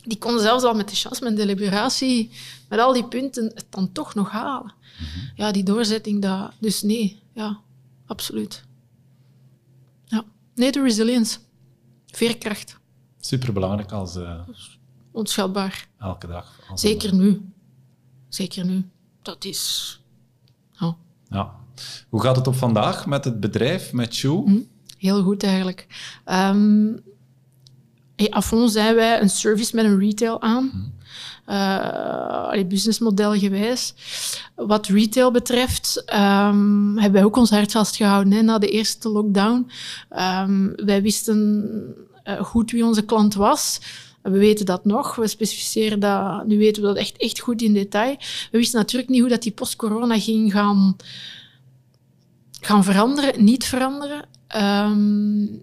[0.04, 2.30] Die kon zelfs al met de chance, met deliberatie,
[2.68, 4.74] met al die punten, het dan toch nog halen.
[4.98, 5.42] Mhm.
[5.42, 6.52] Ja, die doorzetting, dat...
[6.60, 7.60] Dus nee, ja,
[8.06, 8.64] absoluut.
[10.04, 10.24] Ja.
[10.54, 11.38] Nee, de resilience.
[12.06, 12.78] Veerkracht.
[13.20, 14.16] Superbelangrijk als...
[14.16, 14.40] Uh,
[15.12, 15.88] Onschatbaar.
[15.98, 16.60] Elke dag.
[16.74, 17.52] Zeker nu.
[18.28, 18.88] Zeker nu.
[19.22, 20.00] Dat is...
[20.80, 20.92] Oh.
[21.28, 21.50] Ja.
[22.08, 24.44] Hoe gaat het op vandaag met het bedrijf, met Shoe?
[24.44, 24.60] Hm?
[24.98, 25.86] Heel goed eigenlijk.
[26.26, 27.02] Um,
[28.16, 30.92] Hey, Afon zijn wij een service met een retail aan.
[31.46, 33.94] Uh, businessmodel gewijs.
[34.54, 39.70] Wat retail betreft um, hebben wij ook ons hart vastgehouden hè, na de eerste lockdown.
[40.18, 41.64] Um, wij wisten
[42.24, 43.80] uh, goed wie onze klant was.
[44.22, 45.16] We weten dat nog.
[45.16, 46.46] We specificeren dat.
[46.46, 48.16] Nu weten we dat echt, echt goed in detail.
[48.50, 50.96] We wisten natuurlijk niet hoe dat die post-corona ging gaan,
[52.60, 54.28] gaan veranderen, niet veranderen.
[54.56, 55.60] Um,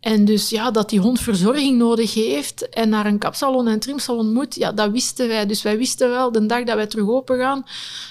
[0.00, 4.32] en dus ja, dat die hond verzorging nodig heeft en naar een kapsalon en trimsalon
[4.32, 5.46] moet, ja, dat wisten wij.
[5.46, 7.64] Dus wij wisten wel, de dag dat wij terug open gaan,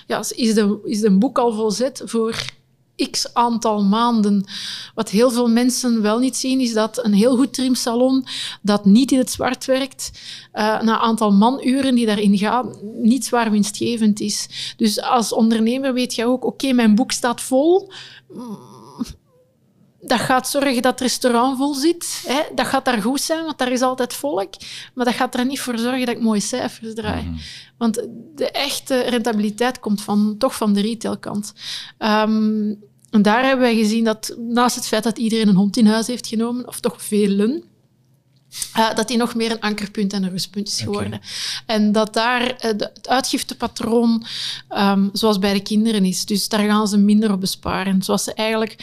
[0.07, 2.45] ja, is, de, is de boek al volzet voor
[3.11, 4.45] x aantal maanden.
[4.95, 8.25] Wat heel veel mensen wel niet zien, is dat een heel goed trimsalon
[8.61, 10.11] dat niet in het zwart werkt,
[10.53, 14.73] uh, na een aantal manuren die daarin gaan, niet zwaar winstgevend is.
[14.77, 17.91] Dus als ondernemer weet je ook, oké, mijn boek staat vol
[20.07, 22.23] dat gaat zorgen dat het restaurant vol zit.
[22.27, 22.41] Hè.
[22.55, 24.53] Dat gaat daar goed zijn, want daar is altijd volk.
[24.93, 27.23] Maar dat gaat er niet voor zorgen dat ik mooie cijfers draai.
[27.23, 27.37] Mhm.
[27.77, 31.53] Want de echte rentabiliteit komt van, toch van de retailkant.
[31.99, 32.79] Um,
[33.17, 36.07] en daar hebben wij gezien dat naast het feit dat iedereen een hond in huis
[36.07, 37.63] heeft genomen, of toch velen,
[38.77, 41.19] uh, dat die nog meer een ankerpunt en een rustpunt is geworden.
[41.65, 44.25] En dat daar uh, het uitgiftepatroon,
[44.77, 48.01] um, zoals bij de kinderen is, dus daar gaan ze minder op besparen.
[48.01, 48.75] Zoals ze eigenlijk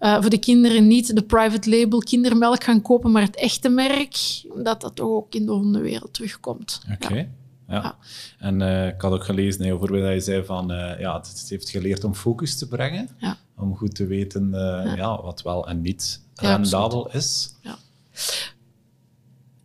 [0.00, 4.16] uh, voor de kinderen niet de private label kindermelk gaan kopen, maar het echte merk,
[4.56, 6.80] dat dat toch ook in de hondenwereld terugkomt.
[6.92, 7.14] Oké.
[7.14, 7.26] Ja.
[7.68, 7.96] Ja.
[8.38, 8.60] En
[8.94, 10.66] ik had ook gelezen, nee, voorbeeld dat je zei van,
[10.98, 13.36] ja, het, heeft geleerd om focus te brengen, ja.
[13.58, 14.50] Om goed te weten
[14.96, 15.22] ja.
[15.22, 17.54] wat wel en niet rendabel is.
[17.60, 17.78] Ja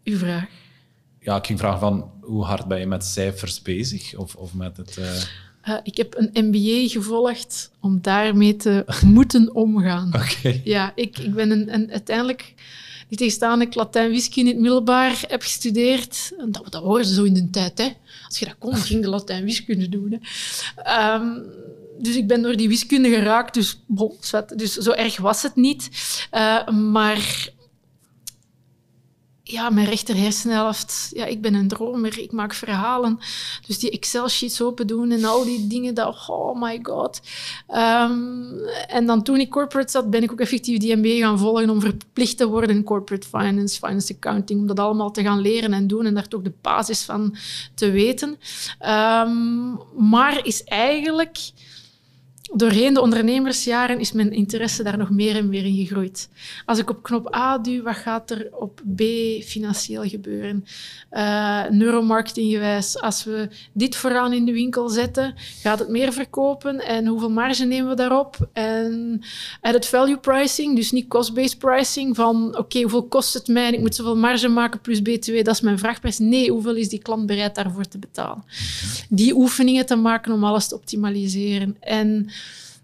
[0.03, 0.45] uw vraag?
[1.19, 4.15] Ja, ik ging vragen van hoe hard ben je met cijfers bezig?
[4.15, 4.97] Of, of met het...
[4.97, 5.21] Uh...
[5.67, 10.13] Uh, ik heb een MBA gevolgd om daarmee te moeten omgaan.
[10.15, 10.61] Oké.
[10.63, 12.53] Ja, ik, ik ben een, een, uiteindelijk
[13.07, 16.33] die tegenstaande ik Latijn-wiskunde in het middelbaar heb gestudeerd.
[16.47, 17.77] Dat, dat hoorde zo in de tijd.
[17.77, 17.89] Hè.
[18.25, 20.19] Als je dat kon, ging de Latijn-wiskunde doen.
[20.19, 21.13] Hè.
[21.13, 21.43] Um,
[21.99, 23.53] dus ik ben door die wiskunde geraakt.
[23.53, 24.13] Dus, bon,
[24.55, 25.89] dus zo erg was het niet.
[26.31, 27.51] Uh, maar
[29.53, 33.19] ja, mijn rechter hersenhelft, ja, ik ben een dromer, ik maak verhalen.
[33.67, 37.21] Dus die Excel-sheets open doen en al die dingen, dat, oh my god.
[37.67, 41.69] Um, en dan toen ik corporate zat, ben ik ook effectief die MBA gaan volgen
[41.69, 45.73] om verplicht te worden in corporate finance, finance accounting, om dat allemaal te gaan leren
[45.73, 47.35] en doen en daar toch de basis van
[47.75, 48.29] te weten.
[48.81, 51.37] Um, maar is eigenlijk
[52.55, 56.29] doorheen de ondernemersjaren is mijn interesse daar nog meer en meer in gegroeid.
[56.65, 59.01] Als ik op knop A duw, wat gaat er op B
[59.43, 60.65] financieel gebeuren?
[61.11, 67.07] Uh, neuromarketinggewijs, als we dit vooraan in de winkel zetten, gaat het meer verkopen en
[67.07, 68.49] hoeveel marge nemen we daarop?
[68.53, 69.21] En
[69.61, 73.79] added value pricing, dus niet cost-based pricing van oké, hoeveel kost het mij en ik
[73.79, 76.19] moet zoveel marge maken plus BTW, dat is mijn vraagprijs.
[76.19, 78.43] Nee, hoeveel is die klant bereid daarvoor te betalen?
[79.09, 81.77] Die oefeningen te maken om alles te optimaliseren.
[81.79, 82.29] En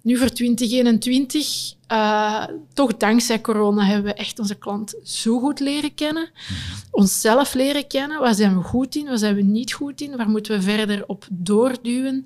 [0.02, 5.60] nu voor 2021, uh, eh, toch dankzij corona, hebben we echt onze klant zo goed
[5.60, 6.30] leren kennen.
[6.92, 8.20] Onszelf leren kennen.
[8.20, 9.06] Waar zijn we goed in?
[9.06, 10.18] Waar zijn we niet goed in?
[10.18, 12.26] Waar moeten we verder op doorduwen?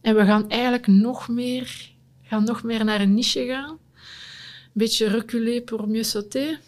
[0.00, 1.92] En we gaan eigenlijk nog meer,
[2.22, 3.70] gaan nog meer naar een niche gaan.
[3.70, 6.60] Een beetje reculer pour mieux sauter.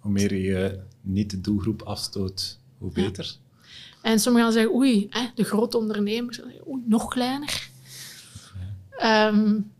[0.00, 3.36] Hoe meer je niet de doelgroep afstoot, hoe beter.
[4.02, 7.68] En sommigen gaan zeggen, oei, de grote ondernemers, oei, nog kleiner.
[9.04, 9.70] Um,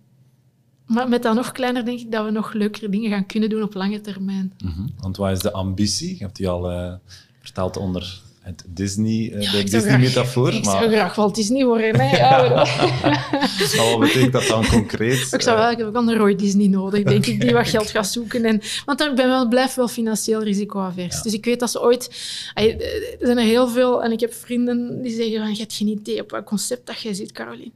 [0.87, 3.63] maar met dat nog kleiner denk ik dat we nog leukere dingen gaan kunnen doen
[3.63, 4.53] op lange termijn.
[4.59, 4.95] Mm -hmm.
[4.99, 6.17] Want wat is de ambitie?
[6.19, 6.93] Je hebt die al uh,
[7.41, 10.53] verteld onder het Disney, uh, de Disney-metafoor.
[10.53, 10.79] Ik maar...
[10.79, 12.01] zou graag wel Disney worden.
[12.01, 12.17] Hè?
[12.17, 12.49] Ja.
[13.91, 15.33] wat betekent dat dan concreet?
[15.33, 17.91] Ik zou wel, ik heb ook een Roy Disney nodig, denk ik, die wat geld
[17.91, 18.45] gaat zoeken.
[18.45, 21.17] En, want ik ben wel, blijf wel financieel risicoavers.
[21.17, 21.23] Ja.
[21.23, 22.07] Dus ik weet dat ze ooit...
[22.55, 25.89] Er zijn er heel veel, en ik heb vrienden die zeggen van, je hebt geen
[25.89, 27.73] idee op wat concept dat jij zit, Caroline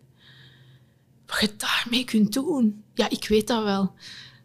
[1.30, 2.82] wat je daarmee kunt doen.
[2.94, 3.92] Ja, ik weet dat wel.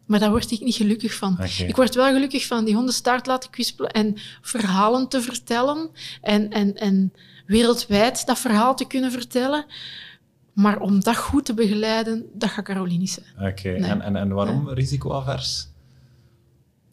[0.06, 1.40] Maar daar word ik niet gelukkig van.
[1.58, 5.90] Ik word wel gelukkig van die hondenstaart laten kwispelen en verhalen te vertellen.
[6.22, 7.14] En, en, en
[7.46, 9.66] wereldwijd dat verhaal te kunnen vertellen.
[10.54, 13.52] Maar om dat goed te begeleiden, dat gaat Caroline niet zijn.
[13.52, 15.68] Oké, en, en, en waarom risicoavers?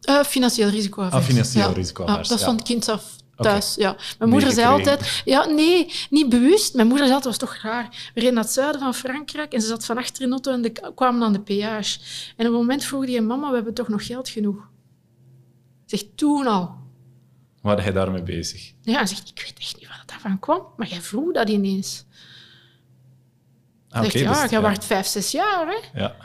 [0.09, 1.23] Uh, financieel risicoavers.
[1.23, 1.73] Ah, financieel ja.
[1.73, 2.27] risicoavers.
[2.27, 3.75] Ja, dat is van kind af thuis.
[3.75, 3.95] Ja.
[4.19, 5.21] Mijn moeder zei altijd...
[5.25, 6.73] Ja, nee, niet bewust.
[6.73, 7.87] Mijn moeder zei altijd, was toch raar.
[8.13, 10.51] We reden naar het zuiden van Frankrijk en ze zat van achter in de auto
[10.51, 11.99] en de, kwamen aan de peage.
[12.37, 14.69] En op een moment vroeg die mama, we hebben toch nog geld genoeg?
[15.85, 16.75] Zegt, toen al.
[17.61, 18.73] Waar hij daarmee bezig?
[18.81, 21.49] Ja, en zegt, ik weet echt niet waar dat daarvan kwam, maar jij vroeg dat
[21.49, 22.05] ineens.
[23.89, 24.75] Ah, zegt, ja, dus, jij ja.
[24.75, 25.99] vijf, zes jaar, hè?
[25.99, 26.15] Ja.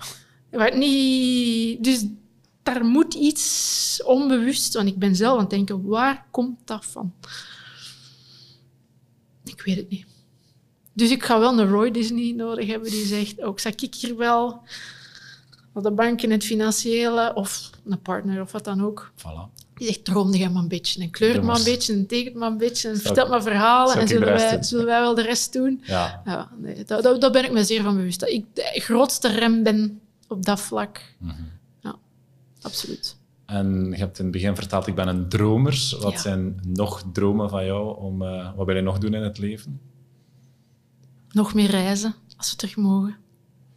[0.51, 1.85] Je niet...
[1.85, 2.05] Dus
[2.75, 7.13] daar moet iets onbewust, want ik ben zelf aan het denken, waar komt dat van?
[9.45, 10.07] Ik weet het niet.
[10.93, 14.17] Dus ik ga wel een Roy Disney nodig hebben die zegt, ook oh, ik hier
[14.17, 14.63] wel
[15.73, 19.13] op de bank in het financiële of een partner of wat dan ook.
[19.17, 19.57] Voilà.
[19.75, 22.51] Die zegt, droom jij maar een beetje en kleur maar een beetje en tekent maar
[22.51, 25.83] een beetje en vertel maar verhalen en zullen wij, zullen wij wel de rest doen?
[25.85, 26.23] Ja.
[26.25, 28.21] ja nee, daar, daar ben ik me zeer van bewust.
[28.21, 31.01] Dat ik de grootste rem ben op dat vlak.
[31.19, 31.58] Mm -hmm.
[32.63, 33.17] Absoluut.
[33.47, 35.97] En je hebt in het begin verteld, ik ben een dromer.
[36.01, 37.97] Wat zijn nog dromen van jou?
[37.97, 39.81] Om, uh, wat wil je nog doen in het leven?
[41.31, 43.17] Nog meer reizen, als we terug mogen.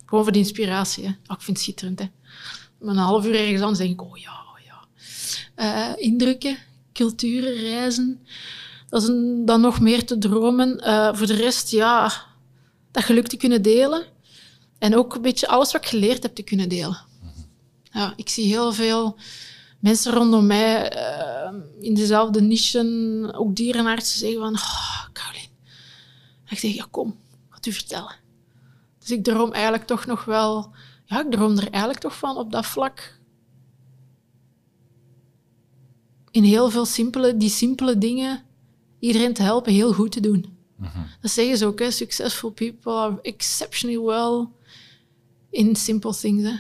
[0.06, 1.04] Gewoon voor de inspiratie.
[1.04, 1.10] Hè.
[1.10, 2.00] Oh, ik vind het schitterend.
[2.00, 2.06] Hè.
[2.80, 4.86] Maar een half uur ergens anders denk ik, oh ja, oh ja.
[5.96, 6.58] Uh, indrukken,
[6.94, 8.20] culturen, reizen.
[8.90, 10.82] Dat is een, dan nog meer te dromen.
[10.84, 12.14] Uh, voor de rest, ja,
[12.92, 14.04] dat geluk te kunnen delen.
[14.78, 17.10] En ook een beetje alles wat ik geleerd heb te kunnen delen.
[17.92, 19.18] Ja, ik zie heel veel
[19.80, 25.48] mensen rondom mij uh, in dezelfde niche, ook dierenartsen, zeggen van, oh, Caroline.
[26.50, 27.16] ik zeg, ja kom,
[27.50, 28.16] wat u vertellen.
[29.00, 30.72] Dus ik droom eigenlijk toch nog wel,
[31.06, 33.20] ja, ik droom er eigenlijk toch van op dat vlak.
[36.32, 38.44] In heel veel simpele, die simpele dingen,
[39.00, 40.58] iedereen te helpen heel goed te doen.
[40.78, 41.06] Mm -hmm.
[41.22, 41.92] Dat zeggen ze ook, hè.
[41.92, 44.48] Successful people are exceptionally well
[45.50, 46.44] in simple things.
[46.44, 46.56] Hè.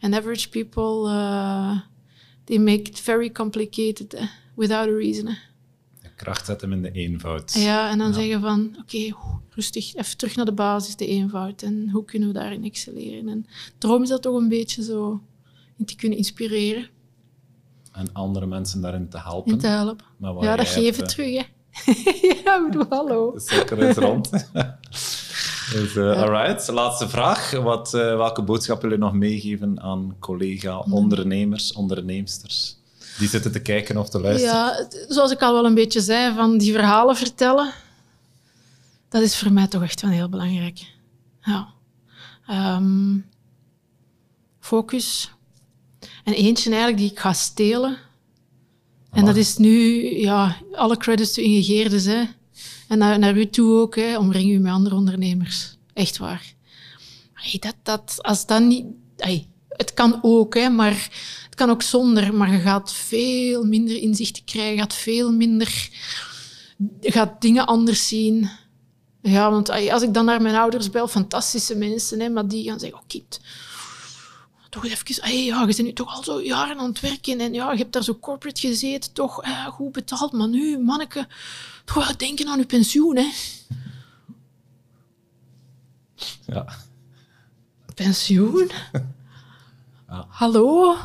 [0.00, 1.80] And average people, uh,
[2.44, 5.36] they make it very complicated hè, without a reason.
[6.02, 7.52] De kracht zetten hem in de eenvoud.
[7.52, 8.12] Ja, en dan ja.
[8.12, 9.14] zeggen van, oké, okay,
[9.50, 11.62] rustig, even terug naar de basis, de eenvoud.
[11.62, 13.28] En hoe kunnen we daarin excelleren?
[13.28, 13.46] En
[13.78, 15.20] droom is dat toch een beetje zo
[15.76, 16.88] in te kunnen inspireren.
[17.92, 19.52] En andere mensen daarin te helpen.
[19.52, 20.06] In te helpen.
[20.40, 21.44] Ja, dat geven hebt, terug, hè.
[22.44, 23.32] ja, ik bedoel, hallo.
[23.32, 24.30] De cirkel is rond.
[25.72, 26.12] Dus, uh, ja.
[26.12, 27.50] alright, laatste vraag.
[27.50, 32.76] Wat, uh, welke boodschap wil je nog meegeven aan collega-ondernemers, onderneemsters?
[33.18, 34.54] Die zitten te kijken of te luisteren.
[34.54, 37.72] Ja, zoals ik al wel een beetje zei, van die verhalen vertellen,
[39.08, 40.78] dat is voor mij toch echt wel heel belangrijk.
[41.42, 41.68] Ja.
[42.50, 43.26] Um,
[44.60, 45.30] focus.
[46.24, 47.96] En eentje eigenlijk die ik ga stelen.
[49.10, 52.22] En dat is nu, ja, alle credits to Ingegeerdes, hè.
[52.88, 55.76] En naar, u toe ook, hè, omring u met andere ondernemers.
[55.92, 56.54] Echt waar.
[57.32, 58.86] Hey, dat, dat, als dat niet...
[59.16, 61.08] Hey, het kan ook, hè, maar
[61.44, 62.34] het kan ook zonder.
[62.34, 65.88] Maar je gaat veel minder inzichten krijgen, gaat veel minder...
[67.00, 68.50] Gaat dingen anders zien.
[69.22, 72.80] Ja, want als ik dan naar mijn ouders bel, fantastische mensen, hè, maar die gaan
[72.80, 73.40] zeggen, oh kind,
[74.68, 77.54] toch even, hey, ja, je bent nu toch al zo jaren aan het werken en
[77.54, 81.26] ja, je hebt daar zo corporate gezeten, toch eh, goed betaald, maar nu, manneke,
[81.84, 83.28] toch wel denken aan je pensioen, hè.
[86.46, 86.66] Ja.
[87.94, 88.70] Pensioen?
[90.08, 90.26] Ja.
[90.28, 90.96] Hallo?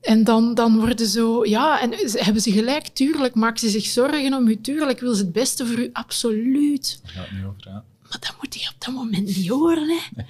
[0.00, 1.44] En dan, dan worden zo...
[1.44, 5.22] Ja, en hebben ze gelijk, tuurlijk maken ze zich zorgen om u, tuurlijk wil ze
[5.22, 7.00] het beste voor u, absoluut.
[7.02, 7.84] Dat gaat niet over, ja.
[8.02, 9.98] Maar dat moet je op dat moment niet horen, hè.
[10.14, 10.26] Nee.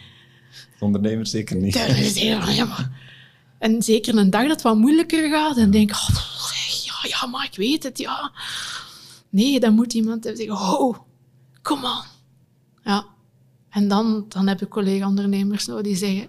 [0.79, 1.75] Ondernemers zeker niet.
[1.75, 3.07] Dat is heel, ja, maar.
[3.59, 6.51] En zeker een dag dat het wat moeilijker gaat, en denk oh,
[6.85, 8.33] ja, ja, maar ik weet het, ja.
[9.29, 10.99] Nee, dan moet iemand zeggen, oh,
[11.63, 12.03] kom on.
[12.83, 13.07] Ja.
[13.71, 16.29] En dan, dan heb je collega-ondernemers nou, die zeggen,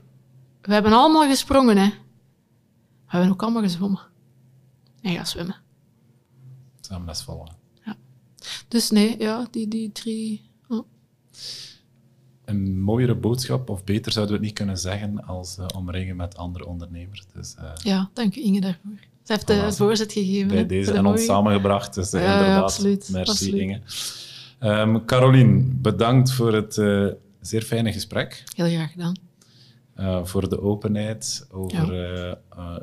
[0.62, 1.88] we hebben allemaal gesprongen, hè.
[1.88, 4.02] We hebben ook allemaal gezwommen.
[5.02, 5.56] En gaan zwemmen.
[6.82, 7.56] Zijn best vallen.
[7.86, 7.96] Ja.
[8.68, 10.50] Dus nee, ja, die, die drie...
[10.68, 10.88] Oh.
[12.50, 16.38] Een mooiere boodschap, of beter zouden we het niet kunnen zeggen, als uh, omringen met
[16.38, 17.26] andere ondernemers.
[17.34, 18.92] Dus, uh, ja, dank u Inge daarvoor.
[19.24, 20.48] Ze heeft de voorzet gegeven.
[20.48, 21.94] Bij deze en ons samengebracht.
[21.94, 23.62] Dus uh, ja, inderdaad, ja, absoluut, merci absoluut.
[23.62, 23.82] Inge.
[24.60, 26.74] Um, Caroline, bedankt voor het
[27.42, 28.44] zeer fijne gesprek.
[28.56, 29.16] Heel graag gedaan.
[30.28, 32.38] Voor de openheid over ja.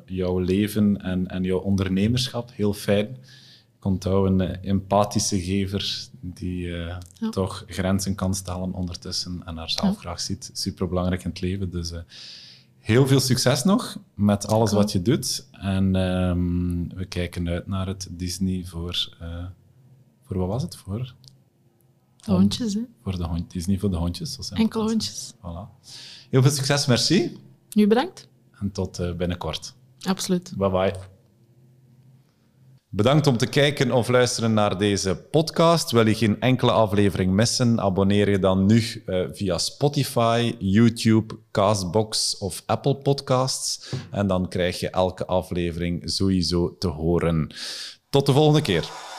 [0.06, 2.51] jouw leven en, en jouw ondernemerschap.
[2.55, 3.16] Heel fijn.
[3.87, 6.99] Ik onthoud een empathische gever die ja.
[7.31, 10.01] toch grenzen kan stellen ondertussen en haar zelf ja.
[10.01, 10.51] graag ziet.
[10.53, 11.71] Super belangrijk in het leven.
[11.71, 11.93] Dus
[12.79, 14.83] heel veel succes nog met alles cool.
[14.83, 15.47] wat je doet.
[15.53, 19.17] En um, we kijken uit naar het Disney voor.
[20.23, 20.77] voor wat was het?
[20.77, 21.15] Voor
[22.17, 22.83] de hondjes, hè?
[23.03, 24.51] Voor de hond, Disney voor de hondjes.
[24.51, 25.33] Enkele hondjes.
[25.37, 25.89] Voilà.
[26.31, 27.37] Heel veel succes, merci.
[27.71, 28.29] Nu bedankt.
[28.61, 29.75] En tot binnenkort.
[30.01, 30.53] Absoluut.
[30.57, 31.15] Bye bye.
[32.91, 35.91] Bedankt om te kijken of luisteren naar deze podcast.
[35.91, 37.81] Wil je geen enkele aflevering missen?
[37.81, 43.93] Abonneer je dan nu uh, via Spotify, YouTube, Castbox of Apple Podcasts.
[44.11, 47.55] En dan krijg je elke aflevering sowieso te horen.
[48.11, 49.15] Tot de volgende keer.